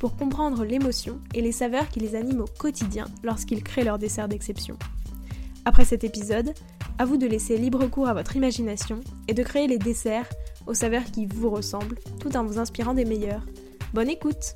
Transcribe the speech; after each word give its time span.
pour 0.00 0.16
comprendre 0.16 0.64
l'émotion 0.64 1.20
et 1.34 1.42
les 1.42 1.52
saveurs 1.52 1.90
qui 1.90 2.00
les 2.00 2.16
animent 2.16 2.40
au 2.40 2.58
quotidien 2.58 3.04
lorsqu'ils 3.22 3.62
créent 3.62 3.84
leur 3.84 3.98
dessert 3.98 4.28
d'exception. 4.28 4.78
Après 5.66 5.84
cet 5.84 6.04
épisode, 6.04 6.54
à 6.98 7.04
vous 7.04 7.18
de 7.18 7.26
laisser 7.26 7.58
libre 7.58 7.86
cours 7.86 8.08
à 8.08 8.14
votre 8.14 8.34
imagination 8.34 9.00
et 9.28 9.34
de 9.34 9.42
créer 9.42 9.66
les 9.66 9.78
desserts 9.78 10.28
aux 10.66 10.72
saveurs 10.72 11.04
qui 11.04 11.26
vous 11.26 11.50
ressemblent 11.50 11.98
tout 12.18 12.34
en 12.34 12.44
vous 12.44 12.58
inspirant 12.58 12.94
des 12.94 13.04
meilleurs. 13.04 13.44
Bonne 13.92 14.08
écoute 14.08 14.54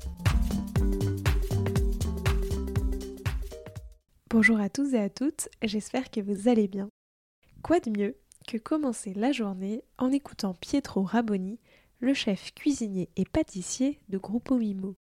Bonjour 4.31 4.59
à 4.59 4.69
tous 4.69 4.95
et 4.95 4.99
à 4.99 5.09
toutes, 5.09 5.47
j'espère 5.61 6.09
que 6.09 6.21
vous 6.21 6.49
allez 6.49 6.67
bien. 6.67 6.89
Quoi 7.61 7.79
de 7.79 7.91
mieux 7.91 8.17
que 8.47 8.57
commencer 8.57 9.13
la 9.13 9.31
journée 9.31 9.83
en 9.99 10.11
écoutant 10.11 10.55
Pietro 10.55 11.03
Raboni, 11.03 11.59
le 11.99 12.15
chef 12.15 12.51
cuisinier 12.55 13.09
et 13.15 13.25
pâtissier 13.25 13.99
de 14.09 14.17
Gruppo 14.17 14.57
Mimo? 14.57 14.95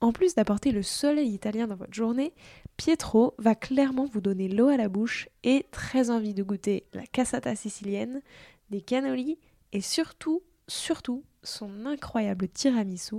En 0.00 0.12
plus 0.12 0.34
d'apporter 0.34 0.72
le 0.72 0.82
soleil 0.82 1.28
italien 1.28 1.66
dans 1.66 1.76
votre 1.76 1.92
journée, 1.92 2.32
Pietro 2.78 3.34
va 3.38 3.54
clairement 3.54 4.06
vous 4.06 4.22
donner 4.22 4.48
l'eau 4.48 4.68
à 4.68 4.78
la 4.78 4.88
bouche 4.88 5.28
et 5.44 5.66
très 5.70 6.08
envie 6.08 6.32
de 6.32 6.42
goûter 6.42 6.86
la 6.94 7.06
cassata 7.06 7.54
sicilienne, 7.54 8.22
des 8.70 8.80
cannolis 8.80 9.38
et 9.72 9.82
surtout, 9.82 10.42
surtout, 10.68 11.22
son 11.42 11.84
incroyable 11.84 12.48
tiramisu 12.48 13.16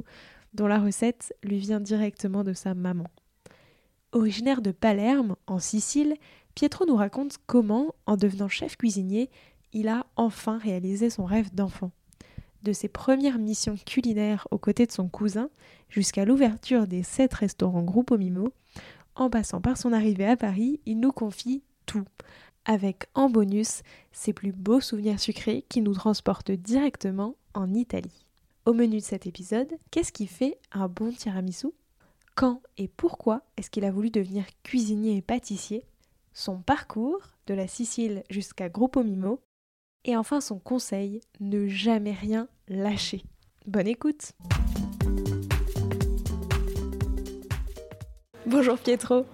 dont 0.53 0.67
la 0.67 0.79
recette 0.79 1.35
lui 1.43 1.59
vient 1.59 1.79
directement 1.79 2.43
de 2.43 2.53
sa 2.53 2.73
maman. 2.73 3.07
Originaire 4.11 4.61
de 4.61 4.71
Palerme, 4.71 5.35
en 5.47 5.59
Sicile, 5.59 6.15
Pietro 6.55 6.85
nous 6.85 6.97
raconte 6.97 7.37
comment, 7.45 7.95
en 8.05 8.17
devenant 8.17 8.49
chef 8.49 8.75
cuisinier, 8.75 9.29
il 9.71 9.87
a 9.87 10.05
enfin 10.17 10.57
réalisé 10.57 11.09
son 11.09 11.25
rêve 11.25 11.53
d'enfant. 11.53 11.91
De 12.63 12.73
ses 12.73 12.87
premières 12.87 13.39
missions 13.39 13.75
culinaires 13.85 14.47
aux 14.51 14.57
côtés 14.57 14.85
de 14.85 14.91
son 14.91 15.07
cousin, 15.07 15.49
jusqu'à 15.89 16.25
l'ouverture 16.25 16.87
des 16.87 17.03
sept 17.03 17.33
restaurants 17.33 17.83
Gruppo 17.83 18.17
Mimo, 18.17 18.53
en 19.15 19.29
passant 19.29 19.61
par 19.61 19.77
son 19.77 19.93
arrivée 19.93 20.27
à 20.27 20.37
Paris, 20.37 20.79
il 20.85 20.99
nous 20.99 21.11
confie 21.11 21.63
tout, 21.85 22.05
avec 22.65 23.05
en 23.15 23.29
bonus 23.29 23.81
ses 24.11 24.33
plus 24.33 24.51
beaux 24.51 24.79
souvenirs 24.79 25.19
sucrés 25.19 25.65
qui 25.69 25.81
nous 25.81 25.93
transportent 25.93 26.51
directement 26.51 27.35
en 27.53 27.73
Italie. 27.73 28.25
Au 28.65 28.73
menu 28.73 28.97
de 28.97 29.03
cet 29.03 29.25
épisode, 29.25 29.73
qu'est-ce 29.89 30.11
qui 30.11 30.27
fait 30.27 30.59
un 30.71 30.87
bon 30.87 31.11
tiramisu? 31.11 31.67
Quand 32.35 32.61
et 32.77 32.87
pourquoi 32.87 33.41
est-ce 33.57 33.69
qu'il 33.69 33.85
a 33.85 33.91
voulu 33.91 34.11
devenir 34.11 34.45
cuisinier 34.63 35.17
et 35.17 35.21
pâtissier? 35.21 35.83
Son 36.33 36.61
parcours, 36.61 37.19
de 37.47 37.53
la 37.53 37.67
Sicile 37.67 38.23
jusqu'à 38.29 38.69
Gruppo 38.69 39.03
Mimo, 39.03 39.41
et 40.05 40.17
enfin 40.17 40.41
son 40.41 40.59
conseil, 40.59 41.21
ne 41.39 41.67
jamais 41.67 42.13
rien 42.13 42.47
lâcher. 42.67 43.23
Bonne 43.65 43.87
écoute 43.87 44.31
Bonjour 48.45 48.77
Pietro. 48.77 49.25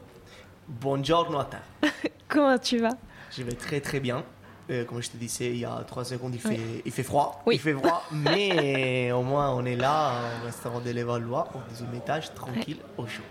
Buongiorno 0.67 1.39
a 1.39 1.45
te. 1.45 1.57
Comment 2.28 2.57
tu 2.57 2.78
vas? 2.79 2.97
Je 3.35 3.44
vais 3.44 3.53
très 3.53 3.79
très 3.79 4.00
bien. 4.00 4.23
Euh, 4.69 4.83
comme 4.83 5.01
je 5.01 5.09
te 5.09 5.16
disais 5.17 5.50
il 5.51 5.59
y 5.59 5.66
a 5.66 5.83
trois 5.88 6.03
secondes, 6.03 6.35
il 6.35 6.41
fait, 6.41 6.50
Oui. 6.50 6.81
il 6.85 6.91
fait 6.91 7.03
froid. 7.03 7.41
Oui. 7.45 7.55
Il 7.55 7.59
fait 7.61 7.73
froid, 7.73 8.03
mais 8.11 9.11
au 9.13 9.23
moins 9.23 9.53
on 9.53 9.66
est 9.66 9.78
là 9.78 10.19
au 10.41 10.45
restaurant 10.45 10.81
de 10.81 10.89
l'Évalois, 10.89 11.47
au 11.55 11.59
deuxième 11.69 11.94
étage, 11.95 12.34
tranquille, 12.34 12.78
au 12.97 13.07
chaud. 13.07 13.23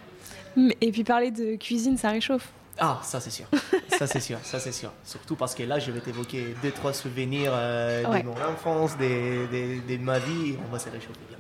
Et 0.80 0.91
puis 0.91 1.04
parler 1.04 1.30
de 1.30 1.56
cuisine, 1.56 1.98
ça 1.98 2.08
réchauffe. 2.08 2.50
Ah, 2.78 3.00
ça 3.03 3.20
c'est 3.20 3.30
sûr. 3.30 3.47
ça 3.98 4.06
c'est 4.06 4.20
sûr, 4.20 4.38
ça 4.42 4.58
c'est 4.60 4.72
sûr. 4.72 4.90
Surtout 5.04 5.36
parce 5.36 5.54
que 5.54 5.62
là, 5.62 5.78
je 5.78 5.90
vais 5.90 6.00
t'évoquer 6.00 6.54
deux, 6.62 6.70
trois 6.70 6.92
souvenirs 6.92 7.52
euh, 7.54 8.04
Ouais. 8.06 8.22
de 8.22 8.26
mon 8.26 8.34
enfance, 8.34 8.96
de, 8.98 9.96
ma 9.98 10.18
vie. 10.18 10.56
On 10.68 10.72
va 10.72 10.78
se 10.78 10.88
réchauffer 10.88 11.12
bien. 11.28 11.38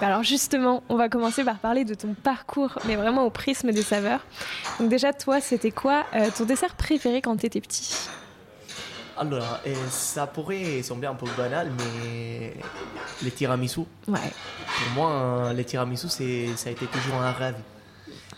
Bah 0.00 0.06
Alors 0.08 0.22
justement, 0.22 0.82
on 0.88 0.96
va 0.96 1.08
commencer 1.08 1.44
par 1.44 1.58
parler 1.58 1.84
de 1.84 1.94
ton 1.94 2.14
parcours, 2.14 2.78
mais 2.86 2.96
vraiment 2.96 3.24
au 3.24 3.30
prisme 3.30 3.70
des 3.72 3.82
saveurs. 3.82 4.20
Donc 4.80 4.88
déjà, 4.88 5.12
toi, 5.12 5.40
c'était 5.40 5.70
quoi 5.70 6.04
euh, 6.14 6.30
ton 6.36 6.44
dessert 6.44 6.74
préféré 6.74 7.22
quand 7.22 7.36
t'étais 7.36 7.60
petit? 7.60 8.08
Alors, 9.16 9.60
euh, 9.66 9.74
ça 9.90 10.26
pourrait 10.26 10.82
sembler 10.82 11.06
un 11.06 11.14
peu 11.14 11.26
banal, 11.36 11.70
mais 11.78 12.54
les 13.22 13.30
tiramisu, 13.30 13.82
Ouais. 14.08 14.18
Pour 14.66 14.94
moi, 14.96 15.52
les 15.54 15.64
tiramisu, 15.64 16.08
ça 16.08 16.24
a 16.68 16.72
été 16.72 16.86
toujours 16.86 17.22
un 17.22 17.30
rêve. 17.30 17.54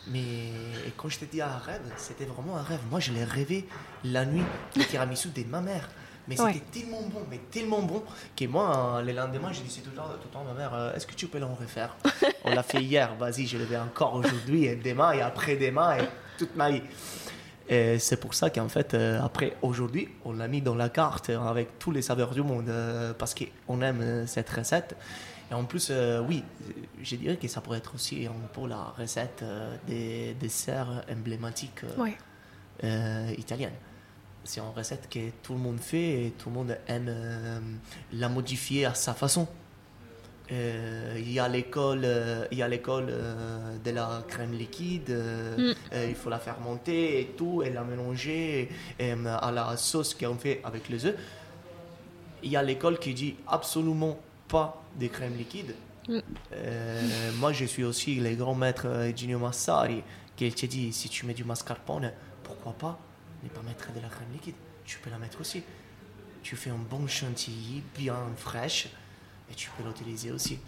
Mais 0.08 0.50
quand 0.96 1.08
je 1.08 1.18
te 1.18 1.24
dis 1.24 1.42
un 1.42 1.58
rêve, 1.58 1.82
c'était 1.96 2.24
vraiment 2.26 2.56
un 2.56 2.62
rêve. 2.62 2.80
Moi, 2.90 3.00
je 3.00 3.12
l'ai 3.12 3.24
rêvé 3.24 3.66
la 4.04 4.24
nuit, 4.24 4.44
les 4.76 4.84
tiramisu 4.84 5.28
de 5.30 5.44
ma 5.44 5.60
mère. 5.60 5.88
Mais 6.28 6.40
Ouais. 6.40 6.54
c'était 6.54 6.80
tellement 6.80 7.02
bon, 7.02 7.20
mais 7.30 7.38
tellement 7.52 7.82
bon, 7.82 8.02
que 8.36 8.44
moi, 8.46 8.96
euh, 8.98 9.02
le 9.02 9.12
lendemain, 9.12 9.52
je 9.52 9.60
disais 9.62 9.80
tout 9.80 9.90
le 9.90 9.96
temps, 9.96 10.08
tout 10.20 10.26
le 10.26 10.30
temps 10.32 10.40
à 10.40 10.52
ma 10.52 10.54
mère, 10.58 10.74
euh, 10.74 10.92
est-ce 10.94 11.06
que 11.06 11.14
tu 11.14 11.28
peux 11.28 11.38
l'en 11.38 11.54
refaire? 11.54 11.96
On 12.44 12.50
l'a 12.52 12.64
fait 12.64 12.82
hier, 12.82 13.14
vas-y, 13.18 13.46
je 13.46 13.56
le 13.58 13.64
vais 13.64 13.76
encore 13.76 14.14
aujourd'hui, 14.14 14.64
et 14.64 14.74
demain, 14.74 15.12
et 15.12 15.20
après-demain, 15.22 15.98
et 15.98 16.08
toute 16.36 16.56
ma 16.56 16.70
vie. 16.70 16.82
Et 17.68 17.98
c'est 18.00 18.16
pour 18.16 18.34
ça 18.34 18.50
qu'en 18.50 18.68
fait, 18.68 18.94
euh, 18.94 19.20
après, 19.22 19.56
aujourd'hui, 19.62 20.08
on 20.24 20.32
l'a 20.32 20.48
mis 20.48 20.62
dans 20.62 20.74
la 20.74 20.88
carte 20.88 21.30
avec 21.30 21.78
tous 21.78 21.92
les 21.92 22.02
saveurs 22.02 22.32
du 22.32 22.42
monde, 22.42 22.72
parce 23.18 23.32
qu'on 23.34 23.80
aime 23.82 24.26
cette 24.26 24.50
recette. 24.50 24.96
Et 25.50 25.54
en 25.54 25.64
plus, 25.64 25.88
euh, 25.90 26.20
oui, 26.28 26.42
je 27.02 27.16
dirais 27.16 27.36
que 27.36 27.46
ça 27.46 27.60
pourrait 27.60 27.78
être 27.78 27.94
aussi 27.94 28.26
un 28.26 28.46
peu 28.52 28.66
la 28.66 28.92
recette 28.98 29.40
euh, 29.42 29.76
des 29.86 30.34
desserts 30.34 31.04
emblématiques 31.10 31.84
euh, 31.84 32.02
Ouais. 33.28 33.34
italiennes. 33.38 33.72
C'est 34.44 34.60
une 34.60 34.70
recette 34.74 35.08
que 35.08 35.30
tout 35.42 35.52
le 35.54 35.58
monde 35.60 35.78
fait 35.80 36.26
et 36.26 36.30
tout 36.32 36.48
le 36.50 36.54
monde 36.54 36.78
aime 36.86 37.10
la 38.12 38.28
modifier 38.28 38.84
à 38.86 38.94
sa 38.94 39.12
façon. 39.14 39.48
Il 40.50 41.32
y 41.32 41.40
a 41.40 41.48
l'école, 41.48 42.06
il 42.52 42.58
y 42.58 42.62
a 42.62 42.68
l'école 42.68 43.12
de 43.84 43.90
la 43.90 44.22
crème 44.28 44.52
liquide. 44.52 45.10
Mm. 45.10 45.72
il 46.08 46.14
faut 46.14 46.30
la 46.30 46.38
faire 46.38 46.60
monter 46.60 47.20
et 47.22 47.26
tout, 47.36 47.64
et 47.64 47.70
la 47.70 47.82
mélanger 47.82 48.68
à 49.00 49.50
la 49.50 49.76
sauce 49.76 50.14
qu'on 50.14 50.36
fait 50.36 50.60
avec 50.62 50.88
les 50.90 51.06
œufs. 51.06 51.16
Il 52.44 52.50
y 52.52 52.56
a 52.56 52.62
l'école 52.62 53.00
qui 53.00 53.14
dit 53.14 53.34
absolument 53.48 54.16
pas 54.48 54.82
de 54.98 55.06
crème 55.08 55.36
liquide. 55.36 55.74
Mm. 56.08 56.18
Euh, 56.52 57.32
moi, 57.38 57.52
je 57.52 57.64
suis 57.64 57.84
aussi 57.84 58.16
le 58.16 58.34
grand 58.34 58.54
maître 58.54 59.10
Gino 59.14 59.38
Massari 59.38 60.02
qui 60.36 60.52
te 60.52 60.66
dit 60.66 60.92
si 60.92 61.08
tu 61.08 61.26
mets 61.26 61.34
du 61.34 61.44
mascarpone, 61.44 62.12
pourquoi 62.42 62.72
pas 62.72 62.98
ne 63.42 63.48
pas 63.48 63.62
mettre 63.62 63.92
de 63.92 64.00
la 64.00 64.08
crème 64.08 64.28
liquide? 64.32 64.54
Tu 64.84 64.98
peux 64.98 65.10
la 65.10 65.18
mettre 65.18 65.40
aussi. 65.40 65.62
Tu 66.42 66.56
fais 66.56 66.70
un 66.70 66.78
bon 66.78 67.06
chantilly 67.06 67.82
bien 67.96 68.16
fraîche 68.36 68.88
et 69.50 69.54
tu 69.54 69.70
peux 69.70 69.84
l'utiliser 69.84 70.30
aussi. 70.30 70.58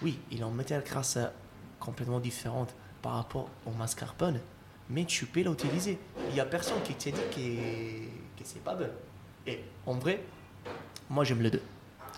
Oui, 0.00 0.18
il 0.30 0.42
a 0.42 0.46
une 0.46 0.54
matière 0.54 0.82
grasse 0.82 1.16
euh, 1.16 1.26
complètement 1.78 2.20
différente 2.20 2.74
par 3.00 3.14
rapport 3.14 3.48
au 3.66 3.70
mascarpone, 3.70 4.40
mais 4.90 5.04
tu 5.04 5.26
peux 5.26 5.42
l'utiliser. 5.42 5.98
Il 6.28 6.34
n'y 6.34 6.40
a 6.40 6.46
personne 6.46 6.80
qui 6.82 6.94
te 6.94 7.10
dit 7.10 7.20
que, 7.30 8.40
que 8.40 8.44
c'est 8.44 8.62
pas 8.62 8.74
bon. 8.74 8.88
Et 9.46 9.60
en 9.86 9.94
vrai, 9.94 10.22
moi 11.10 11.24
j'aime 11.24 11.42
les 11.42 11.50
deux. 11.50 11.62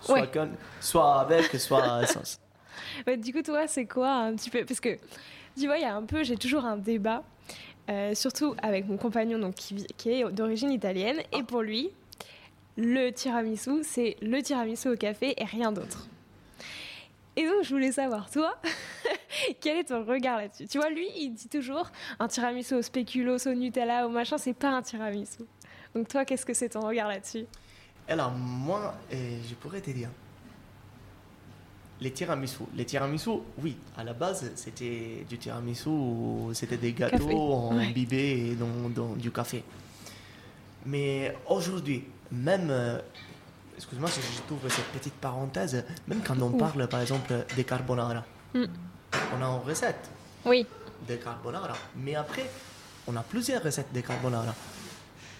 Soit, 0.04 0.20
Ouais. 0.20 0.30
con- 0.32 0.50
soit 0.80 1.20
avec, 1.20 1.44
soit 1.60 2.06
sans. 2.06 2.38
Ouais, 3.06 3.16
du 3.16 3.32
coup, 3.32 3.42
toi, 3.42 3.66
c'est 3.66 3.86
quoi 3.86 4.10
un 4.10 4.34
petit 4.34 4.50
peu 4.50 4.64
Parce 4.64 4.80
que, 4.80 4.96
tu 5.58 5.66
vois, 5.66 5.78
il 5.78 5.82
y 5.82 5.86
a 5.86 5.94
un 5.94 6.02
peu, 6.04 6.22
j'ai 6.24 6.36
toujours 6.36 6.64
un 6.64 6.76
débat, 6.76 7.22
euh, 7.90 8.14
surtout 8.14 8.54
avec 8.62 8.86
mon 8.86 8.96
compagnon 8.96 9.38
donc, 9.38 9.54
qui, 9.54 9.86
qui 9.96 10.10
est 10.10 10.24
d'origine 10.32 10.70
italienne, 10.70 11.18
et 11.32 11.42
pour 11.42 11.62
lui, 11.62 11.90
le 12.76 13.10
tiramisu, 13.10 13.82
c'est 13.84 14.16
le 14.20 14.42
tiramisu 14.42 14.88
au 14.88 14.96
café 14.96 15.34
et 15.40 15.44
rien 15.44 15.70
d'autre. 15.72 16.08
Et 17.36 17.44
donc, 17.46 17.62
je 17.64 17.70
voulais 17.70 17.92
savoir, 17.92 18.30
toi, 18.30 18.54
quel 19.60 19.78
est 19.78 19.84
ton 19.84 20.04
regard 20.04 20.38
là-dessus? 20.38 20.66
Tu 20.68 20.78
vois, 20.78 20.90
lui, 20.90 21.08
il 21.16 21.30
dit 21.30 21.48
toujours 21.48 21.90
un 22.20 22.28
tiramisu 22.28 22.74
au 22.74 22.82
spéculoos, 22.82 23.46
au 23.48 23.54
Nutella, 23.54 24.06
au 24.06 24.08
machin, 24.10 24.38
c'est 24.38 24.52
pas 24.54 24.68
un 24.70 24.82
tiramisu. 24.82 25.38
Donc, 25.94 26.08
toi, 26.08 26.24
qu'est-ce 26.24 26.46
que 26.46 26.54
c'est 26.54 26.68
ton 26.70 26.80
regard 26.80 27.08
là-dessus? 27.08 27.44
Alors, 28.08 28.32
moi, 28.32 28.94
euh, 29.12 29.38
je 29.48 29.54
pourrais 29.54 29.80
te 29.80 29.90
dire. 29.90 30.08
Les 32.00 32.12
tiramisu. 32.12 32.64
Les 32.74 32.84
tiramisu, 32.84 33.30
oui, 33.62 33.76
à 33.96 34.04
la 34.04 34.12
base, 34.12 34.50
c'était 34.56 35.24
du 35.28 35.38
tiramisu, 35.38 35.90
c'était 36.52 36.76
des 36.76 36.92
gâteaux 36.92 37.70
ouais. 37.72 37.86
imbibés 37.86 38.56
dans, 38.56 38.88
dans 38.90 39.14
du 39.14 39.30
café. 39.30 39.62
Mais 40.84 41.34
aujourd'hui, 41.48 42.04
même, 42.32 42.68
euh, 42.70 42.98
excuse-moi 43.76 44.10
si 44.10 44.20
je 44.20 44.42
trouve 44.42 44.68
cette 44.68 44.86
petite 44.86 45.14
parenthèse, 45.14 45.84
même 46.08 46.20
quand 46.26 46.38
on 46.42 46.50
parle 46.50 46.86
par 46.88 47.00
exemple 47.00 47.32
des 47.56 47.64
carbonara, 47.64 48.24
Mm. 48.54 48.66
on 49.36 49.42
a 49.42 49.46
une 49.46 49.68
recette. 49.68 50.08
Oui. 50.46 50.64
de 51.08 51.16
carbonara. 51.16 51.74
Mais 51.96 52.14
après, 52.14 52.48
on 53.06 53.16
a 53.16 53.22
plusieurs 53.22 53.62
recettes 53.62 53.92
de 53.92 54.00
carbonara. 54.00 54.54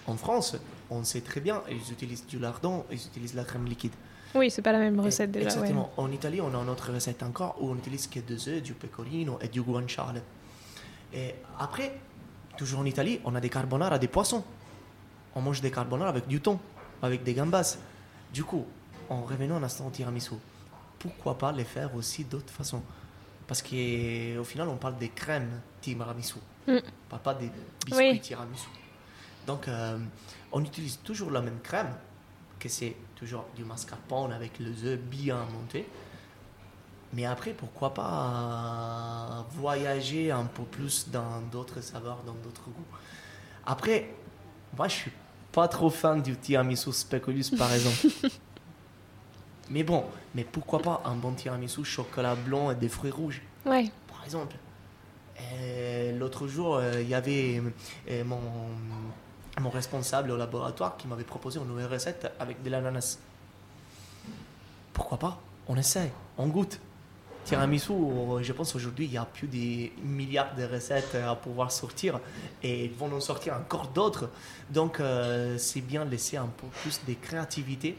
En 0.07 0.15
France, 0.17 0.57
on 0.89 1.03
sait 1.03 1.21
très 1.21 1.41
bien, 1.41 1.61
ils 1.69 1.91
utilisent 1.91 2.25
du 2.25 2.39
lardon, 2.39 2.85
ils 2.91 2.95
utilisent 2.97 3.35
la 3.35 3.43
crème 3.43 3.65
liquide. 3.65 3.93
Oui, 4.35 4.51
c'est 4.51 4.61
pas 4.61 4.73
la 4.73 4.79
même 4.79 4.99
recette 4.99 5.31
déjà. 5.31 5.45
Exactement. 5.45 5.91
En 5.97 6.11
Italie, 6.11 6.41
on 6.41 6.53
a 6.53 6.57
une 6.61 6.69
autre 6.69 6.91
recette 6.91 7.23
encore 7.23 7.55
où 7.61 7.69
on 7.69 7.75
utilise 7.75 8.07
que 8.07 8.19
des 8.19 8.49
œufs, 8.49 8.61
du 8.61 8.73
pecorino 8.73 9.39
et 9.41 9.47
du 9.47 9.61
guanciale. 9.61 10.21
Et 11.13 11.35
après, 11.57 11.97
toujours 12.57 12.81
en 12.81 12.85
Italie, 12.85 13.21
on 13.23 13.33
a 13.35 13.39
des 13.39 13.49
carbonara 13.49 13.97
des 13.97 14.09
poissons. 14.09 14.43
On 15.35 15.41
mange 15.41 15.61
des 15.61 15.71
carbonara 15.71 16.09
avec 16.09 16.27
du 16.27 16.41
thon, 16.41 16.59
avec 17.01 17.23
des 17.23 17.33
gambas. 17.33 17.77
Du 18.33 18.43
coup, 18.43 18.65
en 19.09 19.21
revenant 19.21 19.55
un 19.55 19.63
instant 19.63 19.87
au 19.87 19.89
tiramisu, 19.89 20.35
pourquoi 20.99 21.37
pas 21.37 21.51
les 21.53 21.63
faire 21.63 21.95
aussi 21.95 22.25
d'autres 22.25 22.51
façons? 22.51 22.81
Parce 23.47 23.61
qu'au 23.61 24.43
final, 24.43 24.67
on 24.67 24.75
parle 24.75 24.97
des 24.97 25.09
crèmes 25.09 25.61
tiramisu. 25.79 26.39
Mm. 26.67 26.71
On 26.77 27.09
parle 27.09 27.21
pas 27.21 27.33
des 27.35 27.51
biscuits 27.85 28.11
Oui. 28.11 28.19
tiramisu. 28.19 28.67
Donc, 29.47 29.67
euh, 29.67 29.97
on 30.51 30.63
utilise 30.63 30.99
toujours 31.03 31.31
la 31.31 31.41
même 31.41 31.59
crème, 31.61 31.93
que 32.59 32.69
c'est 32.69 32.95
toujours 33.15 33.45
du 33.55 33.63
mascarpone 33.63 34.31
avec 34.33 34.59
les 34.59 34.83
œufs 34.85 34.99
bien 34.99 35.37
montés. 35.53 35.87
Mais 37.13 37.25
après, 37.25 37.51
pourquoi 37.53 37.93
pas 37.93 39.45
voyager 39.51 40.31
un 40.31 40.45
peu 40.45 40.63
plus 40.63 41.07
dans 41.09 41.41
d'autres 41.51 41.81
saveurs, 41.81 42.23
dans 42.25 42.33
d'autres 42.33 42.65
goûts. 42.65 42.97
Après, 43.65 44.09
moi, 44.75 44.87
je 44.87 44.93
suis 44.95 45.11
pas 45.51 45.67
trop 45.67 45.89
fan 45.89 46.21
du 46.21 46.35
tiramisu 46.35 46.91
speculus, 46.91 47.45
par 47.57 47.71
exemple. 47.71 48.07
mais 49.69 49.83
bon, 49.83 50.03
mais 50.33 50.43
pourquoi 50.43 50.79
pas 50.79 51.01
un 51.05 51.15
bon 51.15 51.31
tiramisu 51.33 51.85
chocolat 51.85 52.35
blanc 52.35 52.71
et 52.71 52.75
des 52.75 52.89
fruits 52.89 53.11
rouges, 53.11 53.41
Ouais. 53.65 53.89
par 54.07 54.23
exemple. 54.25 54.55
L'autre 56.17 56.47
jour, 56.47 56.75
euh, 56.75 57.01
il 57.01 57.07
y 57.09 57.13
avait 57.13 57.61
euh, 58.09 58.23
mon, 58.23 58.39
mon 59.61 59.69
responsable 59.69 60.31
au 60.31 60.37
laboratoire 60.37 60.97
qui 60.97 61.07
m'avait 61.07 61.23
proposé 61.23 61.59
une 61.59 61.67
nouvelle 61.67 61.91
recette 61.91 62.31
avec 62.39 62.61
de 62.61 62.69
l'ananas. 62.69 63.19
Pourquoi 64.93 65.17
pas? 65.17 65.39
On 65.67 65.75
essaie, 65.77 66.11
on 66.37 66.47
goûte. 66.47 66.79
Tiramisu, 67.45 67.91
euh, 67.93 68.41
je 68.41 68.53
pense 68.53 68.75
aujourd'hui, 68.75 69.05
il 69.05 69.11
y 69.11 69.17
a 69.17 69.25
plus 69.25 69.47
des 69.47 69.93
milliards 70.03 70.55
de 70.55 70.63
recettes 70.63 71.13
à 71.13 71.35
pouvoir 71.35 71.71
sortir 71.71 72.19
et 72.63 72.85
ils 72.85 72.93
vont 72.93 73.13
en 73.13 73.19
sortir 73.19 73.53
encore 73.53 73.87
d'autres. 73.89 74.29
Donc, 74.71 74.99
euh, 74.99 75.55
c'est 75.59 75.81
bien 75.81 76.05
de 76.05 76.09
laisser 76.09 76.37
un 76.37 76.47
peu 76.47 76.65
plus 76.81 77.01
de 77.07 77.13
créativité 77.13 77.97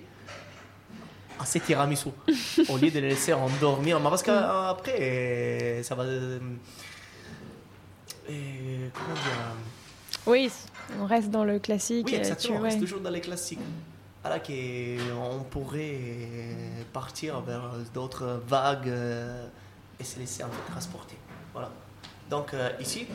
à 1.39 1.45
ces 1.45 1.61
tiramisu 1.61 2.09
au 2.69 2.77
lieu 2.77 2.91
de 2.91 2.99
les 2.99 3.11
laisser 3.11 3.35
endormir. 3.35 4.01
Mais 4.01 4.11
Parce 4.11 4.25
qu'après, 4.25 4.99
euh, 5.01 5.83
ça 5.85 5.95
va. 5.95 6.05
comment 8.27 9.15
dire? 9.15 9.55
Oui, 10.27 10.51
on 11.01 11.07
reste 11.07 11.31
dans 11.31 11.45
le 11.45 11.59
classique. 11.59 12.07
Oui, 12.07 12.15
exactement. 12.15 12.55
tu- 12.55 12.59
On 12.59 12.63
ouais. 12.63 12.69
reste 12.71 12.81
toujours 12.81 13.01
dans 13.01 13.11
les 13.11 13.21
classiques. 13.21 13.59
Alors 14.25 14.43
qu'on 14.43 15.45
pourrait 15.51 16.09
partir 16.93 17.41
vers 17.43 17.71
d'autres 17.95 18.41
vagues 18.47 18.89
euh, 18.89 19.47
et 20.01 20.05
se 20.05 20.19
laisser 20.19 20.43
un 20.43 20.49
peu 20.49 20.73
transporter. 20.73 21.17
Voilà. 21.53 21.71
Donc 22.29 22.53
euh, 22.55 22.71
ici, 22.81 23.07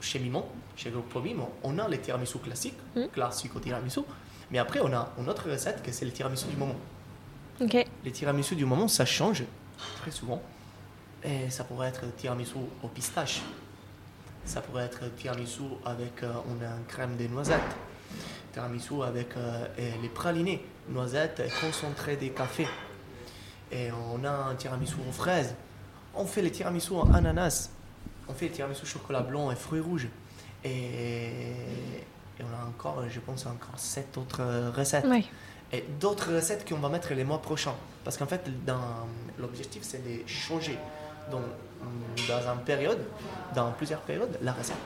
chez 0.00 0.18
Mimon, 0.20 0.44
chez 0.76 0.90
Gruppo 0.90 1.20
Mimon, 1.20 1.48
on 1.64 1.76
a 1.78 1.88
les 1.88 1.98
tiramisu 1.98 2.38
classiques, 2.38 2.78
Mm. 2.94 3.06
classiques 3.12 3.56
au 3.56 3.60
tiramisu. 3.60 4.00
Mais 4.50 4.58
après, 4.58 4.80
on 4.80 4.92
a 4.92 5.10
une 5.18 5.28
autre 5.28 5.50
recette 5.50 5.82
que 5.82 5.90
c'est 5.90 6.04
le 6.04 6.12
tiramisu 6.12 6.46
du 6.46 6.56
moment. 6.56 6.76
Ok. 7.60 7.84
Les 8.04 8.12
tiramisu 8.12 8.54
du 8.54 8.64
moment, 8.64 8.86
ça 8.86 9.04
change 9.04 9.42
très 10.00 10.10
souvent. 10.12 10.40
Et 11.24 11.50
ça 11.50 11.64
pourrait 11.64 11.88
être 11.88 12.02
tiramisu 12.16 12.54
au 12.82 12.88
pistache. 12.88 13.40
Ça 14.44 14.60
pourrait 14.60 14.84
être 14.84 15.14
tiramisu 15.16 15.62
avec 15.84 16.22
euh, 16.22 16.32
une, 16.48 16.62
une 16.62 16.84
crème 16.86 17.16
de 17.16 17.26
noisettes. 17.26 17.60
Tiramisu 18.52 19.02
avec 19.02 19.36
euh, 19.36 19.66
les 20.02 20.08
pralinés, 20.08 20.64
noisettes 20.88 21.40
et 21.40 21.66
concentré 21.66 22.16
de 22.16 22.28
café. 22.28 22.66
Et 23.72 23.88
on 24.12 24.22
a 24.24 24.30
un 24.30 24.54
tiramisu 24.54 24.96
aux 25.08 25.12
fraises. 25.12 25.54
On 26.14 26.26
fait 26.26 26.42
les 26.42 26.52
tiramisu 26.52 26.92
en 26.92 27.12
ananas. 27.14 27.70
On 28.28 28.34
fait 28.34 28.46
les 28.46 28.52
tiramisu 28.52 28.86
chocolat 28.86 29.20
blanc 29.20 29.50
et 29.50 29.56
fruits 29.56 29.80
rouges. 29.80 30.08
Et, 30.62 30.70
et 32.38 32.42
on 32.42 32.64
a 32.64 32.68
encore, 32.68 33.02
je 33.08 33.20
pense, 33.20 33.46
encore 33.46 33.78
sept 33.78 34.16
autres 34.16 34.70
recettes 34.76 35.06
et 35.72 35.84
d'autres 36.00 36.32
recettes 36.34 36.68
qu'on 36.68 36.78
va 36.78 36.88
mettre 36.88 37.12
les 37.14 37.24
mois 37.24 37.42
prochains. 37.42 37.74
Parce 38.04 38.16
qu'en 38.16 38.26
fait, 38.26 38.48
l'objectif, 39.38 39.82
c'est 39.82 40.04
de 40.04 40.26
changer 40.28 40.78
dans 42.28 42.52
une 42.54 42.60
période, 42.64 42.98
dans 43.54 43.70
plusieurs 43.72 44.00
périodes, 44.00 44.38
la 44.42 44.52
recette. 44.52 44.76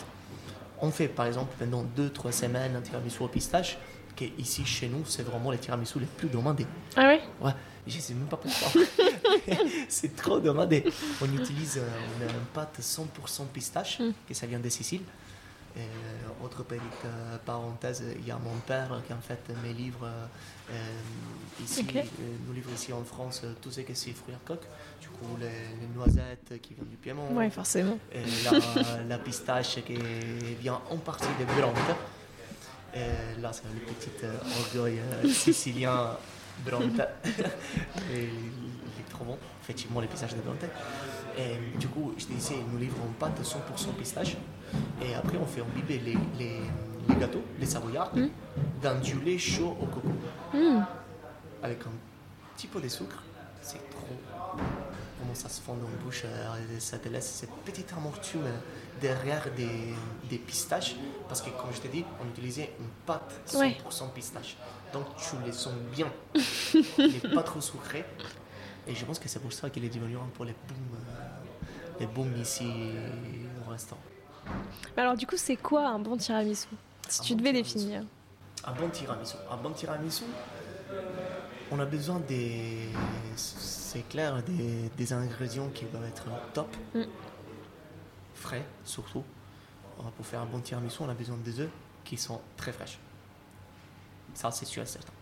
On 0.80 0.90
fait 0.90 1.08
par 1.08 1.26
exemple 1.26 1.54
pendant 1.58 1.84
2-3 1.96 2.32
semaines 2.32 2.76
un 2.76 2.80
tiramisu 2.80 3.22
au 3.22 3.28
pistache, 3.28 3.78
qui 4.14 4.32
ici 4.38 4.64
chez 4.64 4.88
nous, 4.88 5.04
c'est 5.06 5.22
vraiment 5.22 5.50
les 5.50 5.58
tiramisu 5.58 6.00
les 6.00 6.06
plus 6.06 6.28
demandés. 6.28 6.66
Ah 6.96 7.02
ouais? 7.08 7.20
Ouais, 7.40 7.52
je 7.86 7.98
sais 7.98 8.14
même 8.14 8.26
pas 8.26 8.36
pourquoi. 8.36 8.82
c'est 9.88 10.14
trop 10.16 10.40
demandé. 10.40 10.84
On 11.22 11.32
utilise 11.32 11.78
euh, 11.78 12.22
une 12.28 12.44
pâte 12.52 12.78
100% 12.80 13.46
pistache, 13.52 14.00
Mm. 14.00 14.12
ça 14.32 14.46
vient 14.46 14.58
de 14.60 14.68
Sicile. 14.68 15.02
Et, 15.78 15.82
euh, 15.82 16.44
autre 16.44 16.64
petite 16.64 16.82
euh, 17.04 17.36
parenthèse, 17.46 18.02
il 18.18 18.26
y 18.26 18.30
a 18.32 18.38
mon 18.38 18.56
père 18.66 19.00
qui 19.06 19.12
en 19.12 19.20
fait 19.20 19.40
mes 19.62 19.72
livres 19.72 20.08
euh, 20.70 20.74
ici, 21.62 21.86
Ok. 21.88 21.96
euh, 21.96 22.02
nous 22.46 22.52
livre 22.52 22.70
ici 22.74 22.92
en 22.92 23.04
France 23.04 23.42
tout 23.62 23.70
ce 23.70 23.82
que 23.82 23.94
c'est 23.94 24.10
fruits 24.12 24.34
à 24.34 24.38
coque. 24.44 24.66
Du 25.00 25.08
coup, 25.08 25.36
les, 25.38 25.46
les 25.80 25.86
noisettes 25.94 26.60
qui 26.60 26.74
viennent 26.74 26.88
du 26.88 26.96
Piémont, 26.96 27.32
Ouais, 27.32 27.48
forcément. 27.50 27.96
et 28.12 28.22
la, 28.44 29.04
la 29.04 29.18
pistache 29.18 29.78
qui 29.86 29.94
vient 30.60 30.80
en 30.90 30.96
partie 30.96 31.28
de 31.38 31.44
Bronte. 31.44 31.76
Et 32.94 33.40
là, 33.40 33.52
c'est 33.52 33.62
le 33.64 33.92
petit 33.92 34.10
orgueil 34.74 35.00
sicilien 35.32 36.16
Bronte. 36.64 37.00
et 38.12 38.22
il 38.24 39.00
est 39.00 39.08
trop 39.10 39.24
bon, 39.24 39.38
effectivement, 39.62 40.00
les 40.00 40.08
pistaches 40.08 40.34
de 40.34 40.40
Bronte. 40.40 40.64
Et 41.38 41.78
du 41.78 41.86
coup, 41.88 42.14
je 42.18 42.24
te 42.26 42.32
disais, 42.32 42.56
nous 42.72 42.78
livrons 42.78 43.04
en 43.04 43.12
pâte 43.12 43.40
100% 43.42 43.92
pistache. 43.96 44.36
Et 45.02 45.14
après, 45.14 45.36
on 45.38 45.46
fait 45.46 45.60
imbiber 45.62 45.98
les, 45.98 46.16
les, 46.38 46.60
les 47.08 47.14
gâteaux, 47.16 47.42
les 47.58 47.66
savoyards, 47.66 48.14
Mm. 48.14 48.28
dans 48.82 49.00
du 49.00 49.18
lait 49.20 49.38
chaud 49.38 49.76
au 49.80 49.86
coco. 49.86 50.08
Hmm. 50.52 50.82
Avec 51.62 51.80
un 51.86 51.90
petit 52.56 52.66
peu 52.66 52.80
de 52.80 52.88
sucre. 52.88 53.22
C'est 53.62 53.78
trop. 53.90 54.16
Comment 55.20 55.34
ça 55.34 55.48
se 55.48 55.60
fond 55.60 55.74
dans 55.74 55.88
la 55.88 55.96
bouche. 56.04 56.22
euh, 56.24 56.78
ça 56.78 56.98
te 56.98 57.08
laisse 57.08 57.26
cette 57.26 57.52
petite 57.64 57.92
amertume 57.92 58.44
derrière 59.00 59.46
des, 59.56 59.94
des 60.30 60.38
pistaches. 60.38 60.96
Parce 61.28 61.42
que, 61.42 61.50
comme 61.50 61.72
je 61.74 61.80
t'ai 61.80 61.88
dit, 61.88 62.04
on 62.24 62.28
utilisait 62.30 62.72
une 62.78 62.86
pâte 63.04 63.32
100% 63.46 63.58
Ouais. 63.58 63.76
pistache. 64.14 64.56
Donc, 64.92 65.04
tu 65.16 65.34
les 65.44 65.52
sens 65.52 65.74
bien. 65.94 66.06
Il 66.98 67.20
n'est 67.22 67.34
pas 67.34 67.42
trop 67.42 67.60
sucré. 67.60 68.04
Et 68.86 68.94
je 68.94 69.04
pense 69.04 69.18
que 69.18 69.28
c'est 69.28 69.40
pour 69.40 69.52
ça 69.52 69.68
qu'il 69.70 69.84
est 69.84 69.94
devenu 69.94 70.16
peu 70.36 70.44
les 70.44 70.54
boom, 70.66 70.78
euh, 70.94 71.22
les 72.00 72.06
boom 72.06 72.32
ici 72.40 72.70
au 73.66 73.70
restaurant. 73.70 74.00
Mais 74.96 75.02
alors, 75.02 75.16
du 75.16 75.26
coup, 75.26 75.36
c'est 75.36 75.56
quoi 75.56 75.86
un 75.88 75.98
bon 75.98 76.16
tiramisu 76.16 76.66
Si 77.08 77.20
Un 77.20 77.24
tu 77.24 77.32
bon 77.34 77.38
devais 77.40 77.52
tiramisu. 77.62 77.74
définir. 77.78 78.02
Un 78.64 78.72
bon 78.72 78.88
tiramisu. 78.90 79.36
Un 79.50 79.56
bon 79.56 79.70
tiramisu, 79.72 80.24
on 81.70 81.78
a 81.78 81.84
besoin 81.86 82.20
des. 82.20 82.88
C'est 83.36 84.06
clair, 84.08 84.42
des, 84.42 84.90
des 84.96 85.12
ingrédients 85.12 85.68
qui 85.68 85.84
doivent 85.86 86.04
être 86.06 86.24
top. 86.52 86.74
Mm. 86.94 87.02
Frais, 88.34 88.64
surtout. 88.84 89.24
Euh, 90.00 90.02
Pour 90.16 90.26
faire 90.26 90.40
un 90.40 90.46
bon 90.46 90.60
tiramisu, 90.60 90.98
on 91.02 91.08
a 91.08 91.14
besoin 91.14 91.36
des 91.38 91.60
œufs 91.60 91.70
qui 92.04 92.16
sont 92.16 92.40
très 92.56 92.72
fraîches. 92.72 92.98
Ça, 94.34 94.50
c'est 94.50 94.64
sûr 94.64 94.82
et 94.82 94.86
certain. 94.86 95.12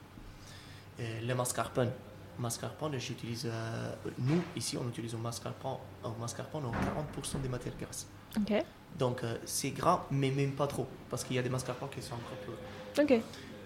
Et 0.99 1.21
le 1.21 1.35
mascarpone. 1.35 1.91
Mascarpone, 2.39 2.99
j'utilise. 2.99 3.47
euh, 3.51 3.95
nous, 4.19 4.43
ici, 4.57 4.77
on 4.77 4.87
utilise 4.89 5.15
un 5.15 5.19
mascarpone, 5.19 5.79
un 6.05 6.11
mascarpone 6.21 6.67
en 6.67 6.73
40% 6.73 7.41
des 7.41 7.49
matières 7.49 7.75
grasses. 7.81 8.07
Ok. 8.37 8.65
Donc, 8.99 9.23
euh, 9.25 9.37
c'est 9.45 9.71
gras, 9.71 10.05
mais 10.11 10.31
même 10.31 10.53
pas 10.53 10.67
trop. 10.67 10.87
Parce 11.11 11.23
qu'il 11.25 11.37
y 11.37 11.39
a 11.39 11.43
des 11.43 11.49
mascarpones 11.51 11.89
qui 11.91 12.01
sont 12.03 12.15
encore 12.15 12.39
plus 12.39 13.03
Ok. 13.03 13.21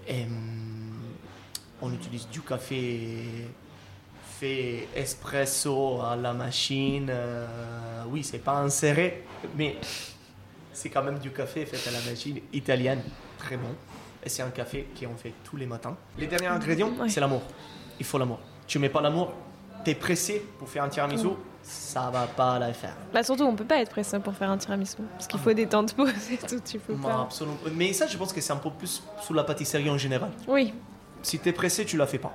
et, 0.09 0.27
on 1.83 1.93
utilise 1.95 2.29
du 2.29 2.41
café 2.43 3.49
fait 4.39 4.89
espresso 4.95 6.01
à 6.03 6.17
la 6.17 6.33
machine. 6.33 7.07
euh, 7.11 8.03
oui, 8.09 8.23
c'est 8.25 8.39
pas 8.39 8.59
inséré, 8.59 9.25
mais 9.57 9.77
c'est 10.73 10.91
quand 10.91 11.03
même 11.03 11.19
du 11.19 11.31
café 11.31 11.65
fait 11.67 11.89
à 11.89 11.93
la 11.93 12.01
machine 12.11 12.41
italienne, 12.53 13.03
très 13.39 13.57
bon. 13.57 13.75
Et 14.25 14.29
c'est 14.29 14.43
un 14.43 14.51
café 14.51 14.89
qu'on 14.99 15.17
fait 15.17 15.33
tous 15.45 15.57
les 15.57 15.65
matins. 15.67 15.97
Les 16.19 16.27
derniers 16.27 16.49
ingrédients, 16.49 16.91
Ouais. 16.99 17.09
c'est 17.09 17.21
l'amour. 17.21 17.43
Il 17.99 18.05
faut 18.05 18.19
l'amour. 18.19 18.41
Tu 18.67 18.79
mets 18.79 18.91
pas 18.91 19.01
l'amour, 19.01 19.33
t'es 19.85 19.95
pressé 19.95 20.45
pour 20.59 20.69
faire 20.69 20.85
un 20.85 20.89
tiramisu, 20.89 21.29
ça 21.63 22.11
va 22.11 22.27
pas 22.27 22.59
la 22.59 22.73
faire. 22.73 22.95
Bah 23.13 23.23
surtout, 23.23 23.45
on 23.45 23.55
peut 23.55 23.65
pas 23.65 23.81
être 23.81 23.91
pressé 23.91 24.19
pour 24.19 24.35
faire 24.35 24.51
un 24.51 24.57
tiramisu. 24.59 24.97
Parce 25.15 25.27
qu'il 25.27 25.39
faut 25.41 25.53
des 25.53 25.67
temps 25.67 25.83
de 25.83 25.93
pause 25.93 26.13
et 26.33 26.37
tout, 26.39 26.61
tu 26.65 26.79
peux 26.79 26.95
Non, 26.95 27.01
pas. 27.03 27.23
absolument. 27.23 27.57
Mais 27.75 27.93
ça, 27.93 28.07
je 28.07 28.17
pense 28.17 28.33
que 28.33 28.41
c'est 28.41 28.53
un 28.53 28.57
peu 28.57 28.71
plus 28.71 29.03
sous 29.23 29.35
la 29.35 29.45
pâtisserie 29.45 29.89
en 29.91 29.99
général. 29.99 30.31
Oui, 30.49 30.73
Si 31.23 31.39
t'es 31.39 31.53
pressé, 31.53 31.85
tu 31.85 31.97
la 31.97 32.07
fais 32.07 32.19
pas. 32.19 32.33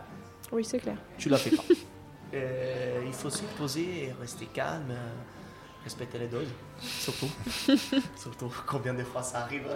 oui, 0.51 0.63
c'est 0.63 0.79
clair. 0.79 0.95
tu 1.17 1.29
la 1.29 1.37
fais 1.37 1.51
pas. 1.55 1.63
Euh, 2.33 3.01
il 3.05 3.13
faut 3.13 3.29
se 3.29 3.43
poser 3.57 3.81
et 4.07 4.15
rester 4.19 4.45
calme, 4.47 4.89
euh, 4.89 4.95
respecter 5.85 6.17
les 6.17 6.27
doses, 6.27 6.49
surtout. 6.81 7.29
surtout 8.17 8.51
combien 8.67 8.93
de 8.93 9.03
fois 9.03 9.23
ça 9.23 9.39
arrive, 9.43 9.67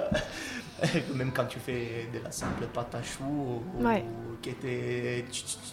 même 1.16 1.32
quand 1.32 1.46
tu 1.46 1.60
fais 1.60 2.10
de 2.12 2.20
la 2.20 2.32
simple 2.32 2.66
pâte 2.68 2.94
à 2.96 3.02
choux 3.04 3.62
ou, 3.78 3.84
Ouais. 3.86 4.04
que 4.44 4.50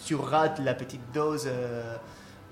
tu, 0.05 0.15
rates 0.15 0.59
la 0.59 0.73
petite 0.75 1.11
dose. 1.11 1.43
euh, 1.47 1.97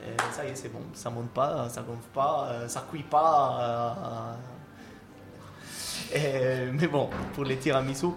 euh, 0.02 0.16
ça 0.32 0.44
y 0.46 0.50
est, 0.50 0.56
c'est 0.56 0.70
bon, 0.70 0.82
ça 0.94 1.10
monte 1.10 1.30
pas, 1.30 1.70
ça 1.70 1.82
gonfle 1.82 2.10
pas, 2.14 2.48
euh, 2.50 2.68
ça 2.68 2.86
cuit 2.92 3.04
pas. 3.04 4.36
euh, 6.16 6.72
mais 6.74 6.88
bon, 6.88 7.10
pour 7.34 7.46
les 7.46 7.58
tiramisu, 7.58 8.08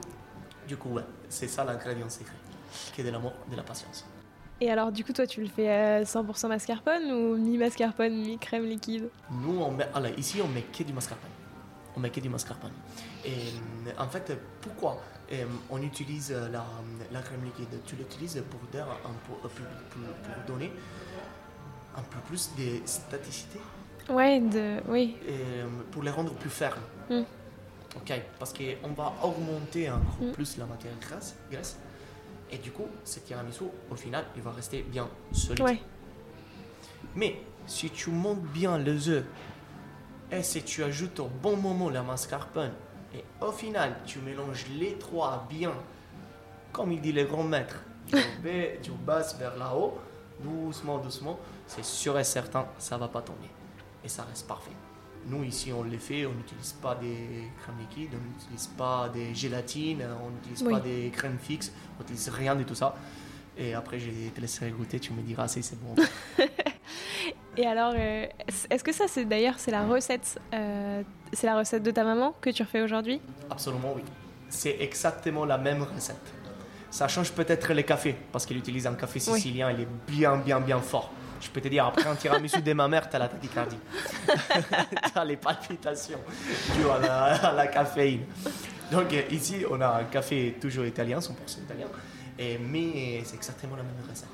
du 0.66 0.76
coup, 0.76 0.90
ouais, 0.90 1.04
c'est 1.28 1.46
ça 1.48 1.64
l'ingrédient 1.64 2.08
secret, 2.10 2.34
qui 2.94 3.00
est 3.00 3.04
de 3.04 3.10
l'amour, 3.10 3.32
de 3.50 3.56
la 3.56 3.62
patience. 3.62 4.04
Et 4.60 4.70
alors, 4.70 4.90
du 4.90 5.04
coup, 5.04 5.12
toi, 5.12 5.26
tu 5.26 5.40
le 5.40 5.46
fais 5.48 5.68
euh, 5.70 6.04
100% 6.04 6.48
mascarpone 6.48 7.12
ou 7.12 7.36
mi-mascarpone, 7.36 8.12
mi-crème 8.12 8.64
liquide? 8.64 9.08
Nous, 9.30 9.60
on 9.60 9.70
met, 9.70 9.88
alors, 9.94 10.10
ici, 10.18 10.40
on 10.42 10.48
met 10.48 10.62
que 10.62 10.82
du 10.82 10.92
mascarpone. 10.92 11.30
On 11.96 12.00
met 12.00 12.10
que 12.10 12.18
du 12.20 12.28
mascarpone. 12.28 12.72
Et 13.24 13.30
euh, 13.30 13.90
en 13.98 14.08
fait, 14.08 14.32
pourquoi 14.60 14.98
Euh, 15.30 15.44
on 15.68 15.82
utilise 15.82 16.30
la, 16.32 16.64
la 17.12 17.20
crème 17.20 17.44
liquide? 17.44 17.68
Tu 17.84 17.96
l'utilises 17.96 18.42
pour, 18.50 18.60
donner 20.46 20.72
un 21.96 22.02
peu 22.02 22.18
plus 22.26 22.50
de 22.56 22.80
staticité 22.86 23.58
Ouais, 24.08 24.40
de... 24.40 24.80
oui. 24.88 25.16
et 25.28 25.62
pour 25.90 26.02
les 26.02 26.10
rendre 26.10 26.32
plus 26.32 26.48
fermes. 26.48 26.80
Mm. 27.10 27.24
Ok, 27.96 28.12
parce 28.38 28.54
qu'on 28.54 28.92
va 28.94 29.12
augmenter 29.22 29.90
encore 29.90 30.18
Mm. 30.28 30.32
plus 30.32 30.56
la 30.56 30.64
matière 30.64 30.92
grasse, 30.98 31.36
graisse. 31.50 31.76
Et 32.50 32.58
du 32.58 32.70
coup, 32.72 32.86
ce 33.04 33.20
tiramisu, 33.20 33.64
au 33.90 33.94
final, 33.94 34.24
il 34.36 34.42
va 34.42 34.52
rester 34.52 34.82
bien 34.82 35.08
solide. 35.32 35.62
Ouais. 35.62 35.80
Mais 37.14 37.40
si 37.66 37.90
tu 37.90 38.10
montes 38.10 38.42
bien 38.42 38.78
les 38.78 39.08
œufs 39.08 39.24
et 40.32 40.42
si 40.42 40.62
tu 40.62 40.82
ajoutes 40.82 41.20
au 41.20 41.26
bon 41.26 41.56
moment 41.56 41.90
la 41.90 42.02
mascarpone 42.02 42.72
et 43.14 43.24
au 43.40 43.50
final 43.52 43.96
tu 44.06 44.18
mélanges 44.20 44.66
les 44.78 44.94
trois 44.98 45.46
bien, 45.48 45.72
comme 46.72 46.92
il 46.92 47.00
dit 47.00 47.12
le 47.12 47.24
grand 47.24 47.44
maître, 47.44 47.76
du 48.06 48.12
bas- 48.42 48.76
du 48.82 48.90
bas 48.90 49.22
vers 49.38 49.56
là-haut, 49.56 49.98
doucement, 50.40 50.98
doucement, 50.98 51.38
c'est 51.66 51.84
sûr 51.84 52.18
et 52.18 52.24
certain, 52.24 52.66
ça 52.78 52.96
va 52.98 53.08
pas 53.08 53.22
tomber. 53.22 53.48
Et 54.04 54.08
ça 54.08 54.22
reste 54.24 54.46
parfait. 54.46 54.70
Nous 55.26 55.44
ici 55.44 55.72
on 55.72 55.82
le 55.82 55.98
fait, 55.98 56.24
on 56.26 56.32
n'utilise 56.32 56.72
pas 56.80 56.94
des 56.94 57.48
crèmes 57.62 57.76
liquides, 57.80 58.14
on 58.14 58.32
n'utilise 58.38 58.66
pas 58.68 59.08
des 59.12 59.34
gélatines, 59.34 60.02
on 60.24 60.30
n'utilise 60.30 60.62
Oui. 60.62 60.72
pas 60.72 60.80
des 60.80 61.10
crèmes 61.12 61.38
fixes, 61.38 61.72
on 61.98 62.02
n'utilise 62.02 62.28
rien 62.30 62.54
de 62.56 62.62
tout 62.62 62.74
ça. 62.74 62.94
Et 63.60 63.74
après, 63.74 63.98
je 63.98 64.08
te 64.32 64.40
laisserai 64.40 64.70
goûter, 64.70 65.00
tu 65.00 65.12
me 65.12 65.20
diras 65.20 65.48
si 65.48 65.62
c'est 65.64 65.78
bon. 65.80 65.94
Et 67.56 67.66
alors, 67.66 67.92
euh, 67.96 68.26
est-ce 68.70 68.84
que 68.84 68.92
ça, 68.92 69.06
c'est 69.08 69.24
d'ailleurs, 69.24 69.54
c'est 69.58 69.72
la 69.72 69.84
recette, 69.84 70.40
euh, 70.54 71.02
c'est 71.32 71.46
la 71.48 71.58
recette 71.58 71.82
de 71.82 71.90
ta 71.90 72.04
maman 72.04 72.34
que 72.40 72.50
tu 72.50 72.62
refais 72.62 72.80
aujourd'hui? 72.82 73.20
Absolument 73.50 73.92
oui. 73.96 74.02
C'est 74.48 74.76
exactement 74.80 75.44
la 75.44 75.58
même 75.58 75.82
recette. 75.82 76.22
Ça 76.90 77.08
change 77.08 77.32
peut-être 77.32 77.72
les 77.74 77.82
cafés, 77.82 78.14
parce 78.32 78.46
qu'il 78.46 78.56
utilise 78.56 78.86
un 78.86 78.94
café 78.94 79.18
Oui. 79.26 79.34
sicilien, 79.40 79.72
il 79.72 79.80
est 79.80 79.88
bien, 80.06 80.36
bien, 80.36 80.60
bien 80.60 80.78
fort. 80.80 81.10
Je 81.40 81.48
peux 81.50 81.60
te 81.60 81.68
dire, 81.68 81.86
après 81.86 82.06
un 82.06 82.16
tiramisu 82.16 82.60
de 82.62 82.72
ma 82.72 82.88
mère, 82.88 83.08
t'as 83.08 83.18
la 83.18 83.28
tachycardie. 83.28 83.78
t'as 85.14 85.24
les 85.24 85.36
palpitations 85.36 86.18
dues 86.76 86.90
à 86.90 86.98
la, 86.98 87.24
à 87.48 87.52
la 87.52 87.66
caféine. 87.68 88.22
Donc 88.90 89.12
euh, 89.12 89.22
ici, 89.30 89.64
on 89.70 89.80
a 89.80 90.00
un 90.00 90.04
café 90.04 90.56
toujours 90.60 90.84
italien, 90.86 91.18
100% 91.18 91.30
italien, 91.64 91.86
et, 92.38 92.58
mais 92.58 93.22
c'est 93.24 93.36
exactement 93.36 93.76
la 93.76 93.82
même 93.82 93.92
recette. 94.08 94.28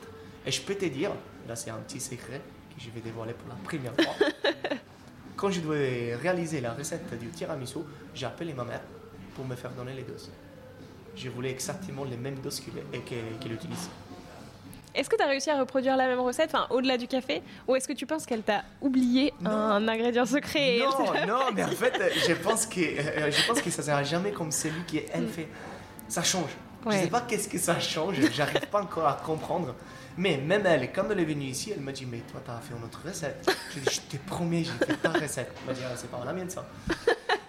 Et 0.47 0.51
je 0.51 0.63
peux 0.63 0.75
te 0.77 0.85
dire, 0.87 1.11
là 1.49 1.57
c'est 1.57 1.71
un 1.71 1.79
petit 1.79 2.01
secret 2.01 2.41
que 2.75 2.83
je 2.83 2.91
vais 2.91 3.01
dévoiler 3.01 3.35
pour 3.35 3.49
la 3.49 3.57
première 3.57 3.95
fois. 3.95 4.27
Quand 5.37 5.51
je 5.51 5.61
devais 5.61 6.15
réaliser 6.17 6.61
la 6.61 6.73
recette 6.73 7.19
du 7.19 7.29
tiramisu, 7.29 7.81
j'ai 8.15 8.27
appelé 8.27 8.55
ma 8.55 8.65
mère 8.65 8.81
pour 9.35 9.45
me 9.45 9.57
faire 9.57 9.71
donner 9.73 9.93
les 9.95 10.03
doses. 10.05 10.31
Je 11.17 11.29
voulais 11.29 11.51
exactement 11.51 12.05
les 12.05 12.17
mêmes 12.17 12.37
doses 12.37 12.61
qu'il 12.61 12.73
et 12.93 13.01
que- 13.01 13.39
qu'il 13.41 13.53
utilise. 13.53 13.89
Est-ce 14.95 15.11
que 15.11 15.17
tu 15.17 15.23
as 15.23 15.27
réussi 15.27 15.51
à 15.51 15.59
reproduire 15.59 15.97
la 15.97 16.07
même 16.07 16.21
recette, 16.21 16.51
enfin, 16.55 16.67
au-delà 16.71 16.97
du 16.97 17.07
café 17.09 17.43
Ou 17.67 17.75
est-ce 17.77 17.89
que 17.89 17.93
tu 17.93 18.07
penses 18.07 18.27
qu'elle 18.27 18.43
t'a 18.43 18.63
oublié 18.81 19.33
Non. 19.41 19.51
un 19.51 19.89
ingrédient 19.89 20.27
secret 20.27 20.79
elle 20.79 21.27
Non, 21.27 21.39
non, 21.39 21.45
mais 21.55 21.65
en 21.65 21.69
fait, 21.71 21.95
euh, 22.01 22.09
je 22.29 22.33
pense 22.35 22.67
que, 22.67 22.81
euh, 22.81 23.31
je 23.31 23.47
pense 23.47 23.61
que 23.61 23.71
ça 23.71 23.83
sera 23.83 24.03
jamais 24.05 24.31
comme 24.33 24.53
celui 24.53 24.83
qu'elle 24.85 25.29
fait. 25.29 25.49
Ça 26.09 26.23
change. 26.23 26.51
Je 26.83 26.89
Mm. 26.89 26.93
Ouais. 26.93 27.01
sais 27.03 27.09
pas 27.09 27.23
qu'est-ce 27.23 27.49
que 27.49 27.57
ça 27.59 27.81
change, 27.81 28.17
j'arrive 28.33 28.67
pas 28.67 28.83
encore 28.83 29.09
à 29.09 29.15
comprendre. 29.15 29.75
Mais 30.19 30.37
même 30.37 30.65
elle, 30.67 30.93
quand 30.93 31.05
elle 31.11 31.19
est 31.21 31.25
venue 31.25 31.47
ici, 31.47 31.73
elle 31.75 31.81
m'a 31.81 31.91
dit 31.93 32.07
Mais 32.07 32.19
toi, 32.31 32.41
t'as 32.45 32.61
fait 32.61 32.75
une 32.79 32.85
autre 32.85 33.01
recette. 33.05 33.51
Je 33.71 33.81
lui 33.81 33.87
ai 33.87 33.89
dit 33.91 34.01
Je 34.13 34.17
te 34.19 34.23
promets, 34.29 34.63
j'ai 34.65 34.87
fait 34.87 34.95
ta 34.99 35.09
recette. 35.11 35.51
Elle 35.63 35.67
m'a 35.67 35.73
dit 35.73 35.81
Ah, 35.85 35.95
C'est 35.97 36.11
pas 36.11 36.23
la 36.25 36.33
mienne, 36.33 36.51
ça. 36.51 36.65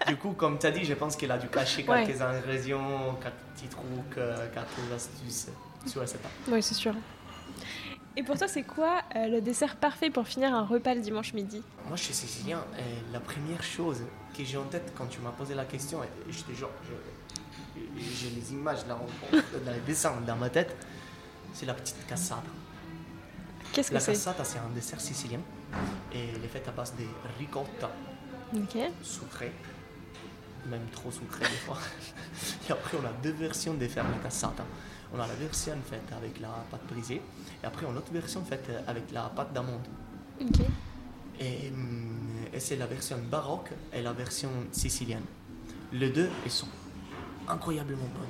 Du 0.08 0.16
coup, 0.16 0.32
comme 0.32 0.58
tu 0.58 0.66
as 0.66 0.72
dit, 0.72 0.84
je 0.86 0.94
pense 0.94 1.16
qu'elle 1.16 1.32
a 1.32 1.38
dû 1.38 1.48
cacher 1.50 1.84
Ouais. 1.88 2.06
quelques 2.06 2.22
ingrédients, 2.22 3.20
quelques 3.22 3.34
petits 3.56 3.68
trucs, 3.68 4.18
euh, 4.18 4.36
quelques 4.54 4.94
astuces 4.96 5.48
sur 5.86 6.00
la 6.00 6.06
recette. 6.06 6.22
Oui, 6.48 6.64
c'est 6.64 6.74
sûr. 6.74 6.94
Et 8.18 8.24
pour 8.24 8.38
toi, 8.38 8.48
c'est 8.48 8.64
quoi 8.64 9.02
euh, 9.16 9.28
le 9.28 9.42
dessert 9.42 9.76
parfait 9.76 10.10
pour 10.10 10.26
finir 10.28 10.54
un 10.54 10.64
repas 10.66 10.94
le 10.96 11.02
dimanche 11.02 11.34
midi? 11.34 11.62
Moi, 11.88 11.98
je 11.98 12.04
suis 12.04 12.14
sicilien. 12.14 12.64
Et 12.80 13.12
la 13.14 13.20
première 13.20 13.62
chose 13.62 14.02
que 14.38 14.44
j'ai 14.44 14.58
en 14.58 14.64
tête 14.64 14.94
quand 14.98 15.08
tu 15.08 15.20
m'as 15.20 15.32
posé 15.32 15.54
la 15.54 15.66
question, 15.66 16.02
et 16.04 16.08
je 16.32 16.44
te 16.44 16.52
jure, 16.54 16.70
j'ai 17.76 18.30
les 18.30 18.54
images, 18.54 18.86
là, 18.88 18.98
dans 19.66 19.72
les 19.72 19.80
dessins 19.82 20.14
dans 20.26 20.36
ma 20.38 20.50
tête, 20.50 20.76
c'est 21.54 21.66
la 21.66 21.74
petite 21.74 22.06
cassata. 22.08 22.42
Qu'est-ce 23.74 23.90
que 23.90 23.94
La 23.96 24.00
c'est? 24.00 24.14
cassata, 24.14 24.44
c'est 24.46 24.60
un 24.60 24.70
dessert 24.74 25.02
sicilien. 25.02 25.40
Et 26.14 26.30
elle 26.36 26.44
est 26.46 26.48
faite 26.48 26.68
à 26.70 26.72
base 26.72 26.94
de 26.96 27.04
ricotta 27.38 27.92
Ok. 28.56 28.78
sucré, 29.02 29.52
même 30.68 30.86
trop 30.94 31.12
sucré 31.12 31.42
des 31.42 31.58
fois. 31.66 31.78
Et 32.70 32.72
après, 32.72 32.98
on 33.02 33.06
a 33.06 33.12
deux 33.22 33.32
versions 33.34 33.74
de 33.74 33.86
faire 33.90 34.06
la 34.10 34.18
cassata. 34.24 34.64
On 35.14 35.20
a 35.20 35.28
la 35.28 35.34
version 35.36 35.76
faite 35.90 36.12
avec 36.16 36.40
la 36.40 36.50
pâte 36.70 36.86
brisée, 36.90 37.22
et 37.64 37.66
après, 37.66 37.86
on 37.86 37.90
a 37.90 37.92
une 37.92 37.98
autre 37.98 38.12
version 38.12 38.44
faite 38.44 38.70
avec 38.88 39.12
la 39.12 39.24
pâte 39.24 39.54
d'amande. 39.54 39.88
Ok. 40.42 40.62
Et, 41.40 41.72
et 42.54 42.60
c'est 42.60 42.78
la 42.78 42.86
version 42.86 43.18
baroque 43.30 43.72
et 43.94 44.02
la 44.02 44.14
version 44.14 44.50
sicilienne. 44.72 45.26
Les 45.92 46.10
deux, 46.10 46.30
sont 46.48 46.68
incroyablement 47.48 48.08
bonnes. 48.16 48.28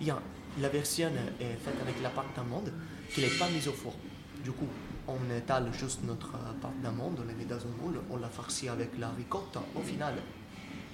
Il 0.00 0.06
y 0.06 0.10
a 0.10 0.20
la 0.60 0.68
version 0.68 1.10
est 1.40 1.56
faite 1.56 1.76
avec 1.82 2.00
la 2.02 2.08
pâte 2.08 2.26
d'amande 2.34 2.72
qui 3.12 3.20
n'est 3.20 3.38
pas 3.38 3.48
mise 3.50 3.68
au 3.68 3.72
four. 3.72 3.94
Du 4.42 4.52
coup, 4.52 4.68
on 5.06 5.18
étale 5.36 5.70
juste 5.72 6.02
notre 6.04 6.34
euh, 6.34 6.52
pâte 6.60 6.80
d'amande, 6.82 7.20
on 7.22 7.26
la 7.26 7.34
met 7.34 7.44
dans 7.44 7.56
un 7.56 7.82
moule, 7.82 8.00
on 8.10 8.16
la 8.16 8.28
farcit 8.28 8.68
avec 8.68 8.98
la 8.98 9.10
ricotta 9.10 9.62
au 9.74 9.80
final. 9.80 10.14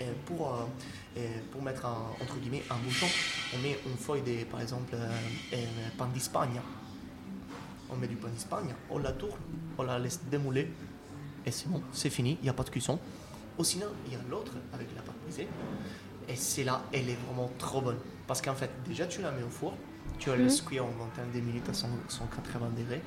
Et 0.02 0.12
pour, 0.26 0.52
euh, 0.54 0.64
et 1.16 1.28
pour 1.52 1.62
mettre 1.62 1.86
un- 1.86 2.10
entre 2.20 2.36
guillemets 2.38 2.62
un 2.70 2.76
bouchon, 2.78 3.06
on 3.54 3.58
met 3.58 3.78
une 3.86 3.96
feuille 3.96 4.22
de, 4.22 4.44
par 4.44 4.60
exemple, 4.60 4.94
euh, 4.94 5.08
euh, 5.52 5.56
pain 5.96 6.06
d'Espagne. 6.08 6.60
On 7.90 7.96
met 7.96 8.08
du 8.08 8.16
pain 8.16 8.28
d'Espagne, 8.28 8.74
on 8.90 8.98
la 8.98 9.12
tourne, 9.12 9.38
on 9.78 9.82
la 9.84 9.98
laisse 9.98 10.20
démouler 10.30 10.72
et 11.46 11.50
c'est 11.50 11.68
bon, 11.68 11.82
c'est 11.92 12.10
fini, 12.10 12.38
il 12.40 12.44
n'y 12.44 12.48
a 12.48 12.52
pas 12.54 12.62
de 12.64 12.70
cuisson. 12.70 12.98
Ou 13.58 13.64
sinon, 13.64 13.86
il 14.06 14.14
y 14.14 14.16
a 14.16 14.20
l'autre 14.30 14.52
avec 14.72 14.88
la 14.96 15.02
pâte 15.02 15.14
brisée. 15.24 15.46
Et 16.28 16.36
c'est 16.36 16.64
là, 16.64 16.82
elle 16.92 17.10
est 17.10 17.18
vraiment 17.26 17.50
trop 17.58 17.82
bonne. 17.82 17.98
Parce 18.26 18.40
qu'en 18.40 18.54
fait, 18.54 18.70
déjà, 18.86 19.06
tu 19.06 19.20
la 19.20 19.30
mets 19.30 19.42
au 19.42 19.50
four, 19.50 19.74
tu 20.18 20.30
la 20.30 20.36
laisses 20.36 20.62
cuire 20.62 20.84
en 20.86 20.90
vingtaine 20.90 21.30
de 21.34 21.40
minutes 21.40 21.68
à 21.68 21.74
100 21.74 21.88
180 22.08 22.70
degrés. 22.78 23.02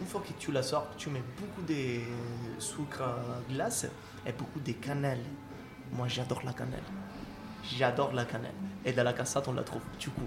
Une 0.00 0.06
fois 0.06 0.20
que 0.20 0.32
tu 0.38 0.52
la 0.52 0.62
sors, 0.62 0.86
tu 0.96 1.10
mets 1.10 1.22
beaucoup 1.38 1.62
de 1.66 2.00
sucre 2.60 3.02
glace 3.50 3.86
et 4.24 4.32
beaucoup 4.32 4.60
de 4.60 4.72
cannelle. 4.72 5.24
Moi, 5.92 6.08
j'adore 6.08 6.42
la 6.44 6.52
cannelle. 6.52 6.82
J'adore 7.76 8.12
la 8.12 8.24
cannelle. 8.24 8.54
Et 8.84 8.92
dans 8.92 9.02
la 9.04 9.12
cassate, 9.12 9.46
on 9.48 9.52
la 9.52 9.62
trouve. 9.62 9.82
Du 9.98 10.08
coup, 10.10 10.26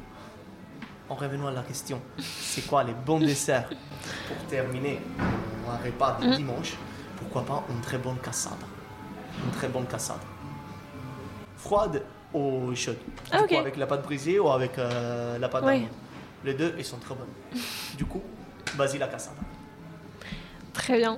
en 1.09 1.15
revenant 1.15 1.47
à 1.47 1.51
la 1.51 1.63
question, 1.63 2.01
c'est 2.19 2.65
quoi 2.67 2.83
les 2.83 2.93
bons 2.93 3.19
desserts 3.19 3.69
pour 4.27 4.37
terminer 4.47 4.99
un 5.19 5.77
repas 5.85 6.17
de 6.21 6.35
dimanche? 6.35 6.73
Pourquoi 7.17 7.43
pas 7.45 7.63
une 7.69 7.81
très 7.81 7.97
bonne 7.97 8.19
cassata 8.19 8.65
Une 9.43 9.51
très 9.51 9.67
bonne 9.69 9.85
cassata. 9.87 10.19
Froide 11.57 12.03
ou 12.33 12.75
chaude? 12.75 12.97
Ah, 13.31 13.37
Du 13.37 13.43
ok. 13.43 13.49
coup, 13.49 13.55
avec 13.57 13.77
la 13.77 13.87
pâte 13.87 14.03
brisée 14.03 14.39
ou 14.39 14.49
avec 14.49 14.77
euh, 14.77 15.37
la 15.39 15.49
pâte 15.49 15.63
d'amande? 15.65 15.87
Les 16.43 16.53
deux, 16.53 16.75
ils 16.77 16.83
sont 16.85 16.97
très 16.97 17.15
bonnes. 17.15 17.61
Du 17.97 18.05
coup, 18.05 18.21
vas-y 18.75 18.97
la 18.97 19.07
cassata. 19.07 19.39
Très 20.73 20.97
bien. 20.97 21.17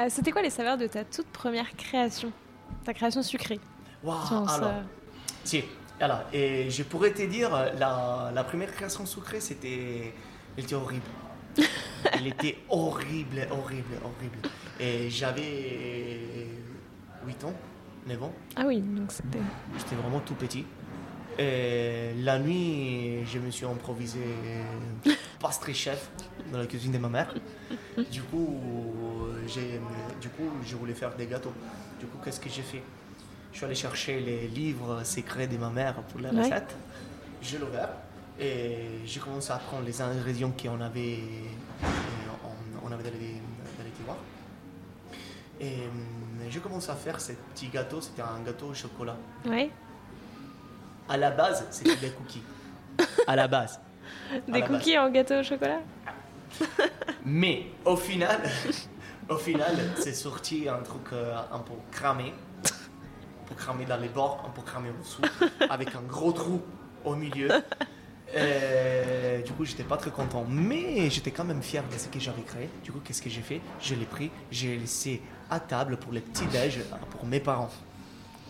Euh, 0.00 0.06
C'était 0.08 0.30
quoi 0.30 0.40
les 0.42 0.50
saveurs 0.50 0.78
de 0.78 0.86
ta 0.86 1.04
toute 1.04 1.26
première 1.28 1.70
création? 1.76 2.32
Ta 2.84 2.94
création 2.94 3.22
sucrée? 3.22 3.60
Waouh, 4.04 4.26
ça- 4.46 4.54
alors, 4.54 4.72
si, 5.44 5.64
alors, 6.00 6.20
et 6.32 6.68
je 6.70 6.82
pourrais 6.82 7.12
te 7.12 7.22
dire, 7.22 7.50
la, 7.78 8.30
la 8.34 8.44
première 8.44 8.72
création 8.72 9.06
sucrée, 9.06 9.40
c'était. 9.40 10.12
Elle 10.56 10.64
était 10.64 10.74
horrible. 10.74 11.06
Elle 12.12 12.26
était 12.28 12.58
horrible, 12.68 13.46
horrible, 13.50 13.94
horrible. 14.04 14.38
Et 14.78 15.08
j'avais 15.10 16.48
8 17.26 17.44
ans, 17.44 17.54
9 18.06 18.22
ans. 18.22 18.32
Ah 18.56 18.64
oui, 18.66 18.80
donc 18.80 19.10
c'était. 19.10 19.38
J'étais 19.78 19.94
vraiment 19.96 20.20
tout 20.20 20.34
petit. 20.34 20.64
Et 21.38 22.12
la 22.18 22.38
nuit, 22.38 23.24
je 23.26 23.38
me 23.38 23.50
suis 23.50 23.66
improvisé 23.66 24.20
pastry 25.40 25.74
chef 25.74 26.08
dans 26.52 26.58
la 26.58 26.66
cuisine 26.66 26.92
de 26.92 26.98
ma 26.98 27.08
mère. 27.08 27.34
Du 28.10 28.22
coup, 28.22 28.60
j'ai, 29.48 29.80
du 30.20 30.28
coup, 30.28 30.50
je 30.64 30.76
voulais 30.76 30.94
faire 30.94 31.14
des 31.16 31.26
gâteaux. 31.26 31.52
Du 31.98 32.06
coup, 32.06 32.18
qu'est-ce 32.24 32.38
que 32.40 32.48
j'ai 32.50 32.62
fait? 32.62 32.82
Je 33.54 33.58
suis 33.58 33.66
allé 33.66 33.74
chercher 33.76 34.18
les 34.18 34.48
livres 34.48 35.04
secrets 35.04 35.46
de 35.46 35.56
ma 35.56 35.70
mère 35.70 35.94
pour 35.94 36.20
les 36.20 36.28
Ouais. 36.28 36.42
recettes. 36.42 36.74
Je 37.40 37.56
l'ai 37.56 37.62
ouvert 37.62 37.88
et 38.40 38.98
j'ai 39.06 39.20
commencé 39.20 39.52
à 39.52 39.58
prendre 39.58 39.84
les 39.86 40.02
ingrédients 40.02 40.50
qu'on 40.60 40.80
avait, 40.80 41.20
euh, 41.84 41.86
on, 42.44 42.88
on 42.88 42.92
avait 42.92 43.04
dans 43.04 43.10
les, 43.10 43.34
dans 43.78 43.84
les 43.84 43.90
tiroirs. 43.92 44.16
Et 45.60 45.82
euh, 45.84 46.46
j'ai 46.50 46.58
commencé 46.58 46.90
à 46.90 46.96
faire 46.96 47.20
ce 47.20 47.30
petit 47.54 47.68
gâteau. 47.68 48.00
C'était 48.00 48.22
un 48.22 48.42
gâteau 48.44 48.66
au 48.66 48.74
chocolat. 48.74 49.16
Ouais. 49.46 49.70
À 51.08 51.16
la 51.16 51.30
base, 51.30 51.64
c'était 51.70 51.94
des 51.96 52.10
cookies. 52.10 52.42
À 53.28 53.36
la 53.36 53.46
base. 53.46 53.80
Des 54.48 54.60
la 54.60 54.66
cookies 54.66 54.98
en 54.98 55.10
gâteau 55.10 55.34
au 55.40 55.42
chocolat? 55.44 55.80
Mais 57.24 57.66
au 57.84 57.96
final, 57.96 58.42
au 59.28 59.36
final, 59.36 59.76
c'est 59.96 60.12
sorti 60.14 60.68
un 60.68 60.78
truc 60.82 61.12
euh, 61.12 61.34
un 61.52 61.58
peu 61.60 61.72
cramé, 61.92 62.32
cramé 63.54 63.84
dans 63.84 63.96
les 63.96 64.08
bords, 64.08 64.44
un 64.46 64.50
peu 64.50 64.62
cramé 64.62 64.88
en 64.90 65.00
dessous, 65.00 65.22
avec 65.70 65.94
un 65.94 66.02
gros 66.02 66.32
trou 66.32 66.60
au 67.04 67.14
milieu. 67.14 67.48
Euh, 68.36 69.42
du 69.42 69.52
coup, 69.52 69.64
j'étais 69.64 69.84
pas 69.84 69.96
très 69.96 70.10
content, 70.10 70.44
mais 70.48 71.08
j'étais 71.10 71.30
quand 71.30 71.44
même 71.44 71.62
fier 71.62 71.84
de 71.90 71.96
ce 71.98 72.08
que 72.08 72.18
j'avais 72.18 72.42
créé. 72.42 72.68
Du 72.82 72.90
coup, 72.90 73.00
qu'est-ce 73.04 73.22
que 73.22 73.30
j'ai 73.30 73.42
fait? 73.42 73.60
Je 73.80 73.94
l'ai 73.94 74.06
pris, 74.06 74.30
j'ai 74.50 74.76
laissé 74.76 75.22
à 75.50 75.60
table 75.60 75.96
pour 75.98 76.12
les 76.12 76.20
petits 76.20 76.46
déj 76.46 76.80
pour 77.10 77.26
mes 77.26 77.40
parents 77.40 77.70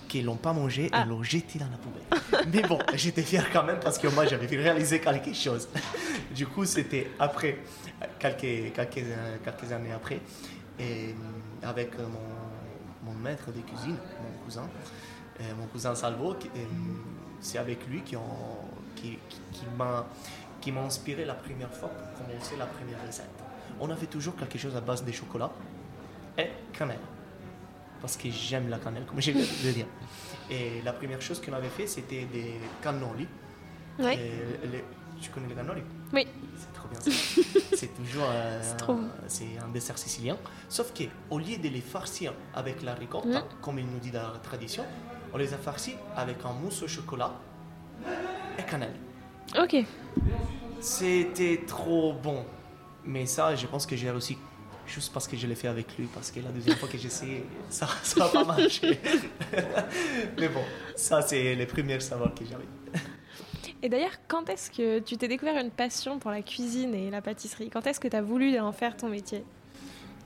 qui 0.08 0.22
l'ont 0.22 0.36
pas 0.36 0.52
mangé 0.52 0.88
Ah. 0.92 1.02
et 1.04 1.08
l'ont 1.08 1.22
jeté 1.22 1.58
dans 1.58 1.68
la 1.70 1.76
poubelle. 1.76 2.46
Mais 2.52 2.62
bon, 2.62 2.78
j'étais 2.94 3.22
fier 3.22 3.50
quand 3.52 3.64
même 3.64 3.80
parce 3.80 3.98
que 3.98 4.06
moi 4.08 4.26
j'avais 4.26 4.46
réalisé 4.46 5.00
quelque 5.00 5.34
chose. 5.34 5.68
Du 6.34 6.46
coup, 6.48 6.64
c'était 6.64 7.10
après, 7.18 7.58
quelques, 8.18 8.72
quelques, 8.74 8.98
euh, 8.98 9.36
quelques 9.44 9.70
années 9.70 9.92
après, 9.92 10.20
et 10.80 11.10
euh, 11.10 11.12
avec 11.68 11.92
euh, 11.94 12.06
mon, 12.08 13.12
mon 13.12 13.18
maître 13.18 13.52
de 13.52 13.60
cuisine, 13.60 13.96
mon 14.20 14.33
cousin, 14.44 14.68
euh, 15.40 15.54
mon 15.58 15.66
cousin 15.66 15.94
Salvo, 15.94 16.32
euh, 16.32 16.36
c'est 17.40 17.58
avec 17.58 17.86
lui 17.88 18.02
qui, 18.02 18.16
ont- 18.16 18.22
qui, 18.96 19.18
qui, 19.28 19.40
qui 20.60 20.72
m'a 20.72 20.80
inspiré 20.82 21.24
la 21.24 21.34
première 21.34 21.72
fois 21.72 21.88
pour 21.88 22.26
commencer 22.26 22.56
la 22.56 22.66
première 22.66 22.98
recette. 23.06 23.28
On 23.80 23.90
avait 23.90 24.06
toujours 24.06 24.36
quelque 24.36 24.58
chose 24.58 24.74
à 24.76 24.80
base 24.80 25.04
de 25.04 25.12
chocolat 25.12 25.50
et 26.38 26.48
cannelle 26.72 26.98
parce 28.00 28.16
que 28.16 28.30
j'aime 28.30 28.68
la 28.68 28.78
cannelle, 28.78 29.04
comme 29.06 29.18
viens 29.18 29.34
de 29.34 29.70
dire. 29.72 29.86
Et 30.50 30.82
la 30.84 30.92
première 30.92 31.20
chose 31.22 31.40
qu'on 31.40 31.54
avait 31.54 31.68
fait, 31.70 31.86
c'était 31.86 32.24
des 32.26 32.54
cannolis. 32.82 33.26
Ouais. 33.98 34.14
Et 34.16 34.66
les- 34.72 34.84
tu 35.20 35.30
connais 35.30 35.48
les 35.48 35.54
cannolis 35.54 35.82
Oui. 36.14 36.26
C'est 36.56 36.72
trop 36.72 36.88
bien 36.88 37.00
ça. 37.00 37.10
c'est 37.74 37.94
toujours 37.94 38.26
euh, 38.28 38.62
C'est 39.26 39.58
un 39.62 39.68
dessert 39.68 39.98
sicilien. 39.98 40.36
Sauf 40.68 40.92
que 40.92 41.04
au 41.30 41.38
lieu 41.38 41.56
de 41.56 41.68
les 41.68 41.80
farcir 41.80 42.32
avec 42.54 42.82
la 42.82 42.94
ricotta, 42.94 43.44
comme 43.60 43.78
il 43.78 43.86
nous 43.86 43.98
dit 43.98 44.10
dans 44.10 44.32
la 44.32 44.38
tradition, 44.38 44.84
on 45.32 45.36
les 45.36 45.52
a 45.52 45.58
farcis 45.58 45.96
avec 46.16 46.36
un 46.44 46.52
mousse 46.52 46.82
au 46.82 46.88
chocolat 46.88 47.32
et 48.58 48.62
cannelle. 48.62 48.94
Ok. 49.58 49.76
C'était 50.80 51.62
trop 51.66 52.12
bon. 52.12 52.44
Mais 53.04 53.26
ça, 53.26 53.54
je 53.54 53.66
pense 53.66 53.84
que 53.84 53.96
j'ai 53.96 54.10
réussi 54.10 54.38
juste 54.86 55.12
parce 55.12 55.26
que 55.26 55.36
je 55.36 55.46
l'ai 55.46 55.54
fait 55.54 55.68
avec 55.68 55.96
lui. 55.98 56.06
Parce 56.06 56.30
que 56.30 56.40
la 56.40 56.50
deuxième 56.50 56.76
fois 56.76 56.88
que 56.88 56.96
j'ai 56.96 57.08
essayé, 57.08 57.44
ça 57.68 57.88
n'a 58.16 58.28
pas 58.28 58.44
marché. 58.56 59.00
Mais 60.38 60.48
bon, 60.48 60.62
ça, 60.96 61.20
c'est 61.22 61.54
les 61.54 61.66
premiers 61.66 62.00
savoirs 62.00 62.34
que 62.34 62.44
j'avais. 62.44 62.64
Et 63.84 63.90
d'ailleurs, 63.90 64.16
quand 64.28 64.48
est-ce 64.48 64.70
que 64.70 64.98
tu 64.98 65.18
t'es 65.18 65.28
découvert 65.28 65.62
une 65.62 65.70
passion 65.70 66.18
pour 66.18 66.30
la 66.30 66.40
cuisine 66.40 66.94
et 66.94 67.10
la 67.10 67.20
pâtisserie? 67.20 67.68
Quand 67.68 67.86
est-ce 67.86 68.00
que 68.00 68.08
tu 68.08 68.16
as 68.16 68.22
voulu 68.22 68.58
en 68.58 68.72
faire 68.72 68.96
ton 68.96 69.10
métier? 69.10 69.44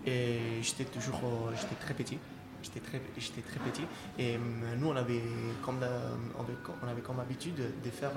Et 0.07 0.63
j'étais 0.63 0.85
toujours, 0.85 1.21
euh, 1.25 1.51
j'étais 1.61 1.75
très 1.75 1.93
petit. 1.93 2.19
J'étais 2.63 2.79
très, 2.79 3.01
j'étais 3.19 3.41
très 3.41 3.59
petit. 3.59 3.83
Et 4.17 4.37
euh, 4.37 4.39
nous, 4.79 4.87
on 4.87 4.95
avait 4.95 5.21
comme, 5.65 5.81
euh, 5.83 6.15
on 6.39 6.87
avait, 6.89 7.01
comme 7.01 7.19
habitude 7.19 7.57
de 7.57 7.91
faire 7.91 8.13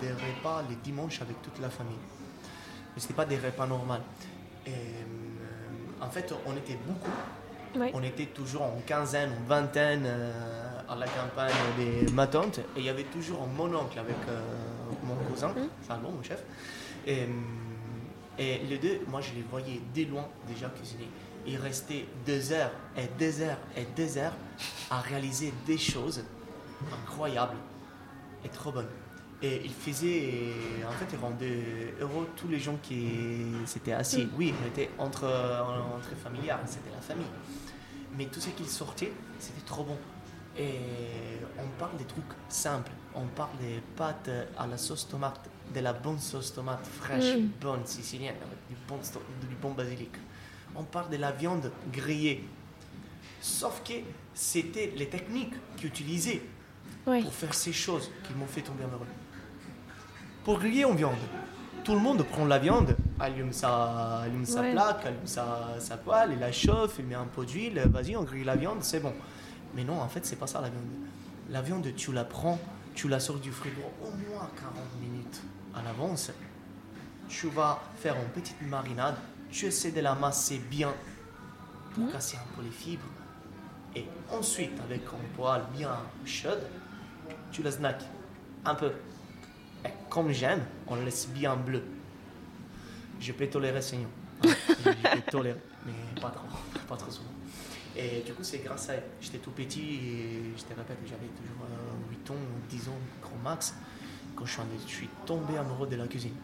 des 0.00 0.08
repas 0.08 0.64
les 0.66 0.76
dimanches 0.76 1.20
avec 1.20 1.42
toute 1.42 1.60
la 1.60 1.68
famille. 1.68 1.98
Mais 2.94 3.02
ce 3.02 3.12
pas 3.12 3.26
des 3.26 3.36
repas 3.36 3.66
normaux. 3.66 4.00
Et 4.66 4.70
en 6.00 6.08
fait, 6.08 6.32
on 6.46 6.56
était 6.56 6.78
beaucoup. 6.86 7.92
On 7.92 8.02
était 8.02 8.24
toujours 8.24 8.62
en 8.62 8.80
quinzaine, 8.86 9.28
en 9.30 9.46
vingtaine 9.46 10.08
à 10.88 10.94
la 10.96 11.06
campagne 11.06 11.52
de 11.78 12.10
ma 12.12 12.26
tante. 12.26 12.58
Et 12.58 12.78
il 12.80 12.84
y 12.84 12.88
avait 12.88 13.04
toujours 13.04 13.46
mon 13.46 13.74
oncle 13.74 13.98
avec 13.98 14.16
euh, 14.28 14.40
mon 15.04 15.14
cousin, 15.30 15.48
Mhm. 15.48 15.68
Salomon, 15.86 16.12
mon 16.12 16.22
chef. 16.22 16.42
Et, 17.06 17.22
euh, 17.22 17.26
et 18.38 18.58
les 18.58 18.78
deux, 18.78 19.00
moi 19.08 19.20
je 19.20 19.32
les 19.34 19.42
voyais 19.42 19.80
dès 19.94 20.04
loin 20.04 20.26
déjà 20.46 20.68
cuisiner. 20.68 21.08
Ils 21.46 21.56
restaient 21.58 22.06
deux 22.26 22.52
heures 22.52 22.72
et 22.96 23.08
deux 23.18 23.40
heures 23.40 23.58
et 23.76 23.86
deux 23.96 24.18
heures 24.18 24.34
à 24.90 25.00
réaliser 25.00 25.52
des 25.66 25.78
choses 25.78 26.22
incroyables 26.92 27.56
et 28.44 28.48
trop 28.48 28.72
bonnes. 28.72 28.88
Et 29.42 29.60
ils 29.64 29.72
faisaient, 29.72 30.52
en 30.88 30.92
fait, 30.92 31.06
ils 31.12 31.18
rendaient 31.18 31.94
heureux 32.00 32.26
tous 32.36 32.48
les 32.48 32.58
gens 32.58 32.76
qui 32.82 33.12
s'étaient 33.66 33.92
assis. 33.92 34.24
Mm. 34.24 34.30
Oui, 34.36 34.54
on 34.62 34.66
était 34.66 34.90
entre, 34.98 35.24
entre 35.94 36.08
familiards, 36.22 36.60
c'était 36.64 36.90
la 36.94 37.00
famille. 37.02 37.26
Mais 38.16 38.26
tout 38.26 38.40
ce 38.40 38.48
qu'ils 38.50 38.66
sortaient, 38.66 39.12
c'était 39.38 39.60
trop 39.66 39.84
bon. 39.84 39.96
Et 40.58 40.78
on 41.58 41.68
parle 41.78 41.96
des 41.98 42.04
trucs 42.04 42.24
simples. 42.48 42.92
On 43.14 43.26
parle 43.26 43.56
des 43.60 43.80
pâtes 43.96 44.30
à 44.58 44.66
la 44.66 44.76
sauce 44.78 45.08
tomate, 45.08 45.40
de 45.74 45.80
la 45.80 45.92
bonne 45.92 46.18
sauce 46.18 46.52
tomate 46.54 46.86
fraîche, 46.86 47.36
Mm. 47.36 47.48
bonne 47.60 47.86
sicilienne, 47.86 48.36
avec 48.36 48.58
du 48.68 48.76
bon, 48.88 48.98
sto- 49.02 49.22
du 49.48 49.54
bon 49.56 49.72
basilic. 49.72 50.12
On 50.74 50.84
parle 50.84 51.10
de 51.10 51.16
la 51.16 51.32
viande 51.32 51.70
grillée. 51.92 52.46
Sauf 53.40 53.82
que 53.84 53.94
c'était 54.34 54.92
les 54.96 55.08
techniques 55.08 55.54
qu'ils 55.76 55.86
utilisaient 55.88 56.42
pour 57.04 57.32
faire 57.32 57.54
ces 57.54 57.72
choses 57.72 58.10
qui 58.24 58.34
m'ont 58.34 58.46
fait 58.46 58.62
tomber 58.62 58.84
amoureux. 58.84 59.06
Pour 60.44 60.58
griller 60.58 60.84
en 60.84 60.94
viande, 60.94 61.16
tout 61.84 61.94
le 61.94 62.00
monde 62.00 62.22
prend 62.24 62.44
la 62.44 62.58
viande, 62.58 62.96
allume 63.18 63.52
sa, 63.52 64.18
allume 64.22 64.44
sa 64.44 64.60
Ouais. 64.60 64.72
plaque, 64.72 65.06
allume 65.06 65.26
sa, 65.26 65.76
sa 65.78 65.96
poêle, 65.96 66.30
il 66.32 66.38
la 66.38 66.52
chauffe, 66.52 66.96
il 66.98 67.06
met 67.06 67.14
un 67.14 67.26
peu 67.26 67.44
d'huile, 67.46 67.80
vas-y, 67.86 68.16
on 68.16 68.24
grille 68.24 68.44
la 68.44 68.56
viande, 68.56 68.82
c'est 68.82 69.00
bon. 69.00 69.14
Mais 69.76 69.84
non, 69.84 70.00
en 70.00 70.08
fait, 70.08 70.24
c'est 70.24 70.36
pas 70.36 70.46
ça 70.46 70.60
la 70.62 70.70
viande. 70.70 70.84
La 71.50 71.60
viande, 71.62 71.86
tu 71.94 72.10
la 72.12 72.24
prends, 72.24 72.58
tu 72.94 73.08
la 73.08 73.20
sors 73.20 73.36
du 73.38 73.52
frigo 73.52 73.82
au 74.02 74.06
moins 74.10 74.48
40 74.58 74.74
minutes 75.00 75.42
à 75.74 75.82
l'avance. 75.82 76.30
Tu 77.28 77.48
vas 77.48 77.80
faire 77.98 78.16
une 78.16 78.28
petite 78.30 78.60
marinade, 78.62 79.16
tu 79.50 79.66
essaies 79.66 79.92
de 79.92 80.00
la 80.00 80.14
masser 80.14 80.58
bien 80.70 80.92
pour 81.94 82.04
Mhm. 82.04 82.10
casser 82.12 82.38
un 82.38 82.56
peu 82.56 82.62
les 82.62 82.70
fibres. 82.70 83.04
Et 83.94 84.06
ensuite, 84.32 84.78
avec 84.80 85.02
une 85.12 85.28
poêle 85.36 85.62
bien 85.76 85.90
chaude, 86.24 86.62
tu 87.52 87.62
la 87.62 87.70
snack 87.70 88.02
un 88.64 88.74
peu. 88.74 88.92
Et 89.84 89.88
comme 90.08 90.30
j'aime, 90.32 90.62
on 90.86 90.96
laisse 90.96 91.28
bien 91.28 91.54
bleu. 91.54 91.82
Je 93.20 93.32
peux 93.32 93.46
tolérer 93.46 93.80
je 93.82 93.96
je 94.42 94.90
peux 95.16 95.30
tolérer, 95.30 95.60
mais 95.86 95.92
pas 96.20 96.30
trop, 96.30 96.46
pas 96.88 96.96
trop 96.96 97.10
souvent. 97.10 97.30
Et 97.98 98.22
du 98.24 98.32
coup, 98.34 98.42
c'est 98.42 98.58
grâce 98.58 98.90
à 98.90 98.94
elle. 98.94 99.02
J'étais 99.20 99.38
tout 99.38 99.50
petit 99.52 99.80
et 99.94 100.42
je 100.56 100.62
te 100.62 100.68
répète, 100.78 100.98
j'avais 101.06 101.28
toujours 101.28 101.64
euh, 101.64 102.10
8 102.10 102.30
ans, 102.30 102.34
10 102.68 102.88
ans, 102.88 102.98
grand 103.22 103.38
max, 103.42 103.74
quand 104.34 104.44
je 104.44 104.52
suis, 104.86 105.08
je 105.08 105.26
tombé 105.26 105.56
amoureux 105.56 105.86
de 105.86 105.96
la 105.96 106.06
cuisine. 106.06 106.34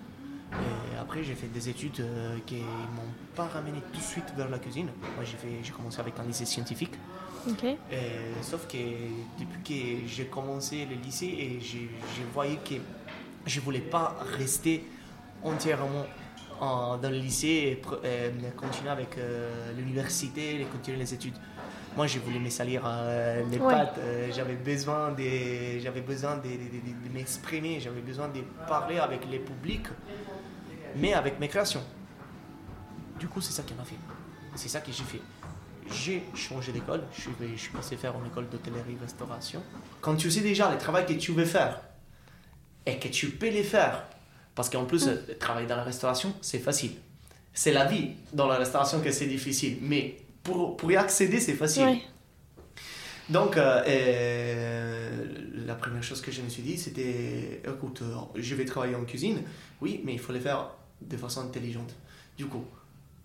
Et 0.53 0.99
après, 0.99 1.25
j'ai 1.25 1.35
fait 1.35 1.47
des 1.47 1.69
études 1.71 2.01
euh, 2.01 2.37
qui 2.47 2.57
m'ont 2.57 3.13
pas 3.35 3.47
ramené 3.49 3.79
tout 3.93 3.99
de 3.99 4.05
suite 4.05 4.33
vers 4.37 4.51
la 4.51 4.59
cuisine. 4.59 4.89
Moi, 5.17 5.25
j'ai 5.25 5.37
fait- 5.39 5.63
j'ai 5.63 5.73
commencé 5.73 5.99
avec 6.01 6.19
un 6.19 6.25
lycée 6.25 6.45
scientifique. 6.45 6.93
Et 7.91 8.43
sauf 8.43 8.67
que 8.69 8.77
depuis 9.39 9.63
que 10.03 10.09
j'ai 10.09 10.27
commencé 10.27 10.87
le 10.87 10.95
lycée, 10.97 11.27
et 11.27 11.59
j'ai 11.61 11.89
j'ai 12.15 12.25
voyé 12.33 12.57
que 12.59 12.75
je 13.47 13.61
voulais 13.61 13.81
pas 13.81 14.17
rester 14.39 14.85
entièrement 15.43 16.07
en- 16.61 16.97
dans 16.99 17.11
le 17.11 17.17
lycée 17.19 17.81
et, 18.05 18.07
et 18.09 18.51
continuer 18.57 18.91
avec 18.91 19.19
euh, 19.19 19.73
l'université 19.77 20.61
et 20.61 20.65
continuer 20.65 20.99
les 20.99 21.15
études. 21.15 21.35
Moi, 21.97 22.07
je 22.07 22.19
voulais 22.21 22.39
me 22.39 22.49
salir 22.51 22.83
euh, 22.87 23.43
les 23.51 23.59
Ouais. 23.59 23.75
pattes. 23.75 23.99
euh, 23.99 24.31
j'avais 24.33 24.55
besoin 24.57 25.13
de, 25.13 25.79
j'avais 25.81 26.01
besoin 26.01 26.37
de, 26.37 26.43
de- 26.43 26.49
de- 26.49 27.09
de 27.09 27.13
m'exprimer. 27.13 27.81
J'avais 27.81 28.01
besoin 28.01 28.29
de 28.29 28.41
parler 28.67 28.99
avec 28.99 29.29
les 29.31 29.39
publics, 29.39 29.87
mais 30.97 31.13
avec 31.13 31.39
mes 31.39 31.49
créations. 31.49 31.83
Du 33.19 33.29
coup, 33.29 33.41
c'est 33.41 33.53
ça 33.53 33.63
qui 33.63 33.75
m'a 33.75 33.85
fait. 33.85 33.97
C'est 34.55 34.69
ça 34.69 34.81
que 34.81 34.91
j'ai 34.91 35.05
fait. 35.05 35.21
J'ai 35.91 36.23
changé 36.35 36.73
d'école. 36.73 37.03
Je 37.15 37.21
suis, 37.23 37.31
je 37.55 37.61
suis 37.61 37.73
passé 37.73 37.97
faire 37.97 38.15
une 38.19 38.27
école 38.27 38.49
d'hôtellerie-restauration. 38.49 39.63
Quand 40.01 40.17
tu 40.17 40.31
sais 40.31 40.41
déjà 40.41 40.71
le 40.71 40.79
travail 40.79 41.05
que 41.07 41.13
tu 41.15 41.33
veux 41.33 41.45
faire 41.45 41.81
et 42.87 42.99
que 42.99 43.09
tu 43.09 43.31
peux 43.31 43.49
les 43.51 43.63
faire, 43.63 44.05
parce 44.55 44.69
qu'en 44.71 44.85
plus, 44.85 45.09
euh, 45.09 45.17
travailler 45.39 45.67
dans 45.67 45.77
la 45.77 45.85
restauration, 45.85 46.35
c'est 46.41 46.59
facile. 46.59 46.93
C'est 47.55 47.73
la 47.73 47.85
vie 47.85 48.11
dans 48.33 48.47
la 48.47 48.57
restauration 48.57 49.01
que 49.01 49.11
c'est 49.11 49.27
difficile. 49.27 49.79
Mais 49.83 50.17
pour, 50.43 50.77
pour 50.77 50.91
y 50.91 50.97
accéder, 50.97 51.41
c'est 51.41 51.55
facile. 51.55 51.99
Donc, 53.29 53.57
euh, 53.57 53.83
euh, 53.87 55.27
la 55.67 55.75
première 55.75 56.03
chose 56.03 56.21
que 56.21 56.31
je 56.31 56.43
me 56.43 56.49
suis 56.49 56.63
dit, 56.63 56.77
c'était 56.77 57.63
écoute, 57.67 58.03
je 58.35 58.55
vais 58.55 58.65
travailler 58.65 58.95
en 58.95 59.05
cuisine, 59.05 59.43
oui, 59.81 60.01
mais 60.05 60.13
il 60.13 60.19
faut 60.19 60.33
le 60.33 60.41
faire 60.41 60.71
de 61.01 61.17
façon 61.17 61.41
intelligente. 61.41 61.95
Du 62.37 62.47
coup, 62.47 62.65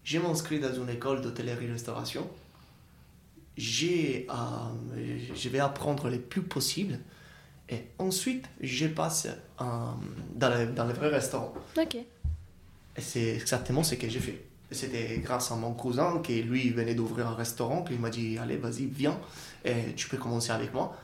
j'ai 0.03 0.19
m'inscrit 0.19 0.59
dans 0.59 0.73
une 0.73 0.89
école 0.89 1.21
d'hôtellerie-restauration. 1.21 2.29
j'ai, 3.57 4.27
euh, 4.29 5.17
je 5.35 5.49
vais 5.49 5.59
apprendre 5.59 6.09
le 6.09 6.19
plus 6.19 6.43
possible. 6.43 6.99
Et 7.69 7.83
ensuite, 7.99 8.45
je 8.61 8.87
passe 8.87 9.27
euh, 9.27 9.63
dans, 10.35 10.49
le, 10.49 10.67
dans 10.67 10.85
le 10.85 10.93
vrai 10.93 11.09
restaurant. 11.09 11.53
Ok. 11.77 11.95
Et 11.95 13.01
c'est 13.01 13.35
exactement 13.35 13.83
ce 13.83 13.95
que 13.95 14.07
j'ai 14.07 14.19
fait. 14.19 14.45
C'était 14.71 15.19
grâce 15.23 15.51
à 15.51 15.55
mon 15.55 15.73
cousin 15.73 16.19
qui, 16.21 16.41
lui, 16.43 16.69
venait 16.69 16.95
d'ouvrir 16.95 17.27
un 17.27 17.35
restaurant, 17.35 17.83
qui 17.83 17.93
m'a 17.93 18.09
dit 18.09 18.37
Allez, 18.37 18.57
vas-y, 18.57 18.85
viens, 18.85 19.17
et 19.63 19.93
tu 19.95 20.09
peux 20.09 20.17
commencer 20.17 20.51
avec 20.51 20.73
moi. 20.73 20.95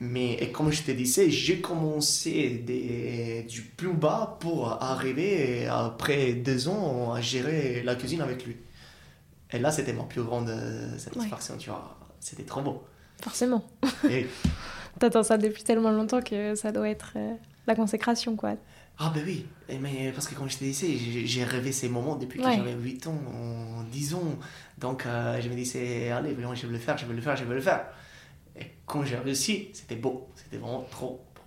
Mais 0.00 0.34
et 0.34 0.52
comme 0.52 0.70
je 0.70 0.82
te 0.82 0.92
disais, 0.92 1.28
j'ai 1.28 1.60
commencé 1.60 2.62
des, 2.64 3.44
du 3.48 3.62
plus 3.62 3.92
bas 3.92 4.36
pour 4.38 4.80
arriver, 4.80 5.66
après 5.66 6.34
deux 6.34 6.68
ans, 6.68 7.12
à 7.12 7.20
gérer 7.20 7.82
la 7.82 7.96
cuisine 7.96 8.20
avec 8.20 8.46
lui. 8.46 8.56
Et 9.50 9.58
là, 9.58 9.72
c'était 9.72 9.92
ma 9.92 10.04
plus 10.04 10.22
grande 10.22 10.50
euh, 10.50 10.96
satisfaction, 10.98 11.56
tu 11.56 11.70
vois. 11.70 11.96
C'était 12.20 12.44
trop 12.44 12.60
beau. 12.60 12.84
Forcément. 13.20 13.66
Et, 14.08 14.26
T'attends 14.98 15.22
ça 15.22 15.38
depuis 15.38 15.62
tellement 15.62 15.90
longtemps 15.90 16.20
que 16.22 16.54
ça 16.54 16.72
doit 16.72 16.88
être 16.88 17.12
euh, 17.16 17.34
la 17.66 17.74
consécration, 17.74 18.34
quoi. 18.36 18.54
ah, 18.98 19.12
ben 19.14 19.22
oui, 19.24 19.46
mais 19.80 20.10
parce 20.12 20.26
que 20.26 20.34
je 20.48 20.56
te 20.58 20.64
disais, 20.64 20.88
j'ai- 20.96 21.44
rêvé 21.44 21.70
ces 21.72 21.88
moments 21.88 22.16
depuis 22.16 22.40
que 22.40 22.44
Ouais. 22.44 22.56
j'avais 22.56 22.72
8 22.74 23.06
ans, 23.06 23.20
10 23.92 24.14
ans. 24.14 24.22
Donc, 24.78 25.06
euh, 25.06 25.40
je 25.40 25.48
me 25.48 25.54
disais, 25.54 26.10
allez, 26.10 26.32
vraiment, 26.32 26.54
je 26.54 26.66
vais 26.66 26.72
le 26.72 26.78
faire, 26.78 26.98
je 26.98 27.06
vais 27.06 27.14
le 27.14 27.20
faire, 27.20 27.36
je 27.36 27.44
vais 27.44 27.54
le 27.54 27.60
faire. 27.60 27.86
Et 28.58 28.66
quand 28.86 29.04
j'ai 29.04 29.16
réussi, 29.16 29.68
c'était 29.72 29.94
beau, 29.96 30.28
c'était 30.34 30.56
vraiment 30.56 30.84
trop 30.90 31.20
beau. 31.34 31.42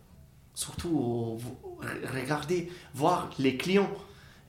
Surtout, 0.54 1.38
euh, 1.82 1.86
re- 1.86 2.22
regarder, 2.22 2.72
voir 2.94 3.30
les 3.40 3.58
clients 3.58 3.90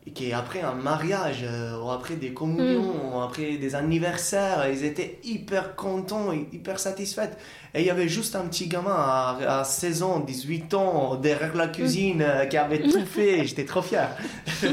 et 0.06 0.10
qui 0.12 0.32
après 0.32 0.62
un 0.62 0.74
mariage, 0.74 1.44
euh, 1.44 1.80
ou 1.80 1.90
après 1.90 2.16
des 2.16 2.34
communions, 2.34 3.14
ou 3.14 3.20
après 3.20 3.56
des 3.56 3.74
anniversaires, 3.76 4.68
ils 4.68 4.84
étaient 4.84 5.20
hyper 5.22 5.76
contents, 5.76 6.32
hyper 6.32 6.80
satisfaits. 6.80 7.30
Et 7.74 7.80
il 7.80 7.86
y 7.86 7.90
avait 7.90 8.08
juste 8.08 8.34
un 8.34 8.46
petit 8.46 8.66
gamin 8.66 8.94
à, 8.96 9.60
à 9.60 9.64
16 9.64 10.02
ans, 10.02 10.20
18 10.20 10.74
ans, 10.74 11.14
derrière 11.16 11.54
la 11.54 11.68
cuisine, 11.68 12.22
euh, 12.22 12.46
qui 12.46 12.56
avait 12.56 12.82
tout 12.82 13.06
fait. 13.06 13.44
J'étais 13.46 13.64
trop 13.64 13.82
fier. 13.82 14.08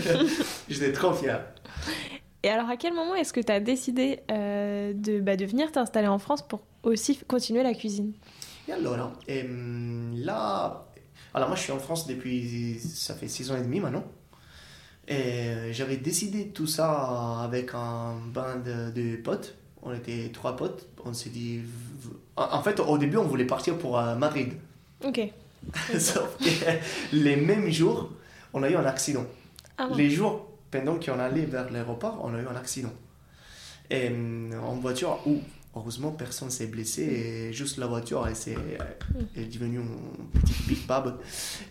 J'étais 0.70 0.92
trop 0.92 1.14
fier. 1.14 1.42
Et 2.42 2.50
alors, 2.50 2.70
à 2.70 2.78
quel 2.78 2.94
moment 2.94 3.14
est-ce 3.14 3.34
que 3.34 3.42
tu 3.42 3.52
as 3.52 3.60
décidé 3.60 4.22
euh, 4.32 4.94
de, 4.96 5.20
bah, 5.20 5.36
de 5.36 5.46
venir 5.46 5.72
t'installer 5.72 6.08
en 6.08 6.20
France 6.20 6.42
pour 6.42 6.62
aussi 6.82 7.20
continuer 7.28 7.62
la 7.62 7.74
cuisine? 7.74 8.14
Et 8.68 8.72
alors, 8.72 9.12
là, 9.28 10.86
alors 11.34 11.48
moi 11.50 11.56
je 11.56 11.62
suis 11.62 11.72
en 11.72 11.80
France 11.80 12.08
depuis, 12.08 12.80
ça 12.80 13.14
fait 13.14 13.28
6 13.28 13.52
ans 13.52 13.58
et 13.58 13.62
demi 13.62 13.80
maintenant. 13.80 14.04
Et 15.12 15.74
j'avais 15.74 15.98
décidé 15.98 16.50
tout 16.50 16.68
ça 16.68 17.42
avec 17.44 17.72
un 17.74 18.14
band 18.32 18.58
de, 18.64 18.92
de 18.92 19.16
potes. 19.18 19.56
On 19.82 19.92
était 19.94 20.30
trois 20.32 20.56
potes. 20.56 20.88
On 21.04 21.14
s'est 21.14 21.32
dit. 21.32 21.62
En 22.38 22.62
fait, 22.62 22.80
au 22.80 22.98
début, 22.98 23.18
on 23.18 23.24
voulait 23.26 23.46
partir 23.48 23.78
pour 23.78 23.98
euh, 23.98 24.16
Madrid. 24.16 24.54
Ok. 25.04 25.20
Sauf 26.00 26.38
que 26.38 27.16
les 27.16 27.36
mêmes 27.36 27.70
jours, 27.72 28.12
on 28.54 28.62
a 28.64 28.70
eu 28.70 28.76
un 28.76 28.86
accident. 28.86 29.26
Ah, 29.78 29.88
bon. 29.88 29.96
Les 29.96 30.10
jours 30.12 30.48
pendant 30.72 31.00
qu'on 31.00 31.18
allait 31.20 31.46
vers 31.46 31.72
l'aéroport, 31.72 32.22
on 32.24 32.34
a 32.36 32.40
eu 32.40 32.46
un 32.46 32.56
accident. 32.56 32.94
Et, 33.90 34.10
hum, 34.10 34.52
en 34.64 34.76
voiture, 34.76 35.20
où 35.26 35.40
heureusement 35.76 36.12
personne 36.12 36.50
s'est 36.52 36.68
blessé, 36.68 37.02
et 37.04 37.54
juste 37.54 37.78
la 37.78 37.88
voiture 37.88 38.28
elle, 38.28 38.36
s'est- 38.36 38.56
elle 39.36 39.44
est 39.44 39.46
devenue 39.48 39.80
une 39.80 40.28
petite 40.40 40.68
big 40.68 40.86
bab. 40.86 41.18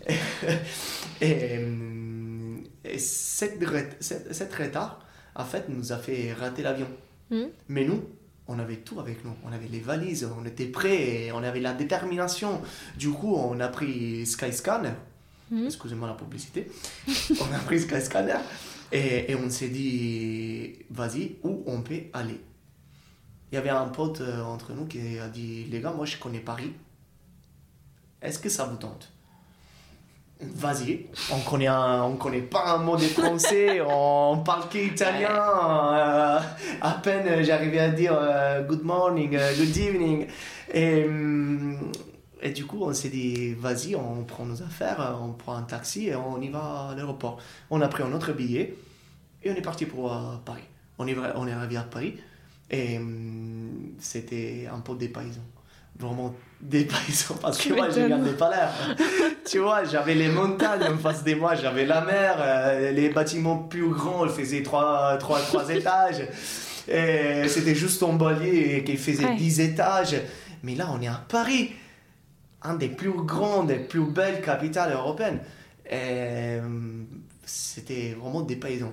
et, 1.21 1.59
et 2.85 2.99
cette, 2.99 3.63
ret- 3.65 3.97
cette, 4.01 4.33
cette 4.35 4.55
retard, 4.55 5.01
en 5.35 5.45
fait, 5.45 5.69
nous 5.69 5.93
a 5.93 5.99
fait 5.99 6.33
rater 6.33 6.63
l'avion. 6.63 6.89
Mhm. 7.31 7.49
Mais 7.69 7.85
nous, 7.85 8.03
on 8.47 8.59
avait 8.59 8.77
tout 8.79 8.99
avec 9.01 9.25
nous. 9.25 9.35
On 9.45 9.53
avait 9.53 9.69
les 9.69 9.81
valises, 9.81 10.29
on 10.41 10.45
était 10.47 10.67
prêts, 10.67 11.31
on 11.33 11.43
avait 11.43 11.61
la 11.61 11.75
détermination. 11.75 12.61
Du 12.97 13.11
coup, 13.11 13.35
on 13.35 13.59
a 13.61 13.69
pris 13.69 14.25
Skyscanner. 14.27 14.93
Mhm. 15.51 15.67
Excusez-moi 15.67 16.09
la 16.09 16.15
publicité. 16.15 16.71
on 17.41 17.55
a 17.55 17.59
pris 17.59 17.81
Skyscanner 17.81 18.39
et, 18.93 19.31
et 19.31 19.35
on 19.35 19.49
s'est 19.51 19.69
dit, 19.69 20.77
vas-y, 20.91 21.37
où 21.43 21.63
on 21.67 21.83
peut 21.83 22.01
aller? 22.13 22.41
Il 23.51 23.55
y 23.55 23.59
avait 23.59 23.71
un 23.71 23.89
pote 23.89 24.21
euh, 24.21 24.43
entre 24.43 24.73
nous 24.75 24.85
qui 24.87 25.19
a 25.19 25.29
dit, 25.29 25.65
les 25.65 25.81
gars, 25.81 25.93
moi 25.93 26.05
je 26.05 26.17
connais 26.19 26.41
Paris. 26.41 26.73
Est-ce 28.21 28.39
que 28.39 28.49
ça 28.49 28.65
vous 28.65 28.77
tente? 28.77 29.11
Vas-y, 30.41 31.07
on 31.33 31.41
connaît, 31.41 31.69
on 31.69 32.17
connaît 32.17 32.43
pas 32.43 32.75
un 32.75 32.79
mot 32.79 32.97
de 32.97 33.03
français, 33.03 33.81
on 33.89 34.39
parle 34.45 34.69
qu'italien. 34.69 35.31
euh, 35.31 36.39
à 36.81 36.91
peine 37.03 37.43
j'arrivais 37.43 37.81
à 37.81 37.89
dire 37.91 38.17
euh, 38.17 38.63
good 38.63 38.85
morning, 38.85 39.35
euh, 39.35 39.53
good 39.57 39.77
evening. 39.77 40.27
Et, 40.73 41.05
hum, 41.05 41.91
et 42.41 42.51
du 42.51 42.67
coup, 42.67 42.79
on 42.83 42.95
s'est 42.95 43.09
dit, 43.09 43.55
vas-y, 43.55 43.97
on 43.97 44.23
prend 44.23 44.45
nos 44.45 44.63
affaires, 44.63 45.19
on 45.21 45.33
prend 45.33 45.57
un 45.57 45.63
taxi 45.63 46.07
et 46.07 46.15
on 46.15 46.41
y 46.41 46.51
va 46.51 46.91
à 46.91 46.95
l'aéroport. 46.95 47.39
On 47.71 47.81
a 47.81 47.89
pris 47.89 48.05
un 48.05 48.13
autre 48.13 48.33
billet 48.33 48.77
et 49.43 49.51
on 49.51 49.55
est 49.55 49.63
parti 49.63 49.87
pour 49.87 50.13
euh, 50.13 50.37
Paris. 50.45 50.63
On 50.99 51.09
est, 51.09 51.17
arrivé 51.17 51.77
à 51.77 51.83
Paris 51.83 52.17
et 52.71 52.97
hum, 52.99 53.95
c'était 53.99 54.69
un 54.73 54.79
peu 54.79 54.95
des. 54.95 55.13
Vraiment 55.99 56.33
des 56.61 56.85
paysans 56.85 57.37
parce 57.41 57.59
Tu 57.59 57.69
que 57.71 57.75
moi, 57.75 57.89
je 57.91 58.01
regardais 58.01 58.33
pas 58.33 58.51
l'air. 58.51 58.71
tu 59.49 59.59
vois, 59.59 59.85
j'avais 59.85 60.15
les 60.15 60.29
montagnes 60.29 60.83
en 60.93 60.99
face 60.99 61.23
de 61.25 61.35
moi, 61.35 61.55
j'avais 61.55 61.87
la 61.87 62.01
mer, 62.01 62.37
euh, 62.41 62.91
les 62.91 63.11
bâtiments 63.11 63.59
plus 63.59 63.89
grands, 63.89 64.25
ils 64.25 64.31
faisaient 64.33 64.63
trois, 64.63 65.17
trois, 65.19 65.41
trois 65.41 65.69
étages. 65.71 66.27
Et 66.89 67.47
c'était 67.49 67.75
juste 67.75 68.03
un 68.03 68.15
balier 68.15 68.83
qui 68.85 68.97
faisait 68.97 69.25
Ouais. 69.27 69.37
10 69.37 69.61
étages. 69.61 70.17
Mais 70.63 70.75
là, 70.75 70.89
on 70.93 71.01
est 71.01 71.07
à 71.07 71.23
Paris, 71.29 71.73
un 72.63 72.75
des 72.75 72.89
plus 72.89 73.13
grands, 73.13 73.63
des 73.65 73.79
plus 73.79 74.05
belles 74.05 74.41
capitales 74.41 74.93
européennes. 74.93 75.39
Et 75.87 75.93
euh, 76.59 76.61
c'était 77.45 78.17
vraiment 78.21 78.41
des 78.43 78.57
paysans. 78.57 78.93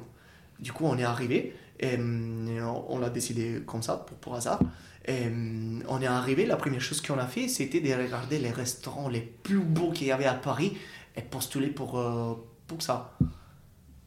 Du 0.60 0.72
coup, 0.72 0.86
on 0.86 0.98
est 0.98 1.04
arrivé 1.04 1.56
et 1.80 1.98
euh, 1.98 2.62
on 2.90 3.00
l'a 3.00 3.10
décidé 3.10 3.62
comme 3.66 3.82
ça, 3.82 3.96
pour, 4.06 4.18
pour 4.18 4.36
hasard. 4.36 4.60
Et 5.08 5.26
euh, 5.26 5.80
on 5.88 6.02
est 6.02 6.08
arrivé, 6.08 6.46
la 6.46 6.56
première 6.56 6.82
chose 6.82 7.00
qu'on 7.02 7.20
a 7.20 7.28
fait, 7.28 7.48
c'était 7.48 7.80
de 7.80 7.94
regarder 7.94 8.40
les 8.40 8.50
restaurants 8.50 9.08
les 9.08 9.22
plus 9.22 9.60
beaux 9.60 9.92
qu'il 9.92 10.08
y 10.08 10.12
avait 10.12 10.26
à 10.26 10.34
Paris 10.34 10.78
et 11.16 11.22
postuler 11.22 11.68
pour, 11.68 12.00
euh, 12.00 12.34
pour 12.66 12.82
ça. 12.82 13.14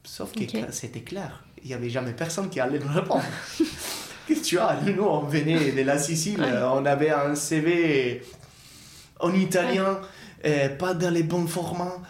Sauf 0.03 0.33
que 0.33 0.41
c'était 0.73 1.03
clair, 1.03 1.45
il 1.63 1.69
n'y 1.69 1.75
avait 1.75 1.91
jamais 1.91 2.13
personne 2.13 2.51
qui 2.51 2.59
allait 2.59 2.81
nous 2.81 2.93
répondre. 2.93 3.23
Qu'est-ce 4.27 4.41
que 4.41 4.45
tu 4.45 4.59
as 4.59 4.81
Nous, 4.83 5.03
on 5.05 5.21
venait 5.21 5.71
de 5.73 5.83
la 5.83 5.99
Sicile, 5.99 6.41
Ouais. 6.41 6.51
on 6.65 6.85
avait 6.85 7.11
un 7.11 7.35
CV 7.35 8.23
en 9.21 9.33
italien, 9.33 10.01
euh, 10.45 10.69
pas 10.69 10.95
dans 10.95 11.13
les 11.13 11.23
bons 11.23 11.47
formats, 11.47 12.03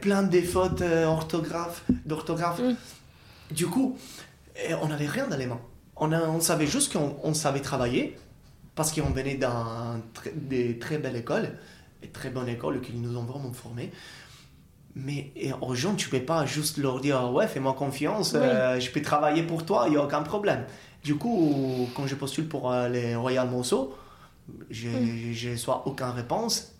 plein 0.00 0.22
de 0.22 0.40
fautes 0.42 0.82
orthographe, 0.82 1.84
d'orthographe. 2.04 2.60
Mm. 2.60 2.76
Du 3.52 3.66
coup, 3.66 3.96
on 4.82 4.88
n'avait 4.88 5.06
rien 5.06 5.26
dans 5.26 5.36
les 5.36 5.46
mains. 5.46 5.60
On, 5.96 6.12
a- 6.12 6.28
on 6.28 6.40
savait 6.40 6.66
juste 6.66 6.92
qu'on 6.92 7.16
on 7.22 7.34
savait 7.34 7.60
travailler 7.60 8.16
parce 8.74 8.92
qu'on 8.92 9.10
venait 9.10 9.36
d'un 9.36 10.00
des 10.34 10.78
très 10.78 10.98
belles 10.98 11.16
écoles, 11.16 11.48
des 12.02 12.08
très 12.08 12.30
bonnes 12.30 12.48
écoles 12.48 12.80
qui 12.80 12.92
nous 12.92 13.16
ont 13.16 13.22
vraiment 13.24 13.52
formés. 13.52 13.90
Mais 14.94 15.30
et 15.36 15.52
aux 15.60 15.74
gens, 15.74 15.94
tu 15.94 16.08
peux 16.08 16.20
pas 16.22 16.46
juste 16.46 16.78
leur 16.78 17.00
dire 17.00 17.30
ouais, 17.32 17.46
fais-moi 17.48 17.74
confiance, 17.74 18.32
Oui. 18.32 18.40
euh, 18.40 18.80
je 18.80 18.90
peux 18.90 19.02
travailler 19.02 19.42
pour 19.42 19.64
toi, 19.64 19.84
il 19.86 19.92
n'y 19.92 19.96
a 19.96 20.02
aucun 20.04 20.22
problème. 20.22 20.64
Du 21.04 21.16
coup, 21.16 21.88
quand 21.94 22.06
je 22.06 22.14
postule 22.14 22.48
pour 22.48 22.72
euh, 22.72 22.88
les 22.88 23.14
Royal 23.14 23.48
Monceau, 23.48 23.94
je 24.70 24.88
Mm. 24.88 25.32
je 25.32 25.50
reçois 25.52 25.82
aucune 25.86 26.06
réponse. 26.10 26.72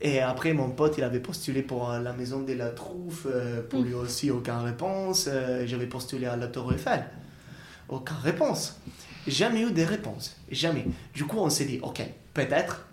Et 0.00 0.20
après, 0.20 0.52
mon 0.52 0.70
pote, 0.70 0.94
il 0.96 1.04
avait 1.04 1.20
postulé 1.20 1.62
pour 1.62 1.90
euh, 1.90 1.98
la 2.00 2.12
maison 2.12 2.40
de 2.42 2.52
la 2.52 2.68
Trouffe, 2.70 3.26
euh, 3.26 3.62
pour 3.68 3.80
Mm. 3.80 3.84
lui 3.84 3.94
aussi, 3.94 4.30
aucune 4.30 4.54
réponse. 4.64 5.28
J'avais 5.66 5.86
postulé 5.86 6.26
à 6.26 6.36
la 6.36 6.46
Tour 6.48 6.72
Eiffel, 6.72 7.04
aucune 7.88 8.16
réponse. 8.16 8.76
Jamais 9.26 9.62
eu 9.62 9.72
de 9.72 9.82
réponse, 9.82 10.36
jamais. 10.50 10.86
Du 11.12 11.26
coup, 11.26 11.38
on 11.38 11.50
s'est 11.50 11.66
dit, 11.66 11.78
ok, 11.82 12.02
peut-être, 12.32 12.86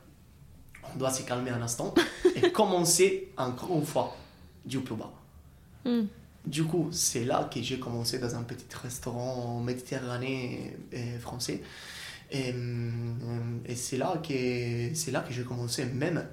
on 0.94 0.98
doit 0.98 1.12
se 1.12 1.24
calmer 1.24 1.52
un 1.52 1.62
instant 1.62 1.94
et 2.36 2.52
commencer 2.52 3.30
encore 3.38 3.78
une 3.78 3.86
fois 3.86 4.16
du 4.66 4.80
plus 4.80 4.96
bas. 4.96 5.12
Hmm. 5.86 6.06
Du 6.46 6.64
coup, 6.66 6.90
c'est 6.92 7.26
là 7.26 7.50
que 7.52 7.62
j'ai 7.62 7.80
commencé 7.80 8.20
dans 8.20 8.36
un 8.36 8.44
petit 8.44 8.66
restaurant 8.82 9.60
méditerranéen 9.62 10.72
français. 11.20 11.62
Et, 12.32 12.52
hum, 12.52 13.62
et 13.66 13.76
c'est 13.76 13.98
là 13.98 14.18
que 14.18 14.94
c'est 14.94 15.12
là 15.12 15.22
que 15.22 15.32
j'ai 15.32 15.44
commencé 15.44 15.86
même 15.86 16.26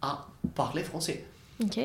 à 0.00 0.26
parler 0.54 0.82
français. 0.82 1.24
Ok. 1.62 1.78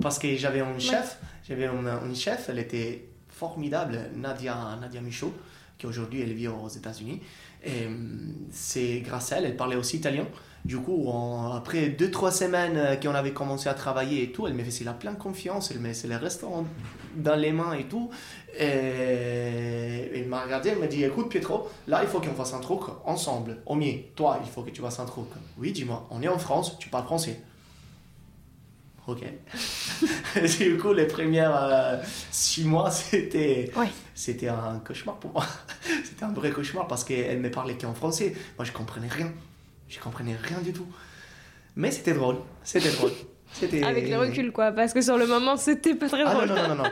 Parce 0.00 0.18
que 0.18 0.36
j'avais 0.36 0.60
un 0.60 0.78
chef, 0.78 1.18
j'avais 1.46 1.66
une, 1.66 1.88
une 2.04 2.16
chef, 2.16 2.48
elle 2.48 2.58
était 2.58 3.08
formidable, 3.28 4.10
Nadia, 4.16 4.76
Nadia 4.80 5.00
Michaud. 5.00 5.32
Aujourd'hui 5.84 6.22
elle 6.22 6.32
vit 6.32 6.48
aux 6.48 6.68
États-Unis. 6.68 7.20
Hum, 7.66 8.34
c'est 8.50 9.00
grâce 9.00 9.32
à 9.32 9.38
elle, 9.38 9.46
elle 9.46 9.56
parlait 9.56 9.76
aussi 9.76 9.96
italien. 9.96 10.26
Du 10.64 10.78
coup, 10.78 11.10
après 11.52 11.90
deux, 11.90 12.10
trois 12.10 12.30
semaines 12.30 12.76
euh, 12.76 12.96
qu'on 12.96 13.14
avait 13.14 13.32
commencé 13.32 13.68
à 13.68 13.74
travailler 13.74 14.22
et 14.22 14.32
tout, 14.32 14.46
elle 14.46 14.54
me 14.54 14.64
faisait 14.64 14.84
la 14.84 14.94
pleine 14.94 15.16
confiance, 15.16 15.70
elle 15.70 15.78
me 15.78 15.88
laissait 15.88 16.08
les 16.08 16.16
restaurants 16.16 16.64
dans 17.16 17.34
les 17.34 17.52
mains 17.52 17.74
et 17.74 17.84
tout. 17.84 18.08
Et 18.58 20.10
elle 20.14 20.26
m'a 20.26 20.42
regardé, 20.42 20.70
elle 20.70 20.78
m'a 20.78 20.86
dit 20.86 21.04
Écoute, 21.04 21.28
Pietro, 21.28 21.68
là, 21.86 22.00
il 22.02 22.08
faut 22.08 22.18
qu'on 22.18 22.34
fasse 22.34 22.54
un 22.54 22.60
truc 22.60 22.80
ensemble. 23.04 23.58
Mieux, 23.70 24.04
toi, 24.16 24.40
il 24.42 24.50
faut 24.50 24.62
que 24.62 24.70
tu 24.70 24.80
fasses 24.80 25.00
un 25.00 25.04
truc. 25.04 25.26
Oui, 25.58 25.72
dis-moi, 25.72 26.06
on 26.10 26.22
est 26.22 26.28
en 26.28 26.38
France, 26.38 26.78
tu 26.78 26.88
parles 26.88 27.04
français. 27.04 27.38
Ok. 29.06 29.20
du 30.58 30.78
coup, 30.78 30.92
les 30.92 31.06
premières 31.06 31.54
euh, 31.56 31.96
six 32.30 32.64
mois, 32.64 32.90
c'était 32.90 33.70
Ouais. 33.76 33.88
c'était 34.14 34.48
un 34.48 34.80
cauchemar 34.84 35.16
pour 35.16 35.32
moi. 35.32 35.44
c'était 36.04 36.24
un 36.24 36.32
vrai 36.32 36.50
cauchemar 36.50 36.86
parce 36.88 37.04
qu'elle 37.04 37.40
me 37.40 37.50
parlait 37.50 37.76
qu'en 37.76 37.92
français. 37.94 38.34
Moi, 38.58 38.64
je 38.64 38.72
comprenais 38.72 39.08
rien. 39.08 39.30
Je 39.88 39.98
comprenais 40.00 40.36
rien 40.42 40.58
du 40.60 40.72
tout. 40.72 40.86
Mais 41.76 41.90
c'était 41.90 42.14
drôle. 42.14 42.36
C'était 42.62 42.90
drôle. 42.92 43.12
C'était... 43.52 43.84
Avec 43.84 44.08
le 44.08 44.18
recul, 44.18 44.50
quoi. 44.50 44.72
Parce 44.72 44.92
que 44.92 45.00
sur 45.00 45.16
le 45.16 45.28
moment, 45.28 45.56
c'était 45.56 45.94
pas 45.94 46.08
très 46.08 46.22
Ah 46.26 46.34
drôle. 46.34 46.48
non, 46.48 46.56
non, 46.56 46.68
non, 46.70 46.74
non. 46.82 46.90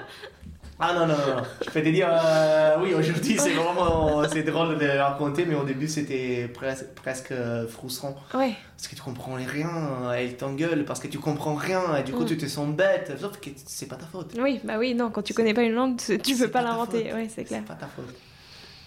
Ah 0.80 0.94
non, 0.94 1.06
non, 1.06 1.14
non. 1.14 1.42
Je 1.64 1.70
peux 1.70 1.82
te 1.82 1.88
dire, 1.90 2.08
euh, 2.10 2.76
oui, 2.82 2.92
aujourd'hui, 2.94 3.38
c'est 3.38 3.52
vraiment 3.52 4.26
c'est 4.28 4.42
drôle 4.42 4.78
de 4.78 4.86
raconter, 4.98 5.44
mais 5.44 5.54
au 5.54 5.62
début, 5.64 5.86
c'était 5.86 6.48
presque, 6.52 6.86
presque 6.96 7.32
frustrant. 7.68 8.16
Ouais. 8.34 8.54
Parce 8.76 8.88
que 8.88 8.96
tu 8.96 9.02
comprends 9.02 9.34
rien, 9.34 10.12
elle 10.16 10.36
t'engueule 10.36 10.84
parce 10.84 10.98
que 10.98 11.06
tu 11.06 11.18
comprends 11.18 11.54
rien, 11.54 11.96
et 11.96 12.02
du 12.02 12.12
coup, 12.12 12.22
Mm. 12.24 12.26
tu 12.26 12.36
te 12.38 12.46
sens 12.46 12.68
bête, 12.74 13.12
sauf 13.20 13.38
que 13.38 13.50
c'est 13.64 13.86
pas 13.86 13.94
ta 13.96 14.06
faute. 14.06 14.32
Oui, 14.40 14.60
bah 14.64 14.78
oui, 14.78 14.94
non, 14.94 15.10
quand 15.10 15.22
tu 15.22 15.34
connais 15.34 15.54
pas 15.54 15.62
une 15.62 15.74
langue, 15.74 15.98
tu 15.98 16.04
C'est 16.06 16.18
peux 16.18 16.50
pas 16.50 16.62
pas 16.62 16.70
l'inventer. 16.70 17.12
Ouais, 17.12 17.28
c'est 17.32 17.44
clair. 17.44 17.62
pas 17.64 17.74
ta 17.74 17.86
faute. 17.86 18.12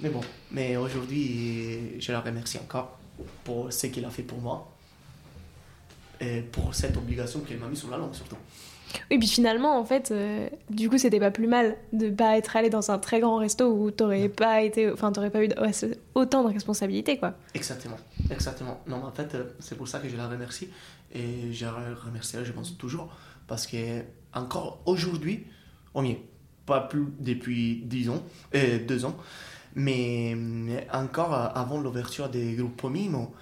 Mais 0.01 0.09
bon, 0.09 0.21
mais 0.51 0.75
aujourd'hui, 0.75 1.93
je 2.01 2.11
la 2.11 2.19
remercie 2.19 2.57
encore 2.57 2.97
pour 3.45 3.71
ce 3.71 3.87
qu'elle 3.87 4.03
a 4.05 4.09
fait 4.09 4.23
pour 4.23 4.39
moi. 4.39 4.69
Et 6.19 6.41
pour 6.41 6.73
cette 6.75 6.97
obligation 6.97 7.39
qu'elle 7.41 7.59
m'a 7.59 7.67
mis 7.67 7.77
sur 7.77 7.89
la 7.89 7.97
langue, 7.97 8.13
surtout. 8.13 8.37
Oui, 9.11 9.17
puis 9.19 9.27
finalement, 9.27 9.79
en 9.79 9.85
fait, 9.85 10.11
euh, 10.11 10.49
du 10.69 10.89
coup, 10.89 10.97
c'était 10.97 11.19
pas 11.19 11.31
plus 11.31 11.47
mal 11.47 11.75
de 11.93 12.09
pas 12.09 12.37
être 12.37 12.55
allé 12.55 12.69
dans 12.69 12.91
un 12.91 12.97
très 12.97 13.19
grand 13.19 13.37
resto 13.37 13.71
où 13.71 13.91
t'aurais 13.91 14.29
pas 14.29 14.61
été, 14.61 14.91
enfin, 14.91 15.11
t'aurais 15.11 15.29
pas 15.29 15.43
eu 15.43 15.49
autant 16.13 16.43
de 16.43 16.53
responsabilités, 16.53 17.17
quoi. 17.17 17.33
Exactement, 17.53 17.97
exactement. 18.31 18.81
Non, 18.87 18.97
mais 18.97 19.05
en 19.05 19.11
fait, 19.11 19.35
euh, 19.35 19.43
c'est 19.59 19.75
pour 19.77 19.87
ça 19.87 19.99
que 19.99 20.09
je 20.09 20.17
la 20.17 20.27
remercie. 20.27 20.69
Et 21.13 21.53
je 21.53 21.65
la 21.65 21.71
remercierai, 22.05 22.43
je 22.45 22.51
pense, 22.51 22.77
toujours. 22.77 23.09
Parce 23.47 23.67
que, 23.67 24.01
encore 24.33 24.81
aujourd'hui, 24.85 25.45
au 25.93 26.01
mieux, 26.01 26.17
pas 26.65 26.81
plus 26.81 27.07
depuis 27.19 27.81
10 27.85 28.09
ans, 28.09 28.23
euh, 28.55 28.79
2 28.85 29.05
ans, 29.05 29.15
mais 29.75 30.33
euh, 30.35 30.79
encore 30.93 31.33
euh, 31.33 31.47
avant 31.53 31.79
l'ouverture 31.79 32.29
des 32.29 32.53
groupes 32.53 32.83
Mimo, 32.83 33.33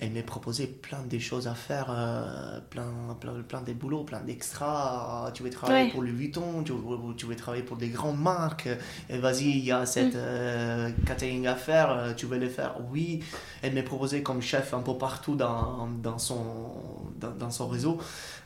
elle 0.00 0.10
m'a 0.12 0.22
proposé 0.22 0.66
plein 0.66 1.02
de 1.04 1.18
choses 1.18 1.46
à 1.46 1.54
faire, 1.54 1.86
euh, 1.90 2.58
plein, 2.70 3.16
plein, 3.20 3.34
plein 3.42 3.60
de 3.62 3.72
boulots, 3.72 4.02
plein 4.04 4.20
d'extras. 4.20 5.30
Tu 5.32 5.42
veux 5.42 5.50
travailler 5.50 5.84
Ouais. 5.86 5.90
pour 5.92 6.02
Louis 6.02 6.10
Vuitton, 6.12 6.62
tu, 6.64 6.72
veux- 6.72 7.14
tu 7.16 7.26
veux 7.26 7.36
travailler 7.36 7.62
pour 7.62 7.76
des 7.76 7.88
grandes 7.88 8.20
marques. 8.20 8.68
Vas-y, 9.08 9.44
il 9.50 9.64
y 9.64 9.70
a 9.72 9.86
cette 9.86 10.14
Mm. 10.14 10.18
euh, 10.18 10.90
catering 11.06 11.46
à 11.46 11.54
faire, 11.54 11.90
euh, 11.90 12.12
tu 12.14 12.26
veux 12.26 12.38
le 12.38 12.48
faire? 12.48 12.76
Oui. 12.90 13.22
Elle 13.62 13.74
m'a 13.74 13.82
proposé 13.82 14.22
comme 14.22 14.42
chef 14.42 14.74
un 14.74 14.80
peu 14.82 14.98
partout 14.98 15.36
dans, 15.36 15.86
dans, 16.02 16.18
son, 16.18 16.72
dans, 17.20 17.30
dans 17.30 17.50
son 17.50 17.68
réseau. 17.68 17.98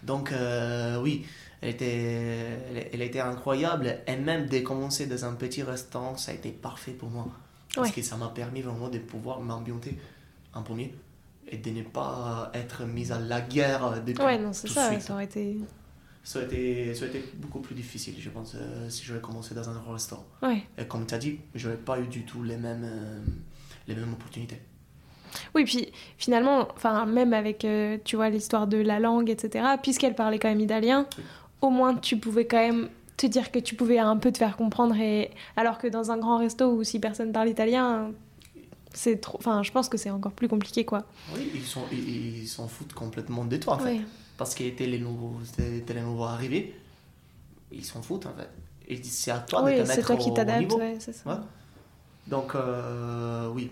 Donc, 0.03 0.33
euh, 0.33 1.01
oui, 1.01 1.25
elle 1.63 1.71
était, 1.71 1.87
elle, 2.71 2.89
elle 2.93 3.03
était 3.03 3.21
incroyable. 3.21 3.99
Et 4.07 4.17
même 4.17 4.47
de 4.49 4.59
commencer 4.59 5.07
dans 5.07 5.25
un 5.25 5.33
petit 5.33 5.63
restaurant, 5.63 6.17
ça 6.17 6.33
a 6.33 6.35
été 6.35 6.51
parfait 6.51 6.93
pour 6.93 7.09
moi. 7.09 7.27
Parce 7.75 7.89
Ouais. 7.89 7.95
que 7.95 8.03
ça 8.03 8.17
m'a 8.17 8.29
permis 8.29 8.61
vraiment 8.63 8.89
de 8.89 8.99
pouvoir 8.99 9.41
m'ambienter 9.41 9.99
en 10.55 10.63
premier 10.63 10.95
et 11.49 11.57
de 11.59 11.71
ne 11.71 11.83
pas 11.83 12.51
être 12.55 12.85
mise 12.85 13.13
à 13.13 13.19
la 13.19 13.41
guerre 13.41 14.03
depuis 14.05 14.23
Ouais, 14.25 14.39
non, 14.39 14.53
c'est 14.53 14.69
ça, 14.69 14.89
suite. 14.91 15.03
ça 15.03 15.13
aurait 15.15 15.25
été. 15.25 15.59
Ça 16.25 16.41
aurait, 16.41 16.47
été, 16.47 16.93
ça 16.95 17.05
aurait 17.07 17.17
été 17.17 17.25
beaucoup 17.37 17.61
plus 17.61 17.75
difficile, 17.77 18.15
je 18.19 18.31
pense, 18.31 18.55
euh, 18.57 18.89
si 18.91 19.05
j'avais 19.05 19.21
commencé 19.21 19.55
dans 19.55 19.69
un 19.69 19.75
grand 19.75 19.93
restaurant. 19.93 20.25
Ouais. 20.43 20.65
Et 20.77 20.85
comme 20.85 21.07
tu 21.07 21.15
as 21.15 21.19
dit, 21.19 21.39
je 21.55 21.69
n'aurais 21.69 21.79
pas 21.81 22.01
eu 22.01 22.07
du 22.09 22.25
tout 22.25 22.43
les 22.43 22.57
mêmes, 22.57 22.83
euh, 22.85 23.21
les 23.87 23.95
mêmes 23.95 24.13
opportunités. 24.13 24.61
Oui, 25.55 25.65
puis 25.65 25.93
finalement, 26.19 26.67
enfin, 26.75 27.07
même 27.07 27.33
avec, 27.33 27.65
euh, 27.65 27.99
tu 28.05 28.17
vois, 28.17 28.29
l'histoire 28.31 28.67
de 28.67 28.79
la 28.79 28.99
langue, 28.99 29.31
etc., 29.31 29.65
puisqu'elle 29.83 30.15
parlait 30.17 30.39
quand 30.41 30.49
même 30.49 30.61
italien, 30.61 31.07
Oui. 31.17 31.25
au 31.61 31.71
moins 31.71 31.95
tu 31.95 32.17
pouvais 32.17 32.47
quand 32.47 32.57
même 32.59 32.89
te 33.17 33.27
dire 33.27 33.51
que 33.53 33.59
tu 33.61 33.77
pouvais 33.77 33.99
un 33.99 34.17
peu 34.17 34.33
te 34.33 34.39
faire 34.39 34.57
comprendre, 34.57 34.97
et... 34.97 35.31
alors 35.57 35.79
que 35.79 35.87
dans 35.87 36.11
un 36.11 36.19
grand 36.19 36.39
resto 36.39 36.71
où 36.73 36.83
si 36.85 36.99
personne 36.99 37.33
parle 37.33 37.49
italien, 37.51 38.11
c'est 38.97 39.21
trop. 39.21 39.37
Enfin, 39.39 39.63
je 39.63 39.71
pense 39.71 39.89
que 39.89 39.99
c'est 39.99 40.11
encore 40.11 40.33
plus 40.33 40.49
compliqué, 40.49 40.85
quoi. 40.85 41.05
Oui, 41.35 41.51
ils 41.55 41.63
s'en 41.65 41.85
ils, 41.93 42.39
ils 42.43 42.49
s'en 42.49 42.67
foutent 42.67 42.95
complètement 42.95 43.45
de 43.45 43.57
toi, 43.59 43.75
en 43.75 43.79
fait. 43.79 44.01
Parce 44.39 44.55
qu'ils 44.55 44.67
étaient 44.67 44.87
les 44.87 44.99
nouveaux, 44.99 45.39
étaient 45.59 45.95
les 45.95 46.01
nouveaux 46.01 46.25
arrivés. 46.25 46.75
Ils 47.71 47.85
s'en 47.85 48.01
foutent, 48.01 48.27
en 48.27 48.33
fait. 48.33 48.49
Et 48.89 49.03
c'est 49.03 49.31
à 49.31 49.39
toi 49.39 49.63
de 49.63 49.83
te 49.83 49.85
c'est 49.85 49.97
mettre 49.97 50.07
toi 50.07 50.17
qui 50.17 50.31
au 50.31 50.35
t'adaptes, 50.35 50.61
niveau. 50.61 50.79
ouais, 50.79 50.97
c'est 50.99 51.13
ça. 51.13 51.29
Ouais. 51.29 51.37
Donc, 52.27 52.55
euh, 52.55 53.49
oui. 53.49 53.71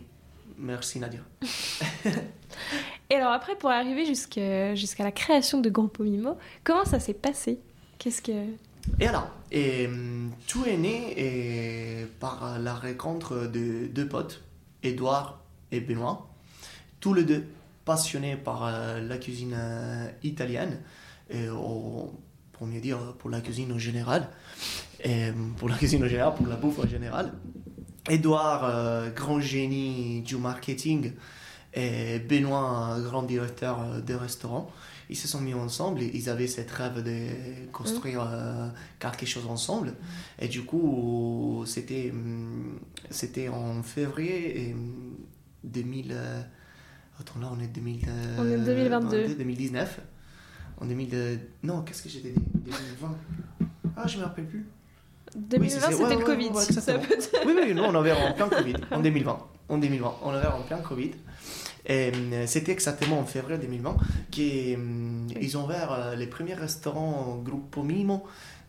Merci, 0.58 1.00
Nadia. 1.00 1.20
Et 3.10 3.14
alors 3.16 3.32
après, 3.32 3.56
pour 3.56 3.70
arriver 3.70 4.04
jusqu'à 4.06 5.04
la 5.04 5.12
création 5.12 5.60
de 5.60 5.70
Groupe 5.70 5.98
Mimo, 6.00 6.36
comment 6.62 6.84
ça 6.84 7.00
s'est 7.00 7.14
passé? 7.14 7.58
Qu'est-ce 7.98 8.22
que... 8.22 8.32
Et 9.00 9.06
alors, 9.06 9.28
et, 9.50 9.86
hum, 9.86 10.30
tout 10.46 10.64
est 10.66 10.76
né 10.76 11.14
et, 11.16 12.06
par 12.20 12.58
la 12.58 12.74
rencontre 12.74 13.46
de 13.46 13.86
deux 13.86 14.06
potes, 14.06 14.42
Edouard 14.84 15.40
et 15.72 15.80
Benoît, 15.80 16.28
tous 17.00 17.14
les 17.14 17.24
deux 17.24 17.44
passionnés 17.84 18.36
par 18.36 18.64
euh, 18.64 19.00
la 19.00 19.18
cuisine 19.18 19.54
euh, 19.56 20.08
italienne, 20.22 20.78
et 21.30 21.48
au- 21.48 22.12
pour 22.52 22.66
mieux 22.66 22.80
dire 22.80 22.98
pour 23.18 23.30
la 23.30 23.40
cuisine 23.40 23.72
en 23.72 23.78
général, 23.78 24.28
et 25.02 25.30
hum, 25.30 25.54
pour 25.58 25.68
la 25.68 25.76
cuisine 25.76 26.04
en 26.04 26.08
général, 26.08 26.34
pour 26.34 26.46
la 26.46 26.56
bouffe 26.56 26.78
en 26.78 26.86
général. 26.86 27.32
Edouard, 28.08 28.64
euh, 28.64 29.10
grand 29.10 29.40
génie 29.40 30.20
du 30.22 30.36
marketing, 30.36 31.12
et 31.72 32.18
Benoît, 32.20 32.98
grand 33.02 33.22
directeur 33.24 33.80
euh, 33.80 34.00
de 34.00 34.14
restaurant 34.14 34.70
ils 35.10 35.16
se 35.16 35.28
sont 35.28 35.40
mis 35.40 35.54
ensemble 35.54 36.02
et 36.02 36.10
ils 36.14 36.28
avaient 36.30 36.46
cette 36.46 36.70
rêve 36.70 37.02
de 37.02 37.70
construire 37.72 38.22
euh, 38.26 38.68
quelque 38.98 39.26
chose 39.26 39.46
ensemble. 39.46 39.94
Et 40.38 40.48
du 40.48 40.62
coup, 40.64 41.64
c'était, 41.66 42.10
hum, 42.10 42.78
c'était 43.10 43.48
en 43.48 43.82
février 43.82 44.68
et, 44.68 44.72
hum, 44.72 45.16
2000. 45.64 46.12
euh, 46.12 46.40
attends, 47.20 47.38
là, 47.40 47.50
on 47.52 47.60
est 47.60 47.66
2000, 47.68 48.00
euh, 48.08 48.36
On 48.38 48.46
est 48.50 48.64
2022. 48.64 49.34
2019. 49.34 50.00
En 50.80 50.86
2000. 50.86 51.08
euh, 51.14 51.36
non, 51.62 51.82
qu'est-ce 51.82 52.02
que 52.02 52.08
j'étais 52.08 52.30
dit? 52.30 52.42
2020. 52.54 53.16
Ah, 53.96 54.06
je 54.06 54.18
me 54.18 54.24
rappelle 54.24 54.46
plus. 54.46 54.66
2020, 55.36 55.68
c'est- 55.80 55.92
c'était 55.92 56.04
ouais, 56.04 56.10
le 56.12 56.16
ouais, 56.18 56.24
Covid. 56.24 56.48
ouais, 56.50 56.64
ça 56.64 56.98
peut 56.98 57.16
Oui, 57.46 57.52
oui, 57.56 57.74
nous, 57.74 57.82
on 57.82 57.94
avait 57.94 58.12
en 58.12 58.32
plein 58.32 58.48
Covid, 58.48 58.74
en 58.90 59.00
2020. 59.00 59.38
En 59.68 59.78
2020, 59.78 60.14
on 60.22 60.30
avait 60.30 60.46
en 60.46 60.62
plein 60.62 60.78
Covid. 60.78 61.12
Et 61.86 62.12
euh, 62.14 62.46
c'était 62.46 62.72
exactement 62.72 63.18
en 63.18 63.26
février 63.26 63.58
2020 63.58 63.96
qu'ils 64.30 65.56
ont 65.56 65.64
ouvert 65.64 65.92
euh, 65.92 66.14
les 66.16 66.26
premiers 66.26 66.54
restaurants 66.54 67.36
Gruppo 67.44 67.82
Mimo 67.82 68.24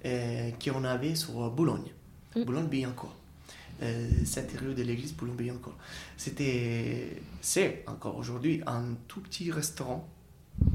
euh, 0.05 0.51
qu'on 0.63 0.83
avait 0.83 1.15
sur 1.15 1.49
Boulogne, 1.51 1.91
Mm. 2.35 2.43
Boulogne-Billancourt. 2.43 3.15
Euh, 3.83 4.09
cette 4.25 4.51
rue 4.59 4.73
de 4.73 4.83
l'église 4.83 5.13
Boulogne-Billancourt. 5.13 5.75
C'était, 6.17 7.21
c'est 7.41 7.83
encore 7.87 8.17
aujourd'hui 8.17 8.61
un 8.67 8.83
tout 9.07 9.21
petit 9.21 9.51
restaurant. 9.51 10.07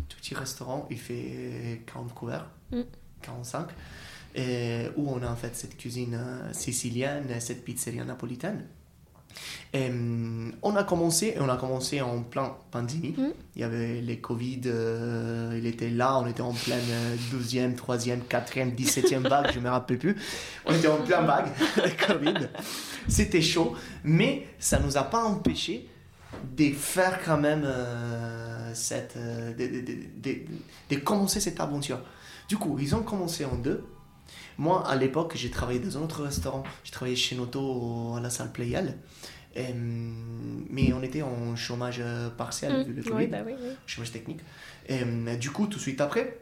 Tout 0.09 0.17
petit 0.19 0.35
restaurant, 0.35 0.87
il 0.91 0.99
fait 0.99 1.83
40 1.87 2.15
couverts, 2.15 2.49
Mm. 2.73 2.83
45 3.23 3.69
et 4.35 4.87
où 4.97 5.11
on 5.11 5.21
a 5.23 5.29
en 5.29 5.35
fait 5.37 5.57
cette 5.57 5.77
cuisine 5.77 6.15
euh, 6.15 6.53
sicilienne, 6.53 7.27
cette 7.41 7.65
pizzeria 7.65 8.05
napolitaine. 8.05 8.65
Et, 9.73 9.89
hum, 9.89 10.53
on 10.63 10.75
a 10.77 10.83
commencé, 10.85 11.35
et 11.37 11.41
on 11.41 11.49
a 11.49 11.57
commencé 11.57 12.01
en 12.01 12.23
plein 12.23 12.57
pandémie. 12.73 13.15
Mm. 13.17 13.29
Il 13.55 13.61
y 13.61 13.65
avait 13.65 14.01
les 14.01 14.19
Covid, 14.19 14.63
euh, 14.67 15.55
il 15.57 15.67
était 15.67 15.91
là, 15.91 16.19
on 16.19 16.27
était 16.27 16.41
en 16.41 16.53
pleine 16.53 16.81
euh, 16.91 17.17
12e, 17.33 17.77
3e, 17.77 18.19
4e, 18.29 18.75
17e 18.75 19.29
vague, 19.29 19.53
je 19.55 19.61
me 19.61 19.69
rappelle 19.71 19.99
plus. 19.99 20.17
On 20.67 20.75
était 20.75 20.89
en 20.89 20.99
plein 21.03 21.23
vague 21.23 21.49
Covid. 22.07 22.49
C'était 23.09 23.43
chaud, 23.43 23.77
mais 24.03 24.47
ça 24.59 24.81
nous 24.81 24.97
a 24.97 25.05
pas 25.05 25.23
empêché 25.23 25.89
de 26.57 26.71
faire 26.73 27.21
quand 27.25 27.39
même 27.39 27.63
euh, 27.65 28.73
cette, 28.75 29.15
euh, 29.17 29.53
de, 29.55 29.67
de- 29.67 29.81
de- 29.81 30.05
de- 30.23 30.41
de 30.91 30.97
commencer 31.01 31.41
cette 31.41 31.61
aventure. 31.61 32.01
Du 32.49 32.57
coup, 32.57 32.77
ils 32.81 32.95
ont 32.97 33.03
commencé 33.03 33.45
en 33.45 33.55
deux. 33.57 33.85
Moi, 34.61 34.87
à 34.87 34.95
l'époque, 34.95 35.33
j'ai 35.37 35.51
travaillé 35.51 35.79
dans 35.81 35.97
un 35.97 36.03
autre 36.03 36.23
restaurant. 36.23 36.63
J'ai 36.85 36.93
travaillé 36.93 37.17
chez 37.17 37.35
Noto 37.35 38.15
à 38.15 38.21
la 38.21 38.29
salle. 38.29 38.51
Et, 39.57 39.73
hum, 39.73 40.67
mais 40.69 40.93
on 40.93 41.03
était 41.03 41.23
en 41.23 41.57
chômage 41.57 41.97
euh, 42.01 42.29
partiel 42.29 42.85
vu 42.85 42.93
le. 42.93 43.03
Covid, 43.03 43.15
Oui, 43.17 43.27
bah 43.27 43.39
oui, 43.45 43.55
oui. 43.59 43.71
chômage 43.87 44.13
technique. 44.13 44.41
Et 44.87 45.03
du 45.39 45.51
coup, 45.51 45.67
tout 45.67 45.79
de 45.79 45.83
suite 45.83 46.01
après, 46.03 46.39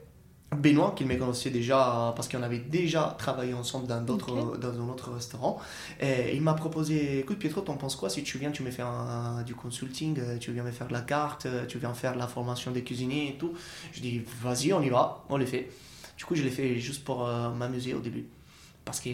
Benoît, 0.57 0.95
qu'il 0.97 1.07
me 1.07 1.15
connaissait 1.17 1.51
déjà 1.51 2.13
parce 2.17 2.27
qu'on 2.29 2.43
avait 2.43 2.59
déjà 2.59 3.15
travaillé 3.19 3.55
ensemble 3.55 3.87
dans, 3.87 4.01
d'autres, 4.01 4.33
Ok. 4.33 4.59
dans 4.61 4.73
un 4.83 4.89
autre 4.89 5.13
restaurant. 5.13 5.61
Et 6.01 6.35
il 6.35 6.43
m'a 6.43 6.55
proposé 6.55 7.21
Écoute, 7.21 7.39
Pietro, 7.39 7.61
t'en 7.61 7.77
penses 7.77 7.95
quoi 7.97 8.11
si 8.11 8.25
tu 8.25 8.37
viens, 8.39 8.51
tu 8.51 8.65
me 8.65 8.71
fais 8.73 8.83
un- 8.83 9.43
du 9.43 9.55
consulting, 9.55 10.19
euh, 10.19 10.39
tu 10.39 10.51
viens 10.53 10.65
me 10.65 10.73
faire 10.73 10.91
la 10.91 11.03
carte, 11.03 11.47
euh, 11.47 11.67
tu 11.67 11.79
viens 11.79 11.95
faire 11.95 12.17
la 12.17 12.27
formation 12.27 12.73
des 12.73 12.83
cuisiniers 12.83 13.29
et 13.35 13.39
tout. 13.39 13.53
Je 13.93 14.01
dis 14.01 14.23
Vas-y, 14.43 14.73
on 14.73 14.83
y 14.83 14.89
va, 14.89 15.25
on 15.29 15.37
le 15.37 15.47
fait. 15.47 15.71
Du 16.19 16.25
coup, 16.27 16.35
je 16.35 16.43
l'ai 16.43 16.51
fait 16.51 16.79
juste 16.79 17.05
pour 17.05 17.27
euh, 17.27 17.49
m'amuser 17.51 17.95
au 17.95 18.01
début. 18.01 18.27
Parce 18.85 19.01
que 19.01 19.09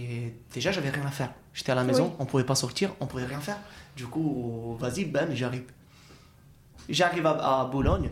déjà, 0.52 0.72
j'avais 0.72 0.90
rien 0.90 1.04
à 1.06 1.10
faire. 1.10 1.32
J'étais 1.52 1.70
à 1.72 1.74
la 1.76 1.84
maison, 1.84 2.06
Oui. 2.06 2.16
on 2.18 2.26
pouvait 2.26 2.44
pas 2.44 2.54
sortir, 2.56 2.92
on 3.00 3.06
pouvait 3.06 3.26
rien 3.26 3.40
faire. 3.40 3.58
Du 3.96 4.06
coup, 4.06 4.76
vas-y, 4.80 5.04
ben, 5.04 5.32
j'arrive. 5.34 5.64
J'arrive 6.88 7.26
à, 7.26 7.60
à 7.60 7.64
Boulogne, 7.66 8.10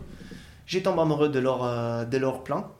j'ai 0.65 0.81
tombé 0.81 1.01
amoureux 1.01 1.29
de 1.29 1.39
leur, 1.39 1.63
euh, 1.63 2.05
de 2.05 2.17
leur 2.17 2.43
plan. 2.43 2.71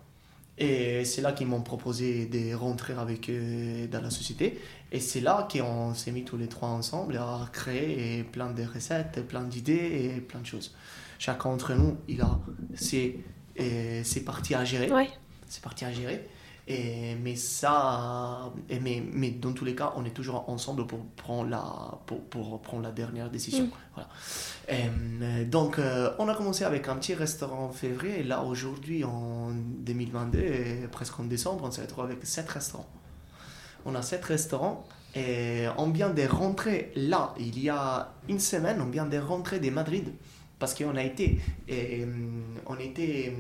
Et 0.58 1.04
c'est 1.04 1.22
là 1.22 1.32
qu'ils 1.32 1.48
m'ont 1.48 1.62
proposé 1.64 2.28
de 2.28 2.54
rentrer 2.54 2.94
avec 2.94 3.28
eux 3.30 3.88
dans 3.92 4.02
la 4.02 4.12
société. 4.12 4.60
Et 4.92 5.00
c'est 5.00 5.20
là 5.22 5.48
qu'on 5.52 5.96
s'est 5.96 6.12
mis 6.12 6.24
tous 6.24 6.38
les 6.38 6.48
trois 6.48 6.70
ensemble 6.70 7.18
à 7.18 7.50
créer 7.52 8.24
plein 8.24 8.52
de 8.52 8.64
recettes, 8.64 9.28
plein 9.28 9.42
d'idées 9.44 10.12
et 10.16 10.22
plein 10.22 10.42
de 10.42 10.46
choses. 10.46 10.76
Chacun 11.18 11.50
d'entre 11.50 11.74
nous, 11.74 11.98
il 12.08 12.22
a 12.22 12.40
ses, 12.76 13.24
et 13.56 14.04
ses 14.04 14.24
parties 14.24 14.54
à 14.54 14.64
gérer 14.64 14.92
Ouais. 14.92 15.10
C'est 15.54 15.62
parti 15.62 15.86
à 15.86 15.92
gérer. 15.92 16.28
Et, 16.68 17.16
mais 17.22 17.36
ça, 17.36 18.52
et 18.70 18.80
mais, 18.80 19.04
mais 19.12 19.32
dans 19.32 19.52
tous 19.52 19.66
les 19.66 19.76
cas, 19.76 19.94
on 19.98 20.06
est 20.06 20.14
toujours 20.14 20.50
ensemble 20.50 20.88
pour 20.88 21.06
prendre 21.18 21.50
la, 21.50 21.64
pour, 22.06 22.22
pour 22.24 22.62
prendre 22.62 22.84
la 22.84 22.92
dernière 22.92 23.30
décision. 23.30 23.66
Mm. 23.66 23.70
Voilà. 23.94 24.10
Et, 24.70 25.46
donc, 25.46 25.78
euh, 25.78 26.12
on 26.20 26.28
a 26.30 26.36
commencé 26.36 26.64
avec 26.64 26.88
un 26.88 26.96
petit 26.96 27.14
restaurant 27.14 27.66
en 27.66 27.72
février. 27.72 28.22
Et 28.22 28.24
là, 28.24 28.42
aujourd'hui, 28.44 29.04
en 29.04 29.52
2022, 29.52 30.40
et 30.40 30.88
presque 30.92 31.20
en 31.20 31.26
décembre, 31.26 31.66
on 31.66 31.72
s'est 31.72 31.82
retrouvé 31.82 32.14
avec 32.14 32.26
sept 32.26 32.50
restaurants. 32.50 32.90
On 33.86 33.94
a 33.94 34.02
sept 34.02 34.24
restaurants. 34.26 34.86
Et 35.16 35.68
on 35.78 35.92
vient 35.92 36.10
de 36.10 36.24
rentrer 36.24 36.92
là, 36.96 37.36
il 37.38 37.62
y 37.62 37.70
a 37.70 38.14
une 38.28 38.40
semaine, 38.40 38.82
on 38.82 38.90
vient 38.90 39.06
de 39.06 39.20
rentrer 39.20 39.60
de 39.60 39.70
Madrid 39.70 40.12
parce 40.58 40.74
qu'on 40.74 40.96
a 40.96 41.04
été, 41.04 41.40
et, 41.68 42.06
on 42.66 42.80
était 42.80 43.36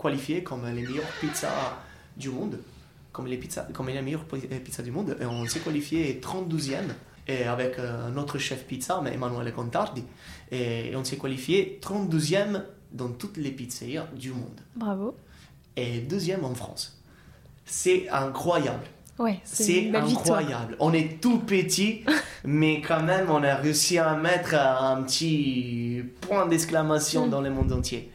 qualifiés 0.00 0.42
comme 0.42 0.64
les 0.66 0.82
meilleures 0.82 1.12
pizzas 1.20 1.78
du 2.16 2.30
monde, 2.30 2.58
comme 3.12 3.26
les, 3.26 3.36
pizzas, 3.36 3.66
comme 3.72 3.88
les 3.88 4.00
meilleures 4.02 4.24
euh, 4.32 4.58
pizzas 4.64 4.82
du 4.82 4.90
monde, 4.90 5.16
et 5.20 5.24
on 5.26 5.46
s'est 5.46 5.60
qualifié 5.60 6.20
32e, 6.22 6.76
et 7.26 7.44
avec 7.44 7.78
euh, 7.78 8.08
notre 8.10 8.38
chef 8.38 8.64
pizza, 8.64 9.02
Emanuele 9.12 9.52
Contardi, 9.52 10.04
et 10.50 10.92
on 10.96 11.04
s'est 11.04 11.18
qualifié 11.18 11.78
32e 11.82 12.62
dans 12.92 13.08
toutes 13.08 13.36
les 13.36 13.50
pizzerias 13.50 14.06
du 14.16 14.30
monde, 14.32 14.60
Bravo. 14.76 15.14
et 15.76 16.00
deuxième 16.00 16.44
en 16.44 16.54
France. 16.54 17.00
C'est 17.64 18.08
incroyable. 18.08 18.84
Ouais, 19.18 19.40
c'est 19.44 19.80
victoire. 19.90 20.04
incroyable. 20.06 20.76
On 20.78 20.92
est 20.92 21.20
tout 21.20 21.40
petit, 21.40 22.04
mais 22.44 22.80
quand 22.80 23.02
même, 23.02 23.28
on 23.30 23.42
a 23.42 23.56
réussi 23.56 23.98
à 23.98 24.14
mettre 24.16 24.54
un 24.54 25.02
petit 25.02 26.02
point 26.20 26.46
d'exclamation 26.46 27.26
Mm. 27.26 27.30
dans 27.30 27.40
le 27.40 27.50
monde 27.50 27.72
entier. 27.72 28.10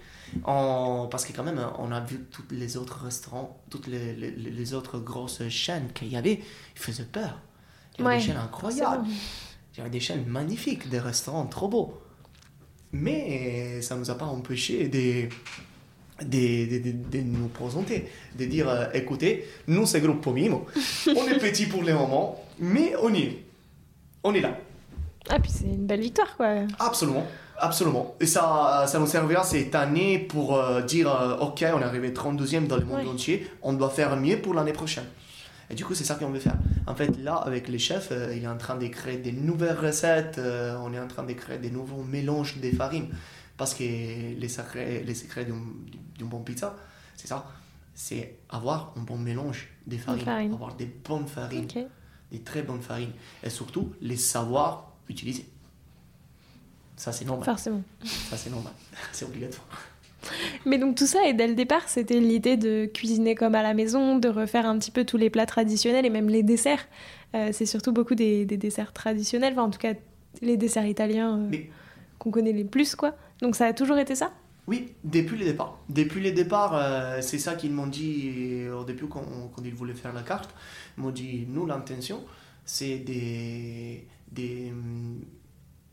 On- 0.46 1.08
Parce 1.10 1.26
que 1.26 1.34
quand 1.34 1.43
même, 1.43 1.62
on 1.80 1.91
a 1.91 2.00
vu 2.00 2.19
tous 2.32 2.43
les 2.52 2.78
autres 2.78 3.04
restaurants, 3.04 3.62
toutes 3.69 3.88
les, 3.88 4.13
les- 4.15 4.32
les 4.32 4.74
autres 4.74 5.00
grosses 5.00 5.48
chaînes 5.50 5.89
qu'il 5.93 6.08
y 6.10 6.15
avait, 6.15 6.41
ils 6.76 6.80
faisaient 6.82 7.06
peur. 7.06 7.39
Il 7.98 8.02
y 8.04 8.08
avait 8.08 8.15
Ouais, 8.15 8.19
des 8.22 8.28
chaînes 8.28 8.38
incroyables. 8.38 9.06
forcément. 9.06 9.17
Il 9.74 9.78
y 9.78 9.82
avait 9.82 9.89
des 9.89 10.00
chaînes 10.00 10.26
magnifiques, 10.26 10.89
des 10.89 11.00
restaurants 11.00 11.46
trop 11.46 11.67
beaux. 11.67 12.00
Mais 12.91 13.82
ça 13.82 13.96
ne 13.96 14.02
nous 14.02 14.12
a 14.12 14.15
pas 14.15 14.26
empêché 14.26 14.88
de, 14.88 15.28
de, 16.24 16.91
de- 17.10 17.22
nous 17.22 17.48
présenter, 17.48 18.08
de 18.38 18.46
dire 18.46 18.69
euh, 18.69 18.86
écoutez, 18.93 19.46
nous 19.67 19.86
c'est 19.88 20.00
Gruppo 20.02 20.32
Mimo, 20.32 20.65
on 21.08 21.28
est 21.28 21.39
petit 21.39 21.65
pour 21.65 21.82
le 21.84 21.93
moment, 21.93 22.43
mais 22.60 22.93
on 23.02 23.12
y 23.13 23.22
est. 23.24 23.43
On 24.24 24.34
est 24.34 24.41
là. 24.41 24.58
Ah, 25.29 25.39
puis 25.39 25.51
c'est 25.51 25.65
une 25.65 25.86
belle 25.86 26.01
victoire, 26.01 26.36
quoi. 26.36 26.47
Absolument. 26.79 27.25
Absolument. 27.57 28.15
Et 28.19 28.25
ça, 28.25 28.86
ça 28.88 28.99
nous 28.99 29.07
servira 29.07 29.43
cette 29.43 29.73
année 29.75 30.19
pour 30.19 30.55
euh, 30.55 30.81
dire 30.81 31.09
euh, 31.13 31.38
ok, 31.38 31.63
on 31.73 31.79
est 31.79 31.83
arrivé 31.83 32.12
32e 32.12 32.67
dans 32.67 32.77
le 32.77 32.83
monde 32.86 32.99
Ouais. 32.99 33.07
entier, 33.07 33.47
on 33.62 33.73
doit 33.73 33.89
faire 33.89 34.15
mieux 34.17 34.41
pour 34.41 34.53
l'année 34.53 34.73
prochaine. 34.73 35.05
Et 35.69 35.75
du 35.75 35.86
coup, 35.86 35.93
c'est 35.95 36.03
ça 36.03 36.15
qu'on 36.15 36.29
veut 36.29 36.39
faire. 36.39 36.57
En 36.88 36.95
fait, 36.95 37.17
là, 37.23 37.36
avec 37.36 37.69
les 37.69 37.79
chefs, 37.79 38.09
euh, 38.12 38.33
il 38.36 38.43
est 38.43 38.47
en 38.47 38.57
train 38.57 38.75
de 38.75 38.88
créer 38.88 39.17
des 39.17 39.31
nouvelles 39.31 39.77
recettes, 39.77 40.38
euh, 40.39 40.75
on 40.83 40.93
est 40.93 40.99
en 40.99 41.07
train 41.07 41.23
de 41.23 41.33
créer 41.33 41.57
des 41.57 41.71
nouveaux 41.71 42.03
mélanges 42.03 42.57
de 42.59 42.69
farines. 42.71 43.07
Parce 43.55 43.73
que 43.73 43.83
les 43.83 44.49
secrets, 44.49 45.03
les 45.05 45.13
secrets 45.15 45.45
d'une 45.45 46.27
bonne 46.27 46.43
pizza, 46.43 46.75
c'est 47.15 47.27
ça 47.27 47.45
c'est 47.95 48.39
avoir 48.49 48.91
un 48.97 49.01
bon 49.01 49.17
mélange 49.17 49.69
des 49.86 49.99
farines, 49.99 50.25
farines. 50.25 50.53
avoir 50.53 50.73
des 50.73 50.86
bonnes 50.88 51.27
farines, 51.27 51.67
des 52.31 52.39
très 52.41 52.63
bonnes 52.63 52.81
farines. 52.81 53.12
Et 53.43 53.51
surtout, 53.51 53.93
les 54.01 54.15
savoir 54.17 54.92
utiliser. 55.09 55.45
Ça, 56.95 57.11
c'est 57.11 57.25
normal. 57.25 57.45
Forcément. 57.45 57.81
Ça, 58.03 58.37
c'est 58.37 58.49
normal. 58.49 58.73
C'est 59.11 59.25
obligatoire. 59.25 59.65
Mais 60.65 60.77
donc 60.77 60.95
tout 60.95 61.05
ça, 61.05 61.27
et 61.27 61.33
dès 61.33 61.47
le 61.47 61.55
départ, 61.55 61.89
c'était 61.89 62.19
l'idée 62.21 62.55
de 62.55 62.85
cuisiner 62.85 63.35
comme 63.35 63.55
à 63.55 63.61
la 63.63 63.73
maison, 63.73 64.17
de 64.17 64.29
refaire 64.29 64.65
un 64.65 64.79
petit 64.79 64.91
peu 64.91 65.03
tous 65.03 65.17
les 65.17 65.29
plats 65.29 65.45
traditionnels 65.45 66.05
et 66.05 66.09
même 66.09 66.29
les 66.29 66.43
desserts. 66.43 66.87
Euh, 67.35 67.49
c'est 67.51 67.65
surtout 67.65 67.91
beaucoup 67.91 68.15
des, 68.15 68.45
des 68.45 68.55
desserts 68.55 68.93
traditionnels, 68.93 69.51
enfin 69.53 69.63
en 69.63 69.69
tout 69.69 69.79
cas 69.79 69.93
les 70.41 70.55
desserts 70.55 70.85
italiens 70.85 71.37
euh, 71.39 71.47
Mais- 71.49 71.69
qu'on 72.19 72.31
connaît 72.31 72.53
les 72.53 72.63
plus, 72.63 72.95
quoi. 72.95 73.17
Donc 73.41 73.57
ça 73.57 73.65
a 73.65 73.73
toujours 73.73 73.97
été 73.97 74.15
ça? 74.15 74.31
Oui, 74.65 74.93
depuis 75.03 75.37
le 75.37 75.43
départ. 75.43 75.77
Depuis 75.89 76.21
le 76.21 76.31
départ, 76.31 76.71
euh, 76.73 77.19
c'est 77.21 77.39
ça 77.39 77.55
qu'ils 77.55 77.71
m'ont 77.73 77.87
dit 77.87 78.65
au 78.73 78.85
début 78.85 79.07
quand, 79.07 79.25
quand 79.53 79.61
ils 79.65 79.73
voulaient 79.73 79.93
faire 79.93 80.13
la 80.13 80.21
carte. 80.21 80.51
Ils 80.97 81.03
m'ont 81.03 81.11
dit, 81.11 81.45
nous, 81.49 81.65
l'intention, 81.65 82.23
c'est 82.63 82.99
de, 82.99 83.97
de, 84.36 84.72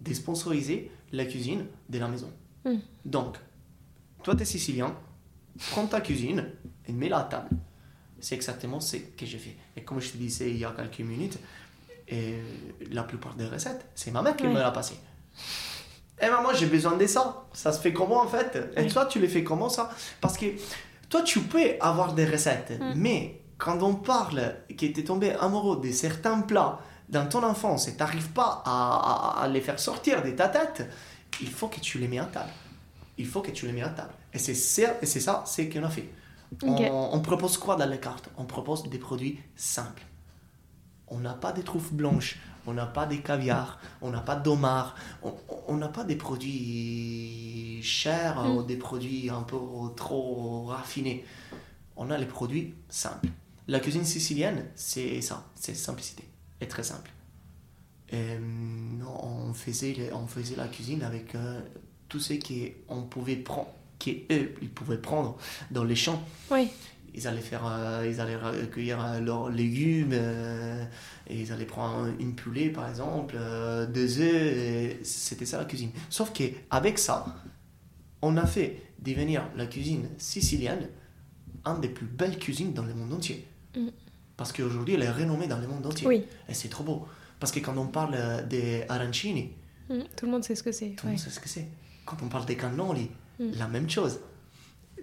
de 0.00 0.14
sponsoriser 0.14 0.90
la 1.12 1.24
cuisine 1.24 1.66
de 1.88 1.98
la 1.98 2.09
maison. 2.09 2.31
Mm. 2.64 2.76
Donc, 3.05 3.37
toi, 4.22 4.35
tu 4.35 4.42
es 4.42 4.44
sicilien, 4.44 4.94
prends 5.70 5.87
ta 5.87 6.00
cuisine 6.00 6.46
et 6.87 6.92
mets-la 6.92 7.18
à 7.18 7.24
table. 7.24 7.48
C'est 8.20 8.35
exactement 8.35 8.81
ce 8.81 8.96
que 8.96 9.24
j'ai 9.26 9.38
fait. 9.38 9.57
Et 9.76 9.83
comme 9.83 10.00
je 10.00 10.11
te 10.11 10.16
disais 10.18 10.50
il 10.50 10.59
y 10.59 10.64
a 10.64 10.72
quelques 10.72 11.00
minutes, 11.00 11.38
et 12.09 12.35
la 12.90 13.03
plupart 13.05 13.35
des 13.35 13.46
recettes, 13.46 13.87
c'est 13.94 14.11
ma 14.11 14.20
mère 14.20 14.37
qui 14.37 14.44
me 14.46 14.55
l'a 14.59 14.70
passé. 14.72 14.94
Eh 16.22 16.26
ben 16.26 16.42
moi 16.42 16.53
j'ai 16.53 16.66
besoin 16.66 16.96
de 16.96 17.07
ça. 17.07 17.46
Ça 17.53 17.72
se 17.72 17.81
fait 17.81 17.92
comment 17.94 18.20
en 18.20 18.26
fait? 18.29 18.57
Et 18.76 18.83
Oui. 18.83 18.88
toi 18.92 19.07
tu 19.07 19.20
les 19.20 19.29
fais 19.29 19.42
comment 19.42 19.68
ça? 19.70 19.90
Parce 20.20 20.37
que 20.37 20.46
toi 21.09 21.22
tu 21.22 21.40
peux 21.40 21.76
avoir 21.81 22.12
des 22.14 22.26
recettes, 22.26 22.79
Mm. 22.79 22.92
mais 22.96 23.40
quand 23.57 23.83
on 23.83 23.94
parle 23.94 24.57
tu 24.76 24.87
es 24.87 24.92
tombé 25.05 25.31
amoureux 25.33 25.81
de 25.81 25.90
certains 25.92 26.40
plats 26.42 26.81
dans 27.10 27.26
ton 27.28 27.42
enfance 27.42 27.88
et 27.88 27.92
tu 27.92 27.98
n'arrives 27.98 28.30
pas 28.30 28.62
à, 28.64 29.38
à- 29.40 29.42
à 29.44 29.48
les 29.48 29.60
faire 29.60 29.78
sortir 29.78 30.22
de 30.22 30.30
ta 30.30 30.48
tête, 30.48 30.88
il 31.40 31.48
faut 31.50 31.68
que 31.68 31.80
tu 31.80 31.98
les 31.98 32.08
mets 32.08 32.18
à 32.18 32.24
table. 32.24 32.50
Il 33.18 33.26
faut 33.26 33.42
que 33.42 33.50
tu 33.50 33.66
les 33.66 33.72
mets 33.72 33.82
à 33.82 33.88
table. 33.90 34.12
Et 34.32 34.38
c'est 34.38 34.54
ça, 34.54 34.94
c'est 35.02 35.20
ça 35.20 35.42
c'est 35.46 35.68
qu'on 35.68 35.84
a 35.84 35.90
fait. 35.90 36.08
On, 36.62 37.10
on 37.12 37.20
propose 37.20 37.58
quoi 37.58 37.76
dans 37.76 37.88
les 37.88 38.00
cartes 38.00 38.28
On 38.36 38.44
propose 38.44 38.82
des 38.88 38.98
produits 38.98 39.38
simples. 39.56 40.02
On 41.08 41.18
n'a 41.18 41.34
pas 41.34 41.52
des 41.52 41.62
truffes 41.64 41.92
blanches, 41.92 42.38
on 42.66 42.72
n'a 42.72 42.86
pas 42.86 43.06
des 43.06 43.20
caviars, 43.20 43.78
on 44.00 44.10
n'a 44.10 44.20
pas 44.20 44.36
d'homard, 44.36 44.94
on 45.24 45.34
on 45.68 45.76
n'a 45.76 45.88
pas 45.88 46.04
des 46.04 46.16
produits 46.16 47.80
chers 47.82 48.42
Mm. 48.42 48.56
ou 48.56 48.62
des 48.62 48.76
produits 48.76 49.30
un 49.30 49.42
peu 49.42 49.56
trop 49.96 50.66
raffinés. 50.66 51.24
On 51.96 52.10
a 52.10 52.18
les 52.18 52.26
produits 52.26 52.74
simples. 52.88 53.28
La 53.68 53.78
cuisine 53.80 54.04
sicilienne, 54.04 54.66
c'est 54.74 55.20
ça, 55.20 55.44
c'est 55.54 55.74
simplicité, 55.74 56.24
et 56.60 56.68
très 56.68 56.82
simple. 56.82 57.10
Et, 58.10 58.36
hum, 58.36 59.02
on, 59.22 59.52
faisait, 59.54 60.10
on 60.12 60.26
faisait 60.26 60.56
la 60.56 60.68
cuisine 60.68 61.02
avec 61.02 61.34
euh, 61.34 61.60
tout 62.08 62.20
ce 62.20 62.34
qu'on 62.34 63.02
pouvait 63.02 63.36
prendre, 63.36 63.68
qu'eux, 63.98 64.54
ils 64.60 64.70
pouvaient 64.70 64.98
prendre 64.98 65.36
dans 65.70 65.84
les 65.84 65.94
champs 65.94 66.22
Oui. 66.50 66.68
ils 67.14 67.26
allaient 67.28 67.40
faire 67.40 67.66
euh, 67.66 68.06
ils 68.10 68.20
allaient 68.20 68.36
recueillir 68.36 69.04
euh, 69.04 69.20
leurs 69.20 69.48
légumes 69.50 70.10
euh, 70.12 70.84
et 71.28 71.40
ils 71.40 71.52
allaient 71.52 71.66
prendre 71.66 72.08
une 72.18 72.34
poulet 72.34 72.70
par 72.70 72.88
exemple 72.88 73.36
euh, 73.38 73.86
deux 73.86 74.20
œufs 74.20 74.56
et 74.56 75.00
c'était 75.04 75.46
ça 75.46 75.58
la 75.58 75.64
cuisine 75.66 75.90
sauf 76.08 76.32
que 76.32 76.44
avec 76.70 76.98
ça 76.98 77.26
on 78.22 78.36
a 78.36 78.46
fait 78.46 78.82
devenir 78.98 79.44
la 79.56 79.66
cuisine 79.66 80.08
sicilienne 80.18 80.88
une 81.64 81.80
des 81.80 81.88
plus 81.88 82.06
belles 82.06 82.38
cuisines 82.38 82.72
dans 82.72 82.84
le 82.84 82.94
monde 82.94 83.12
entier 83.12 83.46
Mm. 83.76 83.88
Parce 84.41 84.53
qu'aujourd'hui 84.55 84.95
elle 84.95 85.03
est 85.03 85.11
renommée 85.11 85.47
dans 85.47 85.59
le 85.59 85.66
monde 85.66 85.84
entier 85.84 86.07
Oui. 86.07 86.24
et 86.49 86.55
c'est 86.55 86.68
trop 86.70 86.82
beau 86.82 87.07
parce 87.38 87.53
que 87.53 87.61
quand 87.61 87.76
on 87.76 87.88
parle 87.88 88.14
euh, 88.16 88.43
des 88.43 88.84
arancini 88.88 89.53
Mm, 89.91 90.05
Tout 90.16 90.24
le 90.26 90.32
monde 90.32 90.45
sait 90.45 90.55
ce 90.55 90.62
que 90.62 90.72
c'est. 90.72 90.91
tout 90.91 91.05
le 91.05 91.11
ouais. 91.12 91.16
monde 91.16 91.18
sait 91.18 91.30
ce 91.30 91.41
que 91.41 91.49
c'est. 91.49 91.66
Quand 92.07 92.16
on 92.22 92.28
parle 92.28 92.47
des 92.47 92.57
cannoli, 92.57 93.11
Mm. 93.41 93.51
la 93.59 93.66
même 93.68 93.91
chose. 93.91 94.20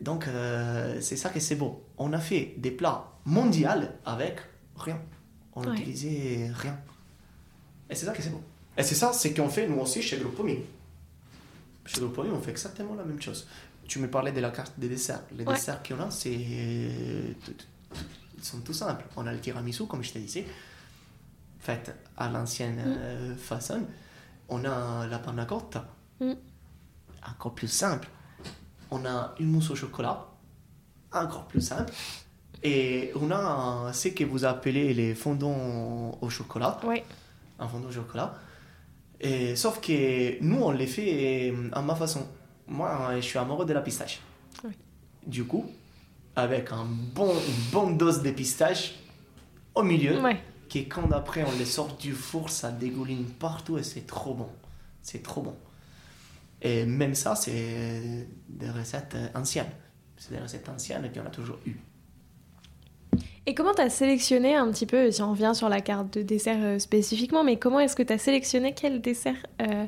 Donc, 0.01 0.27
euh, 0.27 0.97
c'est 1.01 1.17
ça 1.17 1.29
que 1.29 1.39
c'est 1.41 1.55
beau. 1.55 1.83
On 1.97 2.13
a 2.13 2.19
fait 2.19 2.53
des 2.57 2.71
plats 2.71 3.11
mondiaux 3.25 3.67
avec 4.05 4.37
rien. 4.77 4.99
On 5.55 5.61
Ouais. 5.63 5.71
n'utilisait 5.71 6.49
rien. 6.53 6.79
Et 7.89 7.95
c'est 7.95 8.05
ça 8.05 8.13
que 8.13 8.21
c'est 8.23 8.29
beau. 8.29 8.41
Et 8.77 8.83
c'est 8.83 8.95
ça, 8.95 9.11
c'est 9.11 9.33
qu'on 9.33 9.49
fait 9.49 9.67
nous 9.67 9.79
aussi 9.79 10.01
chez 10.01 10.17
Gruppo 10.17 10.41
Mini. 10.43 10.61
Chez 11.85 11.99
Gruppo 11.99 12.23
Mini, 12.23 12.33
on 12.35 12.41
fait 12.41 12.51
exactement 12.51 12.95
la 12.95 13.03
même 13.03 13.21
chose. 13.21 13.45
tu 13.89 13.99
me 13.99 14.09
parlais 14.09 14.31
de 14.33 14.39
la 14.41 14.51
carte 14.51 14.73
des 14.77 14.87
desserts. 14.89 15.23
Les 15.37 15.43
Ouais. 15.45 15.53
desserts 15.53 15.81
qu'on 15.83 15.99
a, 15.99 16.09
c'est. 16.11 16.39
Ils 18.37 18.43
sont 18.43 18.59
tout 18.61 18.73
simples. 18.73 19.05
On 19.15 19.25
a 19.27 19.33
le 19.33 19.39
tiramisu, 19.39 19.85
comme 19.87 20.03
je 20.03 20.13
te 20.13 20.19
disais, 20.19 20.45
fait 21.59 21.93
à 22.17 22.29
l'ancienne 22.29 22.81
euh, 22.85 23.35
façon. 23.35 23.81
On 24.49 24.63
a 24.65 25.07
la 25.07 25.19
panna 25.19 25.45
cotta, 25.45 25.85
Mm. 26.19 26.33
encore 27.29 27.53
plus 27.53 27.67
simple. 27.67 28.07
On 28.89 29.05
a 29.05 29.35
une 29.39 29.51
mousse 29.51 29.69
au 29.71 29.75
chocolat, 29.75 30.25
encore 31.11 31.45
plus 31.47 31.61
simple. 31.61 31.91
Et 32.63 33.11
on 33.15 33.29
a 33.31 33.91
ce 33.93 34.07
que 34.09 34.23
vous 34.23 34.45
appelez 34.45 34.93
les 34.93 35.13
fondants 35.13 36.17
au 36.21 36.29
chocolat 36.29 36.79
Ouais. 36.83 37.03
un 37.59 37.67
fondant 37.67 37.87
au 37.89 37.91
chocolat. 37.91 38.33
Et, 39.19 39.55
sauf 39.55 39.79
que 39.81 40.41
nous, 40.43 40.61
on 40.61 40.71
les 40.71 40.87
fait 40.87 41.51
euh, 41.51 41.69
à 41.73 41.81
ma 41.81 41.95
façon. 41.95 42.25
Moi, 42.67 43.15
je 43.15 43.21
suis 43.21 43.37
amoureux 43.39 43.65
de 43.65 43.73
la 43.73 43.81
pistache. 43.81 44.19
Oui. 44.63 44.71
Du 45.25 45.43
coup, 45.45 45.65
avec 46.37 46.71
un 46.71 46.85
bon, 46.85 47.31
une 47.33 47.71
bonne 47.71 47.97
dose 47.97 48.21
de 48.21 48.29
pistache 48.31 48.95
au 49.75 49.81
milieu, 49.83 50.21
Ouais. 50.21 50.37
qui 50.69 50.87
quand 50.87 51.11
après 51.11 51.43
on 51.43 51.51
les 51.57 51.65
sort 51.65 51.97
du 51.97 52.13
four, 52.13 52.49
ça 52.49 52.71
dégouline 52.71 53.25
partout 53.25 53.77
et 53.77 53.83
c'est 53.83 54.05
trop 54.05 54.33
bon. 54.35 54.47
C'est 55.01 55.23
trop 55.23 55.41
bon. 55.41 55.55
Et 56.61 56.85
même 56.85 57.15
ça, 57.15 57.35
c'est 57.35 58.27
des 58.47 58.69
recettes 58.69 59.15
euh, 59.15 59.27
anciennes. 59.39 59.69
C'est 60.15 60.31
des 60.33 60.39
recettes 60.39 60.69
anciennes 60.69 61.11
qu'on 61.13 61.25
a 61.25 61.29
toujours 61.29 61.57
eues. 61.65 61.77
Et 63.47 63.53
comment 63.55 63.73
tu 63.73 63.81
as 63.81 63.89
sélectionné 63.89 64.55
un 64.55 64.69
petit 64.71 64.85
peu, 64.85 65.09
si 65.09 65.21
on 65.21 65.31
revient 65.31 65.53
sur 65.55 65.69
la 65.69 65.81
carte 65.81 66.13
de 66.13 66.21
dessert 66.21 66.57
euh, 66.59 66.79
spécifiquement, 66.79 67.43
mais 67.43 67.57
comment 67.57 67.79
est-ce 67.79 67.95
que 67.95 68.03
tu 68.03 68.11
as 68.13 68.17
sélectionné 68.17 68.73
quel 68.75 69.01
dessert 69.01 69.37
euh, 69.61 69.85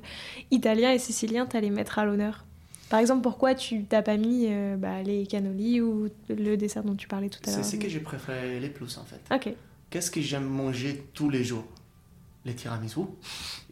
italien 0.50 0.92
et 0.92 1.00
sicilien 1.00 1.46
t'allais 1.46 1.70
mettre 1.70 2.00
à 2.00 2.06
l'honneur? 2.06 2.46
Par 2.90 3.00
exemple, 3.00 3.22
pourquoi 3.22 3.54
tu 3.56 3.84
t'as 3.86 4.02
pas 4.02 4.18
mis 4.18 4.48
euh, 4.50 4.76
bah, 4.78 5.02
les 5.04 5.26
cannolis 5.28 5.80
ou 5.82 6.10
le 6.30 6.56
dessert 6.58 6.84
dont 6.84 6.96
tu 6.96 7.08
parlais 7.08 7.30
tout 7.30 7.40
à 7.46 7.50
C'est 7.52 7.58
l'heure 7.58 7.66
ce 7.66 7.76
que 7.76 7.88
j'ai 7.90 8.00
préféré 8.00 8.60
les 8.60 8.70
plus 8.70 8.98
en 8.98 9.04
fait. 9.06 9.22
Ok. 9.34 9.54
Qu'est-ce 9.90 10.10
que 10.12 10.22
j'aime 10.22 10.46
manger 10.48 11.06
tous 11.14 11.30
les 11.30 11.44
jours? 11.44 11.66
Les 12.46 12.56
tiramisu. 12.56 13.02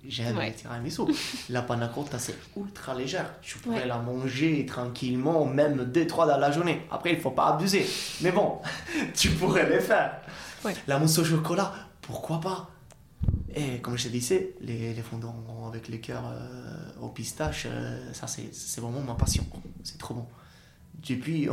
J'aime 0.08 0.38
Ouais. 0.38 0.48
les 0.50 0.54
tiramisu. 0.56 1.02
La 1.50 1.62
panna 1.62 1.88
cotta, 1.88 2.20
c'est 2.20 2.36
ultra 2.58 2.94
légère. 2.94 3.34
Tu 3.42 3.58
pourrais 3.60 3.82
Ouais. 3.82 3.88
la 3.88 3.98
manger 3.98 4.66
tranquillement, 4.66 5.46
même 5.46 5.86
deux, 5.86 6.06
trois 6.06 6.28
dans 6.28 6.38
la 6.38 6.52
journée. 6.52 6.82
Après, 6.92 7.12
il 7.14 7.20
faut 7.20 7.32
pas 7.32 7.54
abuser. 7.54 7.86
Mais 8.22 8.32
bon, 8.32 8.60
tu 9.16 9.30
pourrais 9.30 9.70
les 9.70 9.80
faire. 9.80 10.22
Ouais. 10.66 10.76
La 10.88 11.00
mousse 11.00 11.18
au 11.18 11.24
chocolat, 11.24 11.74
pourquoi 12.02 12.40
pas? 12.42 12.70
Et 13.56 13.80
comme 13.80 13.98
je 13.98 14.04
te 14.04 14.10
disais, 14.10 14.54
les, 14.62 14.94
les 14.94 15.02
fondants 15.02 15.36
avec 15.68 15.88
les 15.88 16.00
cœurs 16.00 16.26
euh, 16.28 16.87
au 17.02 17.10
pistache, 17.10 17.64
euh, 17.68 18.14
ça 18.14 18.28
c'est 18.28 18.54
c'est 18.54 18.82
vraiment 18.82 19.02
ma 19.02 19.16
passion. 19.16 19.46
C'est 19.84 19.98
trop 19.98 20.14
bon. 20.16 20.26
Depuis, 21.08 21.48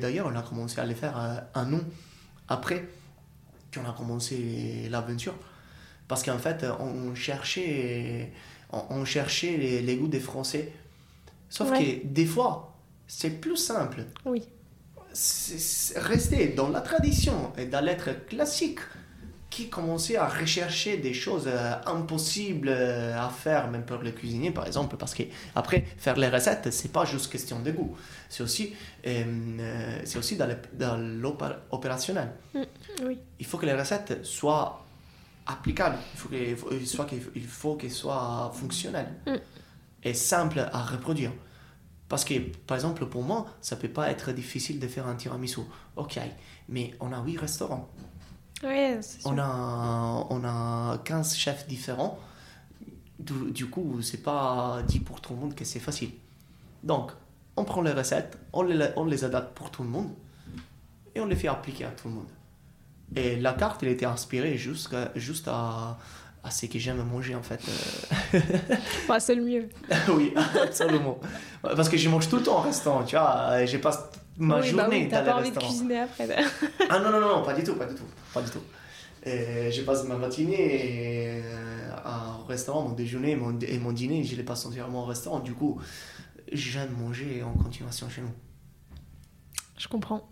d'ailleurs, 0.00 0.26
on 0.32 0.36
a 0.36 0.42
commencé 0.42 0.80
à 0.80 0.86
les 0.86 0.94
faire 0.94 1.18
euh, 1.18 1.38
un 1.54 1.72
an 1.74 1.80
après 2.48 2.88
qu'on 3.72 3.84
a 3.88 3.92
commencé 3.92 4.88
l'aventure. 4.90 5.34
Parce 6.08 6.22
qu'en 6.24 6.38
fait, 6.38 6.64
on 6.80 7.14
cherchait, 7.14 8.32
on, 8.72 8.82
on 8.90 9.04
cherchait 9.04 9.56
les, 9.56 9.82
les 9.82 9.96
goûts 9.96 10.08
des 10.08 10.18
Français. 10.20 10.72
Sauf 11.48 11.70
Ouais. 11.70 12.00
que 12.00 12.06
des 12.06 12.26
fois, 12.26 12.74
c'est 13.06 13.40
plus 13.40 13.56
simple. 13.56 14.04
Oui. 14.24 14.42
C'est- 15.12 15.58
c'est 15.58 15.98
rester 15.98 16.48
dans 16.48 16.68
la 16.68 16.80
tradition 16.80 17.52
et 17.58 17.66
dans 17.66 17.84
l'être 17.84 18.26
classique 18.26 18.78
qui 19.50 19.68
commençait 19.68 20.16
à 20.16 20.28
rechercher 20.28 20.96
des 20.98 21.12
choses 21.12 21.44
euh, 21.48 21.72
impossibles 21.86 22.68
euh, 22.70 23.18
à 23.20 23.28
faire, 23.28 23.68
même 23.68 23.84
pour 23.84 23.98
les 24.02 24.12
cuisiniers 24.12 24.52
par 24.52 24.66
exemple, 24.66 24.96
parce 24.96 25.12
que 25.12 25.24
après 25.56 25.84
faire 25.98 26.16
les 26.16 26.28
recettes, 26.28 26.72
c'est 26.72 26.92
pas 26.92 27.04
juste 27.04 27.30
question 27.32 27.58
de 27.60 27.72
goût, 27.72 27.96
c'est 28.28 28.42
aussi, 28.44 28.72
euh, 29.06 30.00
c'est 30.04 30.18
aussi 30.18 30.36
dans 30.36 30.46
le- 30.46 30.56
dans 30.74 30.96
l'opérationnel 30.96 32.30
Oui. 33.04 33.18
il 33.40 33.46
faut 33.46 33.58
que 33.58 33.66
les 33.66 33.74
recettes 33.74 34.24
soient 34.24 34.84
applicables. 35.46 35.98
Il 36.14 36.56
faut 36.56 36.66
il 36.72 37.76
qu'elles 37.78 37.90
soient 37.90 38.52
fonctionnelles 38.54 39.12
Mm. 39.26 39.34
et 40.04 40.14
simples 40.14 40.60
à 40.72 40.82
reproduire. 40.84 41.32
Parce 42.08 42.24
que, 42.24 42.34
par 42.66 42.76
exemple, 42.76 43.06
pour 43.06 43.22
moi, 43.22 43.46
ça 43.60 43.76
peut 43.76 43.88
pas 43.88 44.10
être 44.10 44.32
difficile 44.32 44.78
de 44.80 44.86
faire 44.88 45.06
un 45.06 45.14
tiramisu. 45.16 45.60
Ok, 45.96 46.18
mais 46.68 46.92
on 47.00 47.12
a 47.12 47.20
8 47.22 47.36
restaurants. 47.38 47.88
Ouais, 48.62 48.98
c'est 49.00 49.22
sûr. 49.22 49.30
On 49.30 49.38
a, 49.38 50.26
on 50.30 50.44
a 50.44 50.98
15 51.04 51.34
chefs 51.36 51.66
différents. 51.66 52.18
Du, 53.18 53.50
du 53.52 53.66
coup, 53.68 54.00
c'est 54.02 54.22
pas 54.22 54.80
dit 54.86 55.00
pour 55.00 55.20
tout 55.20 55.34
le 55.34 55.40
monde 55.40 55.54
que 55.54 55.64
c'est 55.64 55.78
facile. 55.80 56.10
Donc, 56.82 57.12
on 57.56 57.64
prend 57.64 57.82
les 57.82 57.92
recettes, 57.92 58.38
on 58.52 58.62
les, 58.62 58.88
on 58.96 59.04
les 59.04 59.24
adapte 59.24 59.54
pour 59.56 59.70
tout 59.70 59.82
le 59.82 59.88
monde 59.88 60.10
et 61.14 61.20
on 61.20 61.26
les 61.26 61.36
fait 61.36 61.48
appliquer 61.48 61.84
à 61.84 61.90
tout 61.90 62.08
le 62.08 62.14
monde. 62.14 62.28
Et 63.16 63.36
la 63.36 63.52
carte, 63.54 63.82
elle 63.82 63.90
était 63.90 64.06
inspirée 64.06 64.56
juste, 64.56 64.94
juste 65.16 65.48
à, 65.48 65.98
à 66.42 66.50
ce 66.50 66.66
que 66.66 66.78
j'aime 66.78 67.02
manger 67.02 67.34
en 67.34 67.42
fait. 67.42 67.60
Euh, 68.34 68.40
Bah, 69.08 69.20
c'est 69.20 69.34
le 69.34 69.42
mieux. 69.42 69.68
oui, 70.08 70.32
absolument. 70.62 71.18
Parce 71.62 71.88
que 71.88 71.96
je 71.96 72.08
mange 72.08 72.28
tout 72.28 72.36
le 72.36 72.42
temps 72.42 72.58
au 72.58 72.62
restaurant, 72.62 73.02
tu 73.04 73.16
vois. 73.16 73.64
Je 73.66 73.76
passe 73.78 73.98
ma 74.40 74.56
oui, 74.56 74.72
bah 74.72 74.82
journée 74.82 75.02
oui, 75.04 75.08
t'as 75.08 75.22
dans 75.22 75.24
les 75.24 75.30
pas 75.30 75.36
envie 75.36 75.50
de 75.50 75.54
restaurants. 75.54 75.68
cuisiner 75.68 76.00
après. 76.00 76.28
Ah 76.88 76.98
non, 76.98 77.10
non, 77.12 77.20
non, 77.20 77.42
pas 77.44 77.54
du 77.54 77.62
tout, 77.62 77.74
pas 77.74 77.86
du 77.86 77.94
tout, 77.94 78.04
pas 78.34 78.42
du 78.42 78.50
tout. 78.50 78.62
Je 79.24 79.82
passe 79.82 80.04
ma 80.04 80.16
matinée 80.16 81.42
euh, 81.44 81.90
au 82.42 82.44
restaurant, 82.46 82.82
mon 82.88 82.94
déjeuner 82.94 83.36
mon, 83.36 83.58
et 83.60 83.78
mon 83.78 83.92
dîner, 83.92 84.24
je 84.24 84.34
les 84.36 84.42
passe 84.42 84.64
entièrement 84.66 85.02
au 85.02 85.06
restaurant. 85.06 85.40
Du 85.40 85.52
coup, 85.54 85.80
j'aime 86.52 86.90
manger 86.98 87.42
en 87.42 87.52
continuation 87.52 88.08
chez 88.08 88.22
nous. 88.22 88.32
Je 89.78 89.88
comprends. 89.88 90.28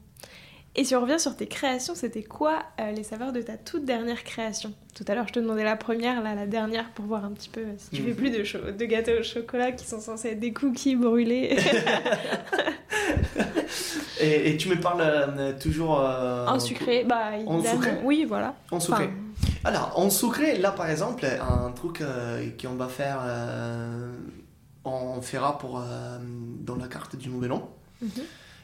Et 0.81 0.85
si 0.85 0.95
on 0.95 1.01
revient 1.01 1.18
sur 1.18 1.35
tes 1.35 1.49
créations, 1.49 1.97
c'était 1.97 2.22
quoi 2.22 2.62
euh, 2.81 2.93
les 2.93 3.03
saveurs 3.03 3.33
de 3.33 3.43
ta 3.43 3.57
toute 3.57 3.85
dernière 3.85 4.22
création? 4.22 4.72
Tout 4.95 5.05
à 5.09 5.16
l'heure, 5.16 5.26
je 5.26 5.33
te 5.33 5.41
demandais 5.41 5.64
la 5.64 5.74
première, 5.74 6.22
là, 6.22 6.37
la 6.37 6.47
dernière, 6.47 6.89
pour 6.91 7.05
voir 7.07 7.24
un 7.24 7.33
petit 7.33 7.49
peu 7.49 7.62
euh, 7.62 7.72
si 7.79 7.91
tu 7.91 8.03
fais 8.03 8.11
Mhm. 8.11 8.14
plus 8.14 8.31
de, 8.31 8.70
de 8.70 8.85
gâteaux 8.85 9.18
au 9.18 9.22
chocolat 9.24 9.72
qui 9.72 9.85
sont 9.89 9.99
censés 10.01 10.29
être 10.29 10.39
des 10.41 10.53
cookies 10.53 10.95
brûlés 10.95 11.57
Et, 14.20 14.51
et 14.51 14.57
tu 14.57 14.68
me 14.68 14.76
parles 14.81 15.01
euh, 15.03 15.53
toujours. 15.59 16.01
euh, 16.01 16.47
en 16.47 16.59
sucré. 16.61 17.05
Bah, 17.05 17.31
En 17.47 17.61
sucré 17.62 17.93
Oui, 18.05 18.24
voilà. 18.29 18.55
En 18.70 18.79
sucré. 18.81 19.05
Enfin, 19.05 19.12
Alors, 19.64 19.93
en 19.99 20.11
sucré, 20.11 20.59
là 20.59 20.70
par 20.70 20.89
exemple, 20.89 21.24
un 21.26 21.70
truc 21.72 22.01
euh, 22.03 22.49
qu'on 22.61 22.74
va 22.74 22.87
faire, 22.89 23.18
euh, 23.24 24.12
on 24.85 25.20
fera 25.22 25.59
pour, 25.59 25.81
euh, 25.81 26.18
dans 26.61 26.76
la 26.76 26.87
carte 26.87 27.16
du 27.16 27.29
Nouvel 27.31 27.53
An. 27.53 27.68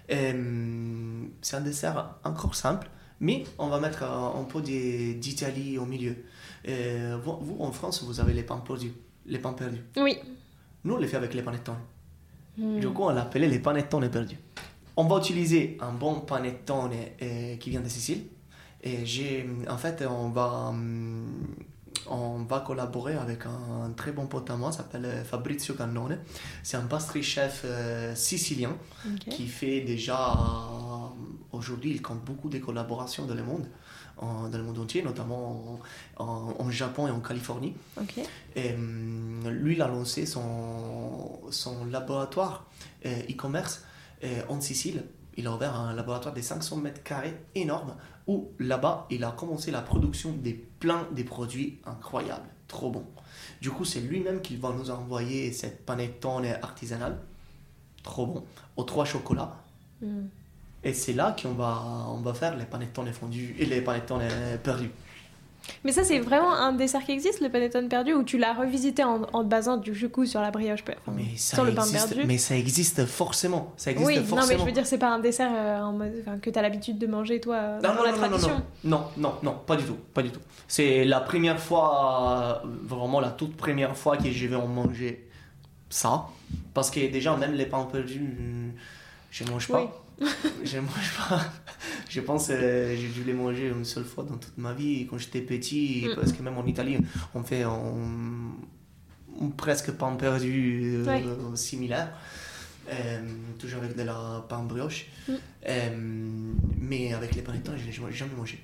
C'est 0.09 1.57
un 1.57 1.61
dessert 1.61 2.17
encore 2.25 2.55
simple, 2.55 2.89
mais 3.21 3.45
on 3.59 3.69
va 3.69 3.81
mettre 3.81 4.03
un, 4.03 4.41
un 4.41 4.45
peu 4.45 4.61
d'I- 4.61 5.15
d'Italie 5.17 5.79
au 5.79 5.87
milieu. 5.87 6.17
Et 6.65 6.97
vous, 7.23 7.37
vous, 7.41 7.57
en 7.61 7.73
France, 7.73 8.03
vous 8.03 8.21
avez 8.21 8.33
les 8.35 8.43
pains 8.43 8.59
perdus. 8.59 8.93
Les 9.27 9.39
pains 9.39 9.53
perdus. 9.53 9.83
Oui. 9.97 10.19
Nous, 10.85 10.95
on 10.95 10.99
les 10.99 11.07
fait 11.09 11.17
avec 11.17 11.33
les 11.35 11.43
panettone. 11.43 11.77
Mm. 12.59 12.81
Du 12.81 12.89
coup, 12.91 13.03
on 13.05 13.11
l'appelait 13.11 13.49
les 13.49 13.59
panettone 13.59 14.09
perdus. 14.11 14.37
On 14.97 15.05
va 15.05 15.19
utiliser 15.19 15.77
un 15.81 15.93
bon 15.93 16.21
panettone 16.21 16.93
euh, 17.23 17.57
qui 17.57 17.71
vient 17.71 17.81
de 17.81 17.89
Sicile. 17.89 18.25
Et 18.83 19.05
j'ai, 19.07 19.49
en 19.69 19.79
fait, 19.79 20.05
on 20.09 20.29
va, 20.29 20.69
hum, 20.69 21.27
on 22.11 22.43
va 22.45 22.61
collaborer 22.61 23.15
avec 23.17 23.47
un, 23.47 23.91
très 23.97 24.13
bon 24.13 24.27
pote 24.27 24.51
à 24.51 24.57
moi, 24.57 24.73
s'appelle 24.73 25.05
euh, 25.07 25.25
Fabrizio 25.25 25.75
Cannone. 25.75 26.19
C'est 26.63 26.77
un 26.77 26.83
pastry 26.87 27.23
chef 27.23 27.63
euh, 27.65 28.15
sicilien 28.15 28.77
qui 29.31 29.47
fait 29.47 29.81
déjà 29.83 30.33
euh, 30.33 31.07
aujourd'hui 31.53 31.91
il 31.93 32.03
compte 32.03 32.25
beaucoup 32.25 32.49
de 32.49 32.59
collaborations 32.59 33.27
dans 33.27 33.35
le 33.35 33.43
monde 33.45 33.67
dans 34.21 34.49
le 34.57 34.63
monde 34.63 34.79
entier 34.79 35.03
notamment 35.03 35.81
en, 36.19 36.25
en- 36.25 36.55
en 36.59 36.71
Japon 36.71 37.09
et 37.09 37.11
en 37.11 37.19
Californie. 37.21 37.75
Et 38.55 38.75
lui 38.77 39.75
il 39.75 39.83
a 39.83 39.89
lancé 39.89 40.25
son, 40.25 41.41
son 41.51 41.85
laboratoire 41.87 42.67
e-commerce 43.05 43.83
en 44.49 44.61
Sicile. 44.61 45.05
Il 45.37 45.49
a 45.49 45.53
ouvert 45.55 45.75
un 45.75 45.93
laboratoire 45.95 46.33
de 46.33 46.41
500 46.41 46.77
mètres 46.77 47.03
carrés 47.03 47.35
énorme 47.57 47.95
où 48.27 48.51
là-bas 48.59 49.07
il 49.11 49.25
a 49.25 49.31
commencé 49.31 49.71
la 49.71 49.83
production 49.83 50.33
des 50.33 50.55
plein 50.55 51.07
des 51.13 51.25
produits 51.25 51.79
incroyables. 51.85 52.49
Trop 52.69 52.91
bon. 52.91 53.05
Du 53.61 53.71
coup 53.71 53.85
c'est 53.85 54.01
lui-même 54.01 54.41
qui 54.41 54.57
va 54.57 54.71
nous 54.73 54.91
envoyer 54.91 55.53
cette 55.53 55.85
panettone 55.85 56.47
artisanale. 56.63 57.19
Trop 58.03 58.27
bon. 58.27 58.45
Aux 58.77 58.85
trois 58.85 59.05
chocolats. 59.05 59.57
Mm. 60.03 60.27
et 60.83 60.93
c'est 60.93 61.13
là 61.13 61.37
qu'on 61.41 61.53
va, 61.53 61.81
on 62.09 62.21
va 62.21 62.35
faire 62.35 62.57
les 62.57 62.65
panettone 62.65 63.13
fondus 63.13 63.55
et 63.59 63.65
les 63.65 63.81
panettone 63.81 64.23
perdus. 64.63 64.91
Mais 65.85 65.93
ça, 65.93 66.05
c'est 66.05 66.19
vraiment 66.19 66.53
un 66.53 66.73
dessert 66.73 67.05
qui 67.05 67.13
existe, 67.13 67.41
le 67.41 67.49
panettone 67.49 67.89
perdu, 67.89 68.13
ou 68.13 68.23
tu 68.23 68.39
l'as 68.39 68.53
revisité 68.53 69.03
en, 69.05 69.23
en 69.33 69.43
te 69.45 69.49
basant 69.49 69.77
du 69.77 70.09
coup 70.09 70.27
sur 70.27 70.41
la 70.41 70.51
brioche 70.51 70.83
enfin, 70.83 71.13
Mais 71.17 71.25
ça, 71.37 71.57
sur 71.57 71.65
le 71.65 71.73
pain 71.75 71.83
existe, 71.83 72.09
perdu 72.09 72.25
mais 72.27 72.39
ça 72.39 72.57
existe 72.57 73.07
forcément. 73.07 73.73
Ça 73.77 73.91
existe 73.91 74.07
Oui, 74.07 74.17
non, 74.17 74.21
mais 74.23 74.27
forcément. 74.29 74.61
je 74.61 74.65
veux 74.67 74.73
dire, 74.73 74.87
c'est 74.87 74.99
pas 74.99 75.09
un 75.11 75.19
dessert 75.21 75.51
euh, 75.55 75.81
en 75.81 75.93
mode, 75.93 76.13
enfin, 76.21 76.39
que 76.39 76.51
t'as 76.51 76.63
l'habitude 76.63 76.99
de 76.99 77.07
manger, 77.07 77.41
toi, 77.41 77.57
euh, 77.57 77.77
Non, 77.81 77.89
dans 77.91 77.95
non, 77.97 78.03
la 78.03 78.11
non, 78.13 78.17
non, 78.17 78.23
non, 78.23 78.29
tradition. 78.29 78.63
non, 78.85 78.99
non, 78.99 79.05
non, 79.17 79.35
non, 79.43 79.59
pas 79.67 79.77
du 79.77 79.85
tout, 79.85 79.97
pas 80.13 80.23
du 80.23 80.31
tout. 80.31 80.41
C'est 80.69 81.05
la 81.05 81.21
première 81.21 81.59
fois, 81.61 82.63
euh, 82.65 82.69
vraiment 82.83 83.21
la 83.21 83.31
toute 83.31 83.57
première 83.57 83.97
fois 83.97 84.17
que 84.17 84.31
je 84.31 84.47
vais 84.47 84.57
en 84.57 84.67
manger 84.69 85.29
ça. 85.89 86.27
Parce 86.75 86.91
que 86.91 87.01
déjà, 87.11 87.37
même 87.37 87.53
les 87.55 87.67
pains 87.67 87.87
perdus, 87.91 88.75
Je 89.31 89.45
mange 89.45 89.69
pas. 89.69 89.91
je 90.63 90.79
mange 90.79 91.13
pas. 91.29 91.41
Je 92.15 92.21
pense 92.21 92.47
que 92.49 92.95
j'ai 92.97 93.09
dû 93.09 93.25
les 93.25 93.33
manger 93.33 93.69
une 93.69 93.85
seule 93.85 94.05
fois 94.05 94.23
dans 94.25 94.37
toute 94.37 94.57
ma 94.57 94.73
vie 94.73 95.07
quand 95.09 95.19
j'étais 95.19 95.41
petit, 95.41 96.07
Mm. 96.09 96.15
parce 96.15 96.33
que 96.33 96.43
même 96.43 96.57
en 96.57 96.65
Italie, 96.67 96.99
on 97.35 97.43
fait 97.43 97.63
un, 97.65 97.73
un 99.41 99.49
presque 99.57 99.91
pain 99.93 100.15
perdu 100.15 100.95
euh, 100.99 101.05
Ouais. 101.07 101.23
similaire. 101.57 102.13
Euh, 102.89 103.21
toujours 103.59 103.83
avec 103.83 103.97
de 103.97 104.03
la 104.03 104.45
pain 104.49 104.63
brioche. 104.63 105.07
Mm. 105.29 105.33
Euh, 105.69 105.91
mais 106.79 107.13
avec 107.15 107.35
les 107.35 107.43
panettone, 107.43 107.77
je 107.79 107.87
l'ai 107.87 108.13
jamais 108.13 108.35
mangé. 108.37 108.59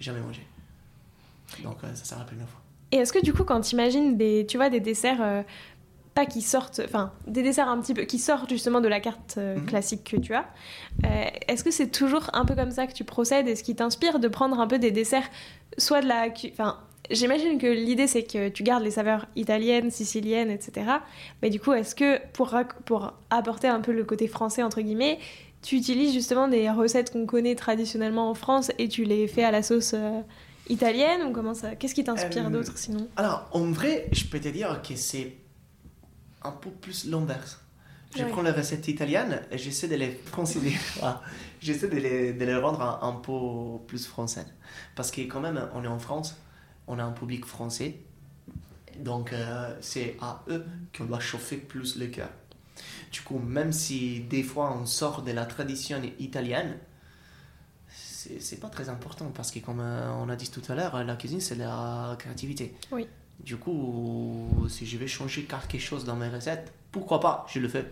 Jamais 0.00 0.20
mangé. 0.20 0.42
Donc 1.62 1.76
euh, 1.84 1.94
ça 1.94 2.04
sera 2.04 2.20
la 2.20 2.26
première 2.26 2.48
fois. 2.48 2.60
Et 2.92 2.96
est-ce 2.96 3.12
que 3.12 3.22
du 3.22 3.32
coup, 3.32 3.44
quand 3.44 3.60
tu 3.60 3.74
imagines 3.74 4.16
des, 4.16 4.46
tu 4.48 4.56
vois, 4.56 4.68
des 4.68 4.80
desserts, 4.80 5.22
euh, 5.22 5.42
pas 6.14 6.26
qui 6.26 6.42
sortent, 6.42 6.80
enfin, 6.84 7.12
des 7.26 7.42
desserts 7.42 7.68
un 7.68 7.80
petit 7.80 7.94
peu, 7.94 8.02
qui 8.02 8.18
sortent 8.18 8.50
justement 8.50 8.80
de 8.80 8.88
la 8.88 9.00
carte 9.00 9.36
euh, 9.38 9.56
Mhm. 9.56 9.66
classique 9.66 10.04
que 10.10 10.16
tu 10.16 10.34
as, 10.34 10.46
euh, 11.06 11.24
est-ce 11.48 11.62
que 11.64 11.70
c'est 11.70 11.88
toujours 11.90 12.28
un 12.32 12.44
peu 12.44 12.54
comme 12.54 12.70
ça 12.72 12.86
que 12.86 12.92
tu 12.92 13.04
procèdes 13.04 13.46
et 13.48 13.54
ce 13.56 13.62
qui 13.62 13.74
t'inspire 13.76 14.18
de 14.18 14.28
prendre 14.28 14.58
un 14.60 14.66
peu 14.66 14.78
des 14.78 14.90
desserts, 14.90 15.28
soit 15.78 16.00
de 16.02 16.08
la, 16.08 16.26
enfin, 16.52 16.78
j'imagine 17.10 17.58
que 17.58 17.66
l'idée 17.68 18.06
c'est 18.08 18.24
que 18.24 18.48
tu 18.48 18.62
gardes 18.64 18.82
les 18.82 18.90
saveurs 18.90 19.26
italiennes, 19.36 19.90
siciliennes, 19.90 20.50
etc. 20.50 20.86
Mais 21.42 21.50
du 21.50 21.60
coup, 21.60 21.72
est-ce 21.72 21.94
que 21.94 22.18
pour, 22.32 22.56
pour 22.86 23.14
apporter 23.30 23.68
un 23.68 23.80
peu 23.80 23.92
le 23.92 24.04
côté 24.04 24.26
français 24.26 24.62
entre 24.64 24.80
guillemets, 24.80 25.18
tu 25.62 25.76
utilises 25.76 26.12
justement 26.12 26.48
des 26.48 26.70
recettes 26.70 27.12
qu'on 27.12 27.26
connaît 27.26 27.54
traditionnellement 27.54 28.30
en 28.30 28.34
France 28.34 28.72
et 28.78 28.88
tu 28.88 29.04
les 29.04 29.28
fais 29.28 29.44
à 29.44 29.50
la 29.50 29.62
sauce 29.62 29.92
euh, 29.94 30.20
italienne 30.68 31.22
ou 31.28 31.32
comment 31.32 31.54
ça 31.54 31.74
Qu'est-ce 31.76 31.94
qui 31.94 32.04
t'inspire 32.04 32.46
Euh, 32.46 32.50
d'autre 32.50 32.76
sinon? 32.78 33.08
Alors, 33.16 33.48
en 33.52 33.70
vrai, 33.70 34.08
je 34.12 34.24
peux 34.24 34.40
te 34.40 34.48
dire 34.48 34.80
que 34.86 34.96
c'est 34.96 35.34
un 36.42 36.52
peu 36.52 36.70
plus 36.70 37.06
l'inverse. 37.06 37.60
Je 38.16 38.24
Ouais. 38.24 38.30
prends 38.30 38.42
les 38.42 38.50
recettes 38.50 38.88
italiennes 38.88 39.40
et 39.52 39.58
j'essaie 39.58 39.86
de 39.88 39.94
les. 39.94 40.20
Voilà. 40.98 41.22
J'essaie 41.60 41.88
de 41.88 41.96
les, 41.96 42.32
de 42.32 42.44
les 42.44 42.56
rendre 42.56 42.82
un, 42.82 42.98
un 43.08 43.12
peu 43.12 43.78
plus 43.86 44.04
françaises. 44.06 44.52
Parce 44.96 45.10
que 45.10 45.20
quand 45.22 45.40
même, 45.40 45.68
on 45.74 45.84
est 45.84 45.88
en 45.88 45.98
France, 46.00 46.36
on 46.88 46.98
a 46.98 47.04
un 47.04 47.12
public 47.12 47.44
français. 47.44 48.00
Donc, 48.98 49.32
euh, 49.32 49.76
c'est 49.80 50.16
à 50.20 50.42
eux 50.48 50.66
qu'on 50.96 51.04
doit 51.04 51.20
chauffer 51.20 51.56
plus 51.56 51.96
le 51.96 52.06
cœur. 52.08 52.30
Du 53.12 53.20
coup, 53.22 53.38
même 53.38 53.72
si 53.72 54.20
des 54.20 54.42
fois 54.42 54.72
on 54.76 54.86
sort 54.86 55.22
de 55.22 55.32
la 55.32 55.46
tradition 55.46 56.00
italienne, 56.18 56.78
c'est 57.88 58.40
c'est 58.40 58.58
pas 58.60 58.68
très 58.68 58.88
important 58.88 59.30
parce 59.34 59.50
que 59.50 59.58
comme 59.60 59.80
euh, 59.80 60.10
on 60.14 60.28
a 60.28 60.36
dit 60.36 60.50
tout 60.50 60.62
à 60.70 60.74
l'heure, 60.74 61.02
la 61.04 61.16
cuisine 61.16 61.40
c'est 61.40 61.54
la 61.56 62.16
créativité. 62.18 62.74
Oui. 62.92 63.06
Du 63.44 63.56
coup, 63.56 64.46
si 64.68 64.86
je 64.86 64.96
vais 64.98 65.06
changer 65.06 65.42
quelque 65.44 65.78
chose 65.80 66.04
dans 66.04 66.16
mes 66.16 66.28
recettes, 66.28 66.72
pourquoi 66.92 67.20
pas, 67.20 67.46
je 67.52 67.58
le 67.60 67.68
fais. 67.68 67.84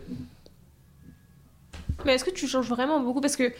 Mais 2.04 2.14
est-ce 2.14 2.24
que 2.24 2.30
tu 2.30 2.46
changes 2.46 2.68
vraiment 2.68 3.00
beaucoup? 3.00 3.20
Parce 3.20 3.36
que, 3.36 3.52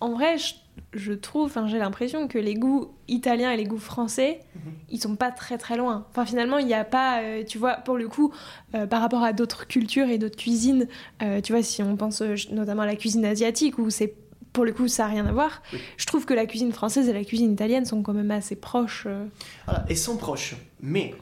en 0.00 0.12
vrai, 0.12 0.36
je, 0.38 0.54
je 0.92 1.12
trouve, 1.12 1.46
enfin, 1.46 1.66
j'ai 1.66 1.78
l'impression 1.78 2.26
que 2.28 2.38
les 2.38 2.54
goûts 2.54 2.90
italiens 3.08 3.52
et 3.52 3.56
les 3.56 3.64
goûts 3.64 3.78
français, 3.78 4.40
Mhm. 4.56 4.72
ils 4.90 5.00
sont 5.00 5.16
pas 5.16 5.30
très 5.30 5.56
très 5.56 5.76
loin. 5.76 6.04
Enfin, 6.10 6.26
finalement, 6.26 6.58
il 6.58 6.66
n'y 6.66 6.74
a 6.74 6.84
pas, 6.84 7.22
euh, 7.22 7.44
tu 7.44 7.58
vois, 7.58 7.74
pour 7.74 7.96
le 7.96 8.08
coup, 8.08 8.32
euh, 8.74 8.86
par 8.86 9.00
rapport 9.00 9.22
à 9.22 9.32
d'autres 9.32 9.66
cultures 9.66 10.08
et 10.08 10.18
d'autres 10.18 10.36
cuisines, 10.36 10.88
euh, 11.22 11.40
tu 11.40 11.52
vois, 11.52 11.62
si 11.62 11.82
on 11.82 11.96
pense 11.96 12.22
notamment 12.50 12.82
à 12.82 12.86
la 12.86 12.96
cuisine 12.96 13.24
asiatique, 13.24 13.78
où 13.78 13.88
c'est, 13.90 14.14
pour 14.52 14.64
le 14.64 14.72
coup, 14.72 14.88
ça 14.88 15.04
n'a 15.04 15.10
rien 15.10 15.26
à 15.26 15.32
voir, 15.32 15.62
Oui. 15.72 15.78
je 15.96 16.06
trouve 16.06 16.24
que 16.26 16.34
la 16.34 16.46
cuisine 16.46 16.72
française 16.72 17.08
et 17.08 17.12
la 17.12 17.24
cuisine 17.24 17.52
italienne 17.52 17.84
sont 17.84 18.02
quand 18.02 18.12
même 18.14 18.30
assez 18.30 18.56
proches. 18.56 19.04
euh. 19.06 19.26
Voilà, 19.66 19.84
ils 19.88 19.96
sont 19.98 20.16
proches. 20.16 20.56
Mais 20.80 21.14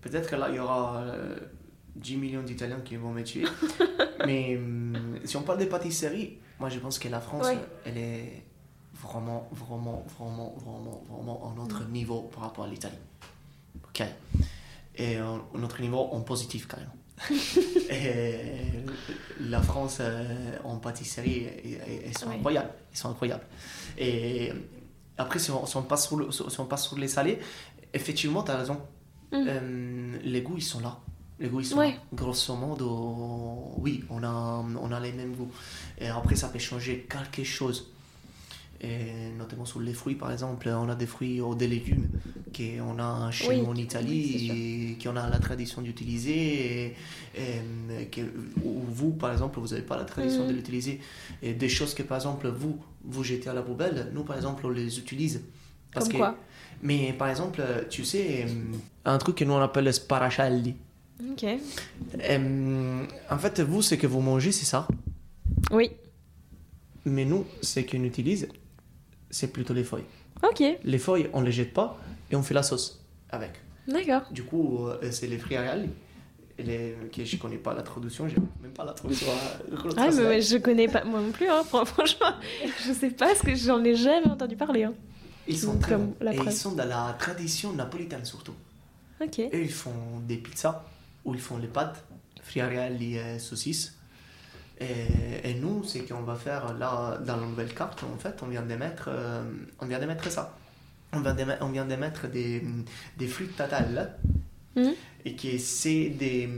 peut-être 0.00 0.30
que 0.30 0.36
là, 0.36 0.48
il 0.50 0.56
y 0.56 0.58
aura 0.58 0.98
euh, 1.02 1.36
10 1.96 2.16
millions 2.16 2.42
d'Italiens 2.42 2.80
qui 2.84 2.96
vont 2.96 3.10
me 3.12 3.22
tuer. 3.22 3.44
mais 4.26 4.56
hum, 4.56 5.18
si 5.24 5.36
on 5.36 5.42
parle 5.42 5.58
des 5.58 5.66
pâtisseries, 5.66 6.38
moi 6.58 6.68
je 6.68 6.78
pense 6.78 6.98
que 6.98 7.08
la 7.08 7.20
France, 7.20 7.46
Ouais. 7.46 7.58
elle 7.84 7.98
est 7.98 8.42
vraiment, 8.94 9.48
vraiment, 9.52 10.04
vraiment, 10.18 10.54
vraiment, 10.58 11.04
vraiment 11.10 11.46
à 11.46 11.52
un 11.60 11.62
autre 11.64 11.84
niveau 11.88 12.22
par 12.32 12.44
rapport 12.44 12.64
à 12.64 12.68
l'Italie. 12.68 12.96
Ok. 13.88 14.02
Et 14.98 15.16
un, 15.16 15.42
un 15.54 15.62
autre 15.62 15.80
niveau 15.82 15.98
en 15.98 16.20
positif 16.22 16.66
quand 16.66 16.78
même. 16.78 16.90
et 17.90 18.34
la 19.40 19.62
France 19.62 19.98
euh, 20.00 20.24
en 20.64 20.76
pâtisserie, 20.76 21.46
ils- 21.64 22.16
sont 22.18 22.30
incroyables. 22.30 22.70
Ils 22.92 22.98
sont 22.98 23.10
incroyables. 23.10 23.44
Et 23.98 24.52
après, 25.18 25.38
si 25.38 25.50
on, 25.50 25.64
si 25.66 25.76
on 25.76 25.82
passe, 25.82 26.06
sur 26.08 26.16
le- 26.16 26.30
si 26.30 26.60
on 26.60 26.66
passe 26.66 26.86
sur 26.88 26.98
les 26.98 27.08
salés, 27.08 27.38
effectivement, 27.92 28.42
tu 28.42 28.50
as 28.50 28.58
raison. 28.58 28.80
Mm. 29.32 29.44
Euh, 29.48 30.18
les 30.22 30.42
goûts, 30.42 30.56
ils 30.56 30.62
sont 30.62 30.80
là. 30.80 30.98
Les 31.38 31.48
goûts, 31.48 31.60
ils 31.60 31.66
sont 31.66 31.78
Ouais. 31.78 31.90
là. 31.92 31.96
Grosso 32.12 32.54
modo, 32.54 33.74
oui, 33.78 34.04
on 34.10 34.22
a, 34.22 34.30
on 34.80 34.92
a 34.92 35.00
les 35.00 35.12
mêmes 35.12 35.34
goûts. 35.34 35.50
Et 35.98 36.08
après, 36.08 36.36
ça 36.36 36.48
peut 36.48 36.58
changer 36.58 37.06
quelque 37.10 37.44
chose. 37.44 37.92
Et 38.80 39.30
notamment 39.38 39.64
sur 39.64 39.80
les 39.80 39.94
fruits, 39.94 40.16
par 40.16 40.30
exemple, 40.30 40.68
on 40.68 40.88
a 40.88 40.94
des 40.94 41.06
fruits 41.06 41.40
ou 41.40 41.54
des 41.54 41.66
légumes 41.66 42.08
qu'on 42.54 42.98
a 42.98 43.30
chez 43.30 43.48
Oui, 43.48 43.58
nous 43.60 43.66
en 43.66 43.72
oui, 43.74 43.82
Italie 43.82 44.96
et 45.00 45.02
qu'on 45.02 45.16
a 45.16 45.28
la 45.30 45.38
tradition 45.38 45.80
d'utiliser. 45.82 46.34
Et, 46.84 46.96
et 48.00 48.06
que, 48.06 48.20
ou 48.62 48.80
vous, 48.88 49.12
par 49.12 49.32
exemple, 49.32 49.58
vous 49.60 49.68
n'avez 49.68 49.82
pas 49.82 49.96
la 49.96 50.04
tradition 50.04 50.44
Mm. 50.44 50.48
de 50.48 50.52
l'utiliser. 50.52 51.00
Et 51.42 51.54
des 51.54 51.68
choses 51.70 51.94
que, 51.94 52.02
par 52.02 52.18
exemple, 52.18 52.48
vous, 52.48 52.78
vous 53.04 53.24
jetez 53.24 53.48
à 53.48 53.54
la 53.54 53.62
poubelle, 53.62 54.10
nous, 54.12 54.24
par 54.24 54.36
exemple, 54.36 54.66
on 54.66 54.70
les 54.70 54.98
utilise. 54.98 55.42
Parce 55.92 56.06
Comme 56.06 56.12
que, 56.12 56.18
quoi? 56.18 56.36
mais 56.82 57.14
par 57.14 57.28
exemple, 57.28 57.62
tu 57.88 58.04
sais, 58.04 58.46
un 59.06 59.16
truc 59.16 59.36
que 59.36 59.44
nous 59.44 59.54
on 59.54 59.60
appelle 59.62 59.90
sparacelli. 59.94 60.74
Ok. 61.30 61.46
En 63.30 63.38
fait, 63.38 63.60
vous, 63.60 63.80
ce 63.80 63.94
que 63.94 64.06
vous 64.06 64.20
mangez, 64.20 64.52
c'est 64.52 64.66
ça? 64.66 64.86
Oui. 65.70 65.90
Mais 67.06 67.24
nous, 67.24 67.44
ce 67.62 67.80
qu'on 67.80 68.02
utilise, 68.04 68.48
c'est 69.36 69.48
plutôt 69.48 69.74
les 69.74 69.84
feuilles. 69.84 70.04
Ok. 70.42 70.62
Les 70.82 70.98
feuilles, 70.98 71.28
on 71.34 71.42
les 71.42 71.52
jette 71.52 71.74
pas 71.74 71.98
et 72.30 72.36
on 72.36 72.42
fait 72.42 72.54
la 72.54 72.62
sauce 72.62 73.04
avec. 73.28 73.52
D'accord. 73.86 74.22
Du 74.30 74.42
coup, 74.42 74.86
euh, 74.88 75.10
c'est 75.10 75.26
les 75.26 75.38
friariali. 75.38 75.90
Les, 76.58 76.96
que 77.14 77.22
je 77.22 77.36
connais 77.36 77.58
pas 77.58 77.74
la 77.74 77.82
traduction, 77.82 78.26
j'ai 78.28 78.36
même 78.62 78.72
pas 78.72 78.84
la 78.84 78.92
traduction. 78.94 79.26
le 79.70 79.76
Ah, 79.98 80.08
mais 80.10 80.40
je 80.40 80.56
connais 80.56 80.88
pas, 80.88 81.04
moi 81.04 81.20
non 81.20 81.30
plus, 81.30 81.48
hein, 81.48 81.62
fran- 81.64 81.84
franchement, 81.94 82.32
je 82.86 82.92
sais 82.94 83.10
pas 83.10 83.34
ce 83.34 83.42
que 83.42 83.54
j'en 83.54 83.84
ai 83.84 83.94
jamais 83.94 84.26
entendu 84.28 84.56
parler. 84.56 84.84
Hein. 84.84 84.94
Ils 85.46 85.58
sont 85.58 85.74
donc, 85.74 85.82
très 85.82 85.92
comme 85.92 86.06
bons. 86.06 86.16
la 86.22 86.32
Et 86.34 86.38
ils 86.38 86.52
sont 86.52 86.72
dans 86.72 86.88
la 86.88 87.14
tradition 87.18 87.74
napolitaine 87.74 88.24
surtout. 88.24 88.54
Ok. 89.20 89.38
Eux, 89.38 89.50
ils 89.52 89.70
font 89.70 89.92
des 90.26 90.38
pizzas 90.38 90.82
où 91.26 91.34
ils 91.34 91.40
font 91.40 91.58
les 91.58 91.68
pâtes, 91.68 92.02
friariali 92.42 93.16
et 93.16 93.38
saucisses. 93.38 93.95
Et, 94.78 95.50
et 95.50 95.54
nous, 95.54 95.84
c'est 95.84 96.00
qu'on 96.06 96.22
va 96.22 96.34
faire 96.36 96.74
là, 96.74 97.18
dans 97.18 97.36
la 97.36 97.46
nouvelle 97.46 97.72
carte, 97.74 98.04
en 98.04 98.18
fait, 98.18 98.42
on 98.42 98.46
vient 98.48 98.62
de 98.62 98.74
mettre, 98.74 99.08
euh, 99.08 99.42
on 99.80 99.86
vient 99.86 99.98
de 99.98 100.06
mettre 100.06 100.30
ça. 100.30 100.56
On 101.12 101.20
vient 101.20 101.34
de, 101.34 101.44
met- 101.44 101.58
on 101.62 101.68
vient 101.70 101.86
des, 101.86 102.62
des 103.16 103.26
fruits 103.28 103.48
tatales 103.48 104.18
Mhm. 104.76 104.94
et 105.24 105.34
que 105.36 105.56
c'est 105.58 106.10
des, 106.10 106.48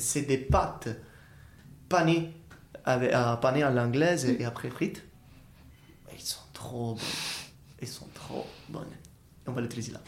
c'est 0.00 0.22
des 0.22 0.38
pâtes 0.38 0.88
panées, 1.88 2.32
avec, 2.84 3.12
euh, 3.14 3.36
panées 3.36 3.62
à 3.62 3.70
l'anglaise 3.70 4.24
et 4.26 4.44
après 4.44 4.70
frites. 4.70 5.04
Ils 6.12 6.20
sont 6.20 6.40
trop 6.52 6.94
bonnes. 6.94 7.02
Ils 7.82 7.88
sont 7.88 8.08
trop 8.14 8.46
bonnes. 8.68 8.86
On 9.46 9.52
va 9.52 9.60
l'utiliser 9.60 9.92
là. 9.92 10.00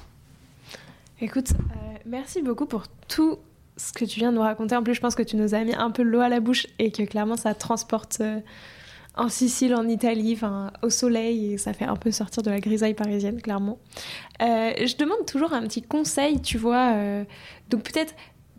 Écoute, 1.21 1.53
euh, 1.53 1.99
merci 2.05 2.43
beaucoup 2.43 2.67
pour 2.67 2.89
tout 3.09 3.39
ce 3.77 3.93
que 3.93 4.05
tu 4.05 4.21
viens 4.21 4.31
de 4.31 4.37
nous 4.37 4.43
raconter. 4.43 4.77
En 4.77 4.83
plus, 4.83 4.95
je 4.95 5.01
pense 5.01 5.15
que 5.15 5.23
tu 5.23 5.37
nous 5.37 5.55
as 5.55 5.65
mis 5.65 5.75
un 5.75 5.91
peu 5.91 6.03
l'eau 6.03 6.21
à 6.21 6.29
la 6.29 6.41
bouche 6.41 6.67
et 6.79 6.91
que 6.91 7.03
clairement, 7.03 7.37
ça 7.37 7.55
transporte 7.55 8.19
euh, 8.21 8.41
en 9.15 9.29
Sicile, 9.29 9.75
en 9.75 9.87
Italie, 9.89 10.39
au 10.83 10.91
soleil 10.91 11.55
et 11.55 11.59
ça 11.59 11.73
fait 11.73 11.85
un 11.85 11.97
peu 11.97 12.11
sortir 12.11 12.43
de 12.43 12.51
la 12.51 12.61
grisaille 12.61 12.95
parisienne, 12.95 13.41
clairement. 13.41 13.79
Euh, 14.43 14.73
je 14.79 14.97
demande 14.97 15.25
toujours 15.27 15.53
un 15.53 15.63
petit 15.63 15.83
conseil, 15.83 16.41
tu 16.41 16.59
vois. 16.59 16.93
euh, 16.95 17.25
donc 17.71 17.83
peut-être 17.83 18.15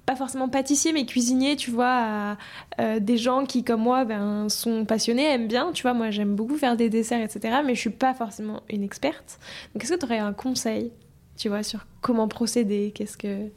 pas 0.05 0.15
forcément 0.15 0.47
pâtissier, 0.47 0.93
mais 0.93 1.05
cuisinier, 1.05 1.57
tu 1.57 1.69
vois, 1.69 2.37
à 2.77 2.99
des 3.01 3.17
gens 3.17 3.45
qui, 3.45 3.65
comme 3.65 3.81
moi, 3.81 4.05
ben, 4.05 4.47
sont 4.47 4.85
passionnés, 4.85 5.25
aiment 5.25 5.49
bien. 5.49 5.73
Tu 5.73 5.81
vois, 5.81 5.93
moi, 5.93 6.11
j'aime 6.11 6.33
beaucoup 6.33 6.55
faire 6.55 6.77
des 6.77 6.89
desserts, 6.89 7.19
etc. 7.19 7.57
Mais 7.65 7.75
je 7.75 7.81
suis 7.81 7.89
pas 7.89 8.13
forcément 8.13 8.61
une 8.69 8.83
experte. 8.83 9.37
Donc, 9.73 9.83
est-ce 9.83 9.91
que 9.91 9.99
tu 9.99 10.05
aurais 10.05 10.19
un 10.19 10.31
conseil, 10.31 10.93
tu 11.35 11.49
vois, 11.49 11.61
sur 11.61 11.85
comment 11.99 12.29
procéder? 12.29 12.93
Qu'est-ce 12.95 13.17
que. 13.17 13.49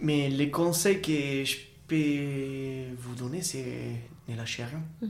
Mais 0.00 0.28
les 0.28 0.50
conseils 0.50 1.02
que 1.02 1.44
je 1.44 1.56
peux 1.86 2.94
vous 2.96 3.14
donner, 3.14 3.42
c'est 3.42 3.96
ne 4.28 4.36
lâchez 4.36 4.64
rien. 4.64 4.82
Mm. 5.02 5.08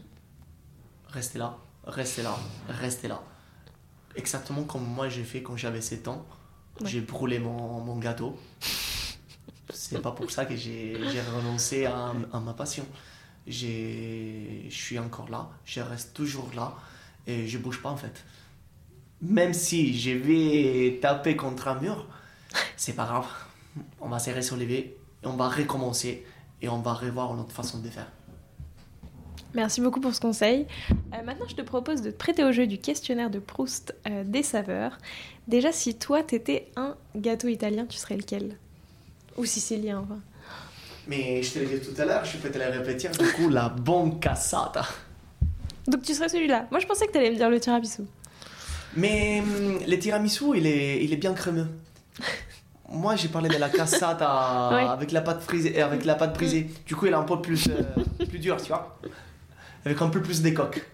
Restez 1.09 1.39
là, 1.39 1.59
restez 1.85 2.23
là, 2.23 2.37
restez 2.69 3.09
là. 3.09 3.23
Exactement 4.17 4.65
comme 4.65 4.85
moi 4.85 5.09
j'ai 5.09 5.25
fait 5.25 5.43
quand 5.43 5.57
j'avais 5.57 5.81
7 5.81 6.09
ans. 6.09 6.27
Ouais. 6.81 6.89
J'ai 6.89 7.01
brûlé 7.01 7.39
mon, 7.39 7.81
mon 7.81 7.99
gâteau. 7.99 8.39
C'est 9.73 10.03
pas 10.03 10.13
pour 10.13 10.31
ça 10.31 10.47
que 10.47 10.57
j'ai 10.57 10.97
renoncé 11.35 11.87
à, 11.87 12.13
à 12.33 12.41
ma 12.41 12.55
passion. 12.55 12.87
Je 13.47 14.67
suis 14.69 14.99
encore 14.99 15.29
là, 15.31 15.51
je 15.65 15.81
reste 15.81 16.15
toujours 16.15 16.51
là 16.55 16.75
et 17.27 17.47
je 17.47 17.59
bouge 17.59 17.81
pas 17.83 17.91
en 17.91 17.97
fait. 17.97 18.25
Même 19.23 19.53
si 19.53 19.99
je 19.99 20.11
vais 20.11 20.99
taper 21.01 21.37
contre 21.37 21.69
un 21.69 21.81
mur, 21.81 22.07
c'est 22.77 22.95
pas 22.95 23.05
grave. 23.05 23.27
On 24.01 24.09
va 24.09 24.19
se 24.19 24.31
relever 24.31 24.97
et 25.23 25.27
on 25.27 25.37
va 25.37 25.49
recommencer 25.49 26.25
et 26.63 26.69
on 26.69 26.79
va 26.79 26.93
revoir 26.95 27.35
notre 27.35 27.53
façon 27.53 27.79
de 27.79 27.89
faire. 27.89 28.11
Merci 29.55 29.81
beaucoup 29.81 30.01
pour 30.01 30.15
ce 30.15 30.21
conseil. 30.21 30.67
Euh, 30.91 31.23
maintenant, 31.25 31.47
je 31.49 31.57
te 31.57 31.63
propose 31.63 32.03
de 32.03 32.11
te 32.11 32.17
prêter 32.17 32.45
au 32.45 32.53
jeu 32.53 32.67
du 32.67 32.79
questionnaire 32.79 33.31
de 33.31 33.41
Proust 33.41 33.95
euh, 34.09 34.23
des 34.25 34.45
saveurs. 34.45 34.97
Déjà, 35.49 35.73
si 35.73 35.97
toi, 35.97 36.23
t'étais 36.23 36.69
un 36.77 36.95
gâteau 37.17 37.49
italien, 37.49 37.85
tu 37.87 37.99
serais 37.99 38.17
lequel? 38.17 38.57
Ou 39.37 39.45
sicilien, 39.45 40.01
enfin. 40.05 40.21
Mais 41.09 41.43
je 41.43 41.53
te 41.53 41.59
l'ai 41.59 41.79
dit 41.79 41.87
tout 41.87 42.01
à 42.01 42.05
l'heure, 42.05 42.25
je 42.25 42.37
peux 42.37 42.51
te 42.51 42.59
le 42.59 42.67
répéter. 42.67 43.09
Du 43.09 43.33
coup, 43.33 43.49
la 43.49 43.69
bonne 43.69 44.21
cassata. 44.21 44.87
Donc 45.89 46.03
tu 46.03 46.15
serais 46.15 46.29
celui-là. 46.29 46.67
Moi, 46.71 46.79
je 46.79 46.87
pensais 46.87 47.07
que 47.07 47.13
t'allais 47.13 47.31
me 47.31 47.37
dire 47.37 47.51
le 47.51 47.59
tiramisu. 47.59 48.03
Mais 48.97 49.41
hum, 49.41 49.81
le 49.85 49.99
tiramisu, 49.99 50.57
il 50.57 50.67
est, 50.67 51.05
il 51.05 51.13
est 51.13 51.17
bien 51.17 51.35
crémeux. 51.35 51.67
Moi, 52.91 53.17
j'ai 53.17 53.29
parlé 53.29 53.49
de 53.49 53.57
la 53.57 53.69
cassata 53.69 54.71
Ouais. 54.75 54.83
avec 54.89 55.13
la 55.13 55.21
pâte 55.21 55.43
frisée, 55.43 55.81
euh, 55.81 55.87
avec 55.87 56.05
la 56.05 56.15
pâte 56.17 56.35
brisée. 56.35 56.69
Du 56.87 56.97
coup, 56.97 57.07
elle 57.07 57.13
est 57.13 57.17
un 57.17 57.23
peu 57.23 57.41
plus, 57.41 57.69
euh, 57.69 58.25
plus 58.27 58.39
dure, 58.39 58.57
tu 58.61 58.69
vois. 58.69 58.99
Avec 59.85 60.01
un 60.03 60.09
peu 60.09 60.21
plus 60.21 60.43
d'écoque. 60.43 60.85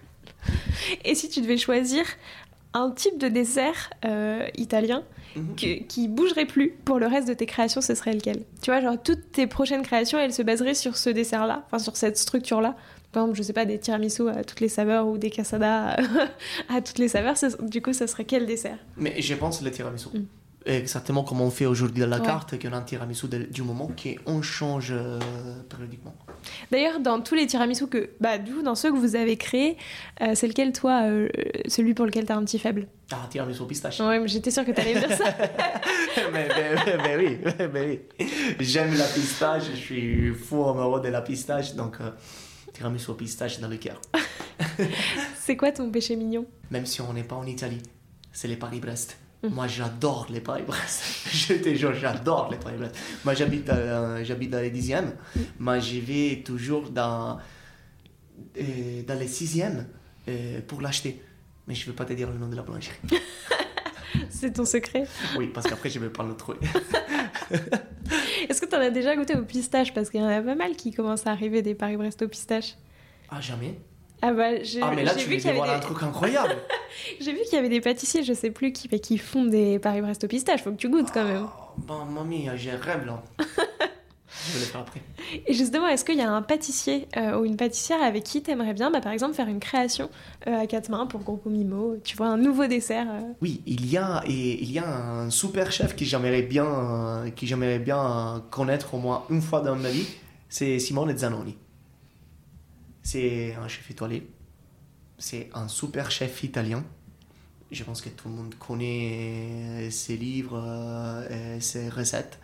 Et 1.03 1.15
si 1.15 1.27
tu 1.29 1.41
devais 1.41 1.57
choisir 1.57 2.05
un 2.73 2.91
type 2.91 3.17
de 3.17 3.27
dessert 3.27 3.89
euh, 4.05 4.45
italien 4.55 5.03
Mhm. 5.35 5.55
que- 5.55 5.83
qui 5.83 6.07
bougerait 6.07 6.45
plus 6.45 6.69
pour 6.85 6.99
le 6.99 7.07
reste 7.07 7.27
de 7.27 7.33
tes 7.33 7.45
créations, 7.45 7.81
ce 7.81 7.93
serait 7.95 8.13
lequel? 8.13 8.43
Tu 8.61 8.71
vois, 8.71 8.81
genre 8.81 8.95
toutes 9.01 9.31
tes 9.31 9.45
prochaines 9.47 9.81
créations, 9.83 10.17
elles 10.19 10.33
se 10.33 10.41
baseraient 10.41 10.73
sur 10.73 10.95
ce 10.97 11.09
dessert-là, 11.09 11.63
enfin 11.67 11.79
sur 11.79 11.95
cette 11.97 12.17
structure-là. 12.17 12.75
Par 13.11 13.23
exemple, 13.23 13.37
je 13.37 13.43
sais 13.43 13.53
pas, 13.53 13.65
des 13.65 13.79
tiramisu 13.79 14.29
à 14.29 14.43
toutes 14.43 14.59
les 14.61 14.69
saveurs 14.69 15.07
ou 15.07 15.17
des 15.17 15.29
cassada 15.29 15.95
à 16.69 16.81
toutes 16.81 16.97
les 16.99 17.07
saveurs. 17.07 17.35
Du 17.61 17.81
coup, 17.81 17.93
ça 17.93 18.07
serait 18.07 18.25
quel 18.25 18.45
dessert? 18.45 18.77
Mais 18.95 19.21
je 19.21 19.33
pense 19.35 19.61
le 19.61 19.71
tiramisu. 19.71 20.09
Mm. 20.13 20.25
Exactement 20.67 21.23
comme 21.23 21.39
on 21.41 21.49
fait 21.49 21.65
aujourd'hui 21.65 22.01
dans 22.01 22.09
la 22.09 22.19
Ouais. 22.19 22.25
carte, 22.25 22.59
qu'on 22.61 22.73
a 22.73 22.77
un 22.77 22.81
tiramisu 22.81 23.27
de- 23.27 23.43
du 23.43 23.61
moment 23.63 23.89
qu'on 24.25 24.41
change 24.41 24.89
euh, 24.91 25.17
périodiquement. 25.69 26.13
D'ailleurs, 26.71 26.99
dans 26.99 27.21
tous 27.21 27.35
les 27.35 27.47
tiramisu 27.47 27.87
que, 27.87 28.09
bah, 28.19 28.37
du 28.37 28.53
coup, 28.53 28.61
dans 28.61 28.75
ceux 28.75 28.91
que 28.91 28.97
vous 28.97 29.15
avez 29.15 29.37
créés, 29.37 29.77
euh, 30.21 30.33
c'est 30.35 30.47
lequel, 30.47 30.73
toi, 30.73 31.03
euh, 31.05 31.29
celui 31.67 31.93
pour 31.93 32.05
lequel 32.05 32.25
t'as 32.25 32.35
un 32.35 32.43
petit 32.43 32.59
faible? 32.59 32.87
Ah, 33.11 33.27
tiramisu 33.29 33.61
au 33.61 33.65
pistache. 33.65 33.99
Ouais, 34.01 34.19
mais 34.19 34.27
j'étais 34.27 34.51
sûre 34.51 34.65
que 34.65 34.71
t'allais 34.71 34.93
me 34.95 34.99
dire 35.07 35.17
ça. 35.17 35.23
mais, 36.33 36.47
mais- 36.49 36.97
mais 36.97 37.15
oui, 37.17 37.37
mais 37.73 37.85
oui. 38.19 38.27
J'aime 38.59 38.93
la 38.95 39.05
pistache, 39.05 39.63
je 39.71 39.75
suis 39.77 40.33
fou 40.33 40.63
amoureux 40.65 40.99
de 41.01 41.07
la 41.07 41.21
pistache, 41.21 41.75
donc 41.75 41.97
tiramisu 42.73 43.11
au 43.11 43.13
pistache 43.13 43.59
dans 43.59 43.69
le 43.69 43.77
cœur. 43.77 44.01
c'est 45.39 45.55
quoi 45.55 45.71
ton 45.71 45.89
péché 45.89 46.15
mignon? 46.17 46.45
Même 46.71 46.85
si 46.85 46.99
on 47.01 47.13
n'est 47.13 47.23
pas 47.23 47.35
en 47.35 47.45
Italie, 47.45 47.81
c'est 48.33 48.47
les 48.49 48.57
Paris-Brest. 48.57 49.17
Mm. 49.43 49.49
Moi, 49.49 49.67
j'adore 49.67 50.27
les 50.29 50.41
Paris-Brest. 50.41 51.03
Je 51.31 51.53
te 51.53 51.73
jure, 51.75 51.93
j'adore 51.93 52.49
les 52.51 52.57
Paris-Brest. 52.57 52.95
Moi, 53.23 53.33
j'habite 53.33 53.69
euh, 53.69 54.23
j'habite 54.23 54.49
dans 54.49 54.59
les 54.59 54.71
10e. 54.71 55.13
Moi, 55.59 55.79
j'y 55.79 56.01
vais 56.01 56.41
toujours 56.43 56.89
dans, 56.89 57.37
euh, 58.57 59.03
dans 59.03 59.19
les 59.19 59.27
6e 59.27 59.85
euh, 60.27 60.61
pour 60.67 60.81
l'acheter. 60.81 61.21
Mais 61.67 61.75
je 61.75 61.85
ne 61.85 61.91
veux 61.91 61.95
pas 61.95 62.05
te 62.05 62.13
dire 62.13 62.29
le 62.31 62.37
nom 62.37 62.47
de 62.47 62.55
la 62.55 62.63
boulangerie. 62.63 62.95
C'est 64.29 64.53
ton 64.53 64.65
secret? 64.65 65.05
Oui, 65.37 65.47
parce 65.53 65.67
qu'après, 65.67 65.89
je 65.89 65.99
ne 65.99 66.05
vais 66.05 66.11
pas 66.11 66.23
le 66.23 66.35
trouver. 66.35 66.59
Est-ce 68.49 68.61
que 68.61 68.65
t'en 68.65 68.79
as 68.79 68.89
déjà 68.89 69.15
goûté 69.15 69.35
au 69.35 69.43
pistache? 69.43 69.93
Parce 69.93 70.09
qu'il 70.09 70.21
y 70.21 70.23
en 70.23 70.27
a 70.27 70.41
pas 70.41 70.55
mal 70.55 70.75
qui 70.75 70.91
commencent 70.91 71.27
à 71.27 71.31
arriver 71.31 71.61
des 71.61 71.75
Paris-Brest 71.75 72.21
au 72.21 72.27
pistache. 72.27 72.75
Ah, 73.29 73.41
jamais 73.41 73.77
Ah 74.21 74.33
bah, 74.33 74.63
j'ai 74.63 74.81
Ah, 74.81 74.91
mais 74.95 75.03
là, 75.03 75.13
tu 75.13 75.27
vu 75.29 75.35
qu'il 75.37 75.45
y 75.45 75.49
avait 75.49 75.57
voir 75.57 75.69
un 75.69 75.75
des- 75.75 75.85
truc 75.85 76.01
incroyable. 76.01 76.55
j'ai 77.19 77.31
vu 77.33 77.39
qu'il 77.43 77.53
y 77.53 77.57
avait 77.57 77.69
des 77.69 77.81
pâtissiers, 77.81 78.23
je 78.23 78.33
sais 78.33 78.49
plus 78.51 78.71
qui, 78.71 78.89
mais 78.91 78.99
qui 78.99 79.17
font 79.17 79.45
des 79.45 79.77
Paris-Brest 79.79 80.23
au 80.23 80.27
pistache. 80.27 80.63
Faut 80.63 80.71
que 80.71 80.77
tu 80.77 80.89
goûtes 80.89 81.11
quand 81.13 81.23
même. 81.23 81.45
Oh, 81.45 81.73
bon, 81.77 82.05
mamie, 82.05 82.49
j'ai 82.55 82.71
un 82.71 82.77
rêve 82.77 83.05
là. 83.05 83.21
je 83.39 84.53
vais 84.53 84.59
le 84.59 84.65
faire 84.65 84.81
après. 84.81 85.01
Et 85.45 85.53
justement, 85.53 85.87
est-ce 85.87 86.03
qu'il 86.03 86.15
y 86.17 86.21
a 86.21 86.31
un 86.31 86.41
pâtissier 86.41 87.07
euh, 87.15 87.37
ou 87.39 87.45
une 87.45 87.57
pâtissière 87.57 88.01
avec 88.01 88.23
qui 88.23 88.41
t'aimerais 88.41 88.73
bien, 88.73 88.89
bah, 88.89 89.01
par 89.01 89.11
exemple, 89.11 89.35
faire 89.35 89.47
une 89.47 89.59
création 89.59 90.09
euh, 90.47 90.61
à 90.61 90.65
quatre 90.67 90.89
mains 90.89 91.05
pour 91.05 91.19
Groupe 91.21 91.45
Mimo 91.45 91.97
Tu 92.03 92.17
vois, 92.17 92.27
un 92.27 92.37
nouveau 92.37 92.65
dessert 92.65 93.07
euh? 93.09 93.21
Oui, 93.41 93.61
il 93.67 93.87
y 93.89 93.97
a, 93.97 94.23
et, 94.25 94.63
il 94.63 94.71
y 94.71 94.79
a 94.79 94.87
un 94.87 95.29
super 95.29 95.71
chef 95.71 95.95
que 95.95 96.05
j'aimerais 96.05 96.41
bien, 96.41 97.25
que 97.35 97.45
j'aimerais 97.45 97.79
bien 97.79 98.43
connaître 98.49 98.95
au 98.95 98.97
moins 98.97 99.25
une 99.29 99.41
fois 99.41 99.61
dans 99.61 99.75
ma 99.75 99.89
vie. 99.89 100.07
C'est 100.49 100.79
Simone 100.79 101.15
Zanoni. 101.17 101.55
C'est 103.09 103.55
un 103.55 103.69
chef 103.69 103.89
étoilé. 103.89 104.27
C'est 105.17 105.49
un 105.53 105.69
super 105.69 106.11
chef 106.11 106.43
italien. 106.43 106.83
Je 107.71 107.85
pense 107.85 108.01
que 108.01 108.09
tout 108.09 108.27
le 108.27 108.35
monde 108.35 108.55
connaît 108.55 109.87
ses 109.91 110.17
livres, 110.17 110.61
euh, 110.61 111.55
et 111.55 111.61
ses 111.61 111.87
recettes. 111.87 112.37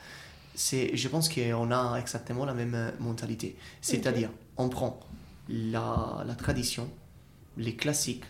C'est, 0.56 0.96
je 0.96 1.10
pense 1.10 1.28
qu'on 1.28 1.70
a 1.70 1.98
exactement 2.00 2.46
la 2.46 2.54
même 2.54 2.76
euh, 2.76 2.92
mentalité. 3.02 3.58
C'est-à-dire, 3.82 4.30
on 4.56 4.70
prend 4.70 5.02
la, 5.50 6.24
la 6.26 6.36
tradition, 6.36 6.90
les 7.58 7.76
classiques, 7.76 8.24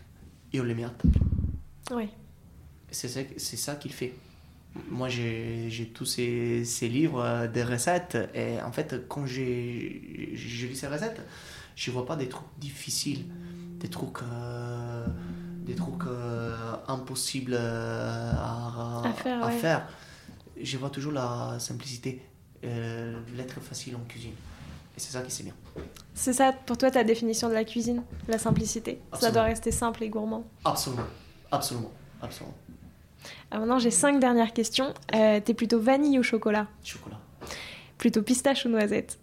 et 0.53 0.59
on 0.59 0.63
les 0.63 0.73
met 0.73 0.85
à 0.85 0.89
table. 0.89 1.19
Ouais. 1.91 2.09
C'est 2.89 3.09
ça, 3.09 3.19
c'est 3.37 3.57
ça 3.57 3.75
qu'il 3.75 3.93
fait. 3.93 4.15
Moi, 4.89 5.07
j'ai 5.07 5.69
j'ai 5.69 5.85
tous 5.89 6.05
ces, 6.05 6.65
ces 6.65 6.89
livres 6.89 7.21
euh, 7.21 7.47
de 7.47 7.61
recettes. 7.61 8.17
Et 8.33 8.59
en 8.59 8.71
fait, 8.71 9.07
quand 9.07 9.27
j'ai 9.27 10.31
je 10.33 10.65
lis 10.65 10.75
ces 10.75 10.87
recettes, 10.87 11.21
je 11.75 11.91
vois 11.91 12.05
pas 12.05 12.15
des 12.15 12.29
trucs 12.29 12.45
difficiles, 12.59 13.25
des 13.79 13.89
trucs, 13.89 14.21
euh, 14.23 15.05
des 15.65 15.75
trucs 15.75 16.05
euh, 16.07 16.55
impossibles 16.87 17.53
euh, 17.55 18.31
à, 18.35 19.01
À 19.05 19.13
faire, 19.13 19.45
ouais. 19.45 19.51
faire. 19.57 19.87
Je 20.61 20.77
vois 20.77 20.89
toujours 20.89 21.11
la 21.13 21.57
simplicité, 21.59 22.21
euh, 22.63 23.19
l'être 23.35 23.59
facile 23.61 23.95
en 23.95 24.03
cuisine. 24.07 24.33
Et 24.95 24.99
c'est 24.99 25.11
ça 25.11 25.21
qui 25.23 25.31
c'est 25.31 25.43
bien. 25.43 25.55
C'est 26.13 26.33
ça, 26.33 26.53
pour 26.53 26.77
toi, 26.77 26.91
ta 26.91 27.03
définition 27.03 27.49
de 27.49 27.53
la 27.55 27.63
cuisine 27.63 28.03
La 28.27 28.37
simplicité? 28.37 28.99
Ça 29.19 29.31
doit 29.31 29.41
rester 29.43 29.71
simple 29.71 30.03
et 30.03 30.09
gourmand. 30.09 30.43
Absolument, 30.63 31.07
absolument, 31.51 31.91
absolument. 32.21 32.55
Alors 33.49 33.61
maintenant, 33.65 33.79
j'ai 33.79 33.89
cinq 33.89 34.19
dernières 34.19 34.53
questions. 34.53 34.93
Euh, 35.15 35.39
T'es 35.43 35.53
plutôt 35.55 35.79
vanille 35.79 36.19
ou 36.19 36.23
chocolat? 36.23 36.67
Chocolat. 36.83 37.19
Plutôt 37.97 38.21
pistache 38.21 38.65
ou 38.65 38.69
noisette? 38.69 39.17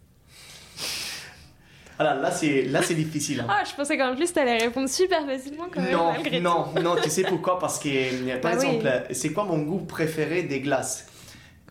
Alors 2.01 2.15
là, 2.15 2.31
c'est 2.31 2.63
là, 2.63 2.81
c'est 2.83 2.95
difficile. 2.95 3.41
hein. 3.41 3.47
Ah, 3.51 3.63
je 3.69 3.75
pensais 3.75 3.99
qu'en 3.99 4.17
plus, 4.17 4.33
t'allais 4.33 4.57
répondre 4.57 4.89
super 4.89 5.27
facilement 5.27 5.67
quand 5.71 5.83
même, 5.83 5.93
Non, 5.93 6.13
malgré 6.13 6.39
tout. 6.39 6.43
non, 6.43 6.73
non, 6.83 6.97
tu 7.03 7.11
sais 7.11 7.23
pourquoi? 7.29 7.59
Parce 7.59 7.79
que, 7.79 7.89
euh, 7.89 8.39
par 8.41 8.53
Bah 8.53 8.59
oui. 8.59 8.67
exemple, 8.77 9.07
c'est 9.13 9.33
quoi 9.35 9.45
mon 9.45 9.59
goût 9.59 9.81
préféré 9.81 10.43
des 10.45 10.61
glaces? 10.61 11.07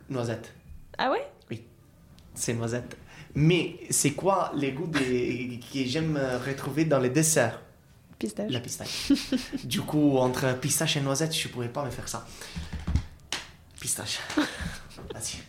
Noisette. 0.08 0.54
Ah 1.00 1.10
ouais? 1.12 1.26
C'est 2.36 2.54
noisette. 2.54 2.96
Mais 3.34 3.76
c'est 3.90 4.12
quoi 4.12 4.52
les 4.56 4.72
goûts 4.72 4.88
des... 4.88 5.60
que 5.74 5.80
j'aime 5.84 6.16
euh, 6.16 6.38
retrouver 6.38 6.86
dans 6.86 7.00
les 7.00 7.10
desserts? 7.10 7.60
Pistache. 8.20 8.52
La 8.52 8.60
pistache. 8.60 9.12
du 9.64 9.82
coup, 9.82 10.18
entre 10.20 10.54
pistache 10.60 10.96
et 10.98 11.02
noisette, 11.02 11.36
je 11.36 11.48
pourrais 11.48 11.68
pas 11.70 11.84
me 11.84 11.90
faire 11.90 12.08
ça. 12.08 12.26
Pistache. 13.82 14.20
Vas-y, 15.14 15.40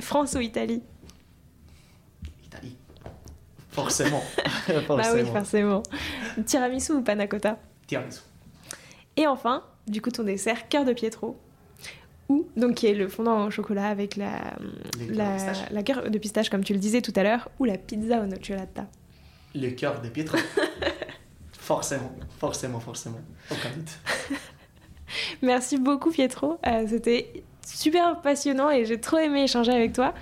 France 0.00 0.34
ou 0.34 0.40
Italie? 0.40 0.82
Forcément. 3.72 4.22
Bah 4.68 4.74
oui, 5.12 5.24
Forcément. 5.24 5.32
forcément. 5.32 5.82
Tiramisu 6.46 6.92
ou 6.92 7.02
panna 7.02 7.26
cotta 7.26 7.58
Tiramisu. 7.86 8.20
Et 9.16 9.26
enfin, 9.26 9.64
du 9.88 10.00
coup, 10.00 10.10
ton 10.10 10.22
dessert, 10.22 10.68
cœur 10.68 10.84
de 10.84 10.92
Pietro. 10.92 11.36
Ou, 12.28 12.46
donc, 12.56 12.74
qui 12.76 12.86
est 12.86 12.94
le 12.94 13.08
fondant 13.08 13.44
au 13.46 13.50
chocolat 13.50 13.88
avec 13.88 14.16
la, 14.16 14.54
la 15.70 15.82
cœur 15.82 16.08
de 16.10 16.18
pistache, 16.18 16.48
comme 16.48 16.62
tu 16.64 16.72
le 16.72 16.78
disais 16.78 17.02
tout 17.02 17.12
à 17.16 17.22
l'heure, 17.22 17.48
ou 17.58 17.64
la 17.64 17.76
pizza 17.76 18.20
au 18.20 18.26
nocciolata. 18.26 18.86
Le 19.54 19.70
cœur 19.70 20.00
de 20.00 20.08
Pietro. 20.08 20.38
forcément, 21.52 22.12
forcément, 22.38 22.80
forcément. 22.80 23.20
Aucun 23.50 23.70
doute. 23.70 23.90
Merci 25.42 25.78
beaucoup, 25.78 26.10
Pietro. 26.10 26.58
Euh, 26.66 26.86
C'était 26.88 27.42
super 27.66 28.20
passionnant 28.22 28.70
et 28.70 28.84
j'ai 28.84 29.00
trop 29.00 29.18
aimé 29.18 29.42
échanger 29.44 29.72
avec 29.72 29.92
toi. 29.92 30.14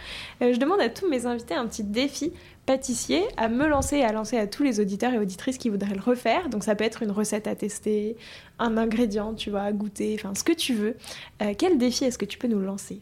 Euh, 0.43 0.53
je 0.53 0.59
demande 0.59 0.81
à 0.81 0.89
tous 0.89 1.09
mes 1.09 1.27
invités 1.27 1.55
un 1.55 1.67
petit 1.67 1.85
défi 1.85 2.33
pâtissier 2.71 3.25
à 3.37 3.49
me 3.49 3.67
lancer 3.67 3.97
et 3.97 4.05
à 4.05 4.13
lancer 4.13 4.39
à 4.39 4.47
tous 4.47 4.63
les 4.63 4.79
auditeurs 4.79 5.13
et 5.13 5.19
auditrices 5.19 5.59
qui 5.59 5.71
voudraient 5.71 5.93
le 5.97 6.01
refaire. 6.01 6.49
Donc 6.51 6.63
ça 6.63 6.77
peut 6.77 6.85
être 6.85 7.03
une 7.03 7.11
recette 7.11 7.49
à 7.49 7.57
tester, 7.57 8.17
un 8.61 8.77
ingrédient, 8.77 9.35
tu 9.35 9.51
vois, 9.51 9.63
à 9.63 9.73
goûter, 9.73 10.15
enfin 10.17 10.37
ce 10.37 10.45
que 10.45 10.53
tu 10.53 10.75
veux. 10.75 10.97
Euh, 11.43 11.53
quel 11.59 11.79
défi 11.79 12.05
est-ce 12.05 12.17
que 12.17 12.25
tu 12.25 12.39
peux 12.39 12.47
nous 12.47 12.61
lancer? 12.61 13.01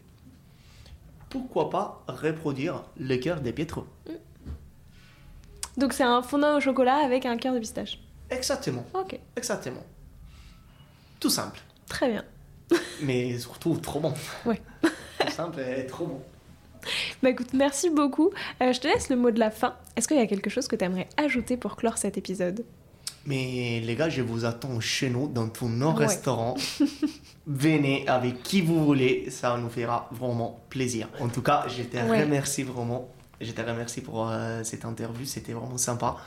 Pourquoi 1.29 1.69
pas 1.69 2.03
reproduire 2.07 2.83
le 2.99 3.15
cœur 3.17 3.41
de 3.41 3.51
Pietro? 3.51 3.85
Donc 5.77 5.93
c'est 5.93 6.03
un 6.03 6.23
fondant 6.23 6.57
au 6.57 6.59
chocolat 6.59 6.95
avec 7.05 7.27
un 7.27 7.37
cœur 7.37 7.53
de 7.53 7.59
pistache. 7.59 7.99
Exactement, 8.31 8.83
Ok, 8.95 9.19
exactement. 9.35 9.83
Tout 11.19 11.29
simple, 11.29 11.59
très 11.87 12.09
bien. 12.09 12.25
mais 13.03 13.37
surtout 13.37 13.77
trop 13.77 13.99
bon. 13.99 14.15
Ouais. 14.47 14.59
Tout 14.81 15.29
simple 15.31 15.59
et 15.59 15.85
trop 15.85 16.07
bon. 16.07 16.21
Bah 17.23 17.29
écoute, 17.29 17.53
merci 17.53 17.89
beaucoup. 17.89 18.29
Euh, 18.61 18.71
je 18.73 18.79
te 18.79 18.87
laisse 18.87 19.09
le 19.09 19.15
mot 19.15 19.31
de 19.31 19.39
la 19.39 19.51
fin. 19.51 19.75
Est-ce 19.95 20.07
qu'il 20.07 20.17
y 20.17 20.21
a 20.21 20.27
quelque 20.27 20.49
chose 20.49 20.67
que 20.67 20.75
tu 20.75 20.85
aimerais 20.85 21.07
ajouter 21.17 21.57
pour 21.57 21.75
clore 21.75 21.97
cet 21.97 22.17
épisode? 22.17 22.63
Mais 23.25 23.81
les 23.83 23.95
gars, 23.95 24.09
je 24.09 24.21
vous 24.21 24.45
attends 24.45 24.79
chez 24.79 25.09
nous, 25.09 25.27
dans 25.27 25.49
tous 25.49 25.67
nos 25.67 25.91
Ouais. 25.91 26.05
restaurants. 26.05 26.55
Venez 27.47 28.07
avec 28.07 28.43
qui 28.43 28.61
vous 28.61 28.83
voulez, 28.85 29.29
ça 29.29 29.57
nous 29.57 29.69
fera 29.69 30.07
vraiment 30.11 30.59
plaisir. 30.69 31.09
En 31.19 31.27
tout 31.27 31.41
cas, 31.41 31.65
je 31.67 31.83
te 31.83 31.97
Ouais. 31.97 32.23
remercie 32.23 32.63
vraiment. 32.63 33.09
Je 33.41 33.51
te 33.51 33.61
remercie 33.61 34.01
pour 34.01 34.29
euh, 34.29 34.63
cette 34.63 34.85
interview, 34.85 35.25
c'était 35.25 35.53
vraiment 35.53 35.77
sympa. 35.77 36.17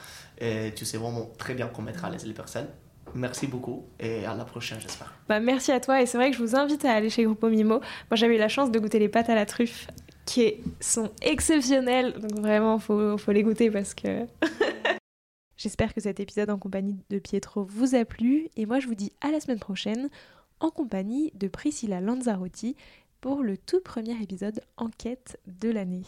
Et 0.41 0.73
tu 0.75 0.85
sais 0.85 0.97
vraiment 0.97 1.31
très 1.39 1.55
bien 1.55 1.69
comment 1.73 1.87
mettre 1.87 2.05
à 2.05 2.11
l'aise 2.11 2.27
les 2.27 2.33
personnes. 2.33 2.69
Merci 3.15 3.47
beaucoup 3.47 3.85
et 4.01 4.25
à 4.25 4.35
la 4.35 4.45
prochaine, 4.45 4.79
j'espère. 4.81 5.13
Bah, 5.29 5.39
merci 5.39 5.71
à 5.73 5.81
toi 5.81 6.01
et 6.01 6.07
c'est 6.07 6.17
vrai 6.17 6.31
que 6.31 6.37
je 6.37 6.43
vous 6.43 6.57
invite 6.57 6.85
à 6.85 6.93
aller 6.93 7.11
chez 7.11 7.25
Grupo 7.25 7.49
Mimo. 7.49 7.75
Moi, 7.81 7.81
j'avais 8.15 8.37
eu 8.37 8.39
la 8.39 8.49
chance 8.49 8.71
de 8.71 8.79
goûter 8.79 8.99
les 8.99 9.09
pâtes 9.09 9.29
à 9.29 9.35
la 9.35 9.45
truffe 9.45 9.87
qui 10.25 10.55
sont 10.81 11.11
exceptionnelles. 11.23 12.15
Donc 12.15 12.41
vraiment, 12.41 12.79
faut, 12.79 13.19
faut 13.19 13.33
les 13.33 13.43
goûter 13.43 13.71
parce 13.71 13.95
que... 13.95 14.27
J'espère 15.57 15.95
que 15.95 16.01
cet 16.01 16.19
épisode 16.19 16.51
en 16.51 16.59
compagnie 16.59 16.99
de 17.11 17.21
Pietro 17.21 17.63
vous 17.63 17.95
a 17.95 18.05
plu 18.05 18.49
et 18.57 18.67
moi 18.67 18.81
je 18.81 18.89
vous 18.89 18.97
dis 18.97 19.13
à 19.21 19.31
la 19.31 19.39
semaine 19.39 19.61
prochaine 19.61 20.11
en 20.59 20.71
compagnie 20.71 21.31
de 21.35 21.47
Priscilla 21.47 22.01
Lanzarotti 22.01 22.75
pour 23.21 23.45
le 23.45 23.57
tout 23.57 23.81
premier 23.81 24.21
épisode 24.21 24.61
enquête 24.77 25.39
de 25.47 25.71
l'année. 25.71 26.03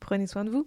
Prenez 0.00 0.26
soin 0.26 0.44
de 0.44 0.50
vous. 0.50 0.66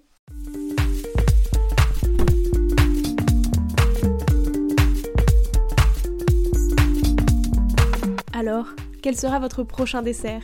Alors, 8.33 8.67
quel 9.01 9.17
sera 9.17 9.39
votre 9.39 9.63
prochain 9.63 10.03
dessert? 10.03 10.43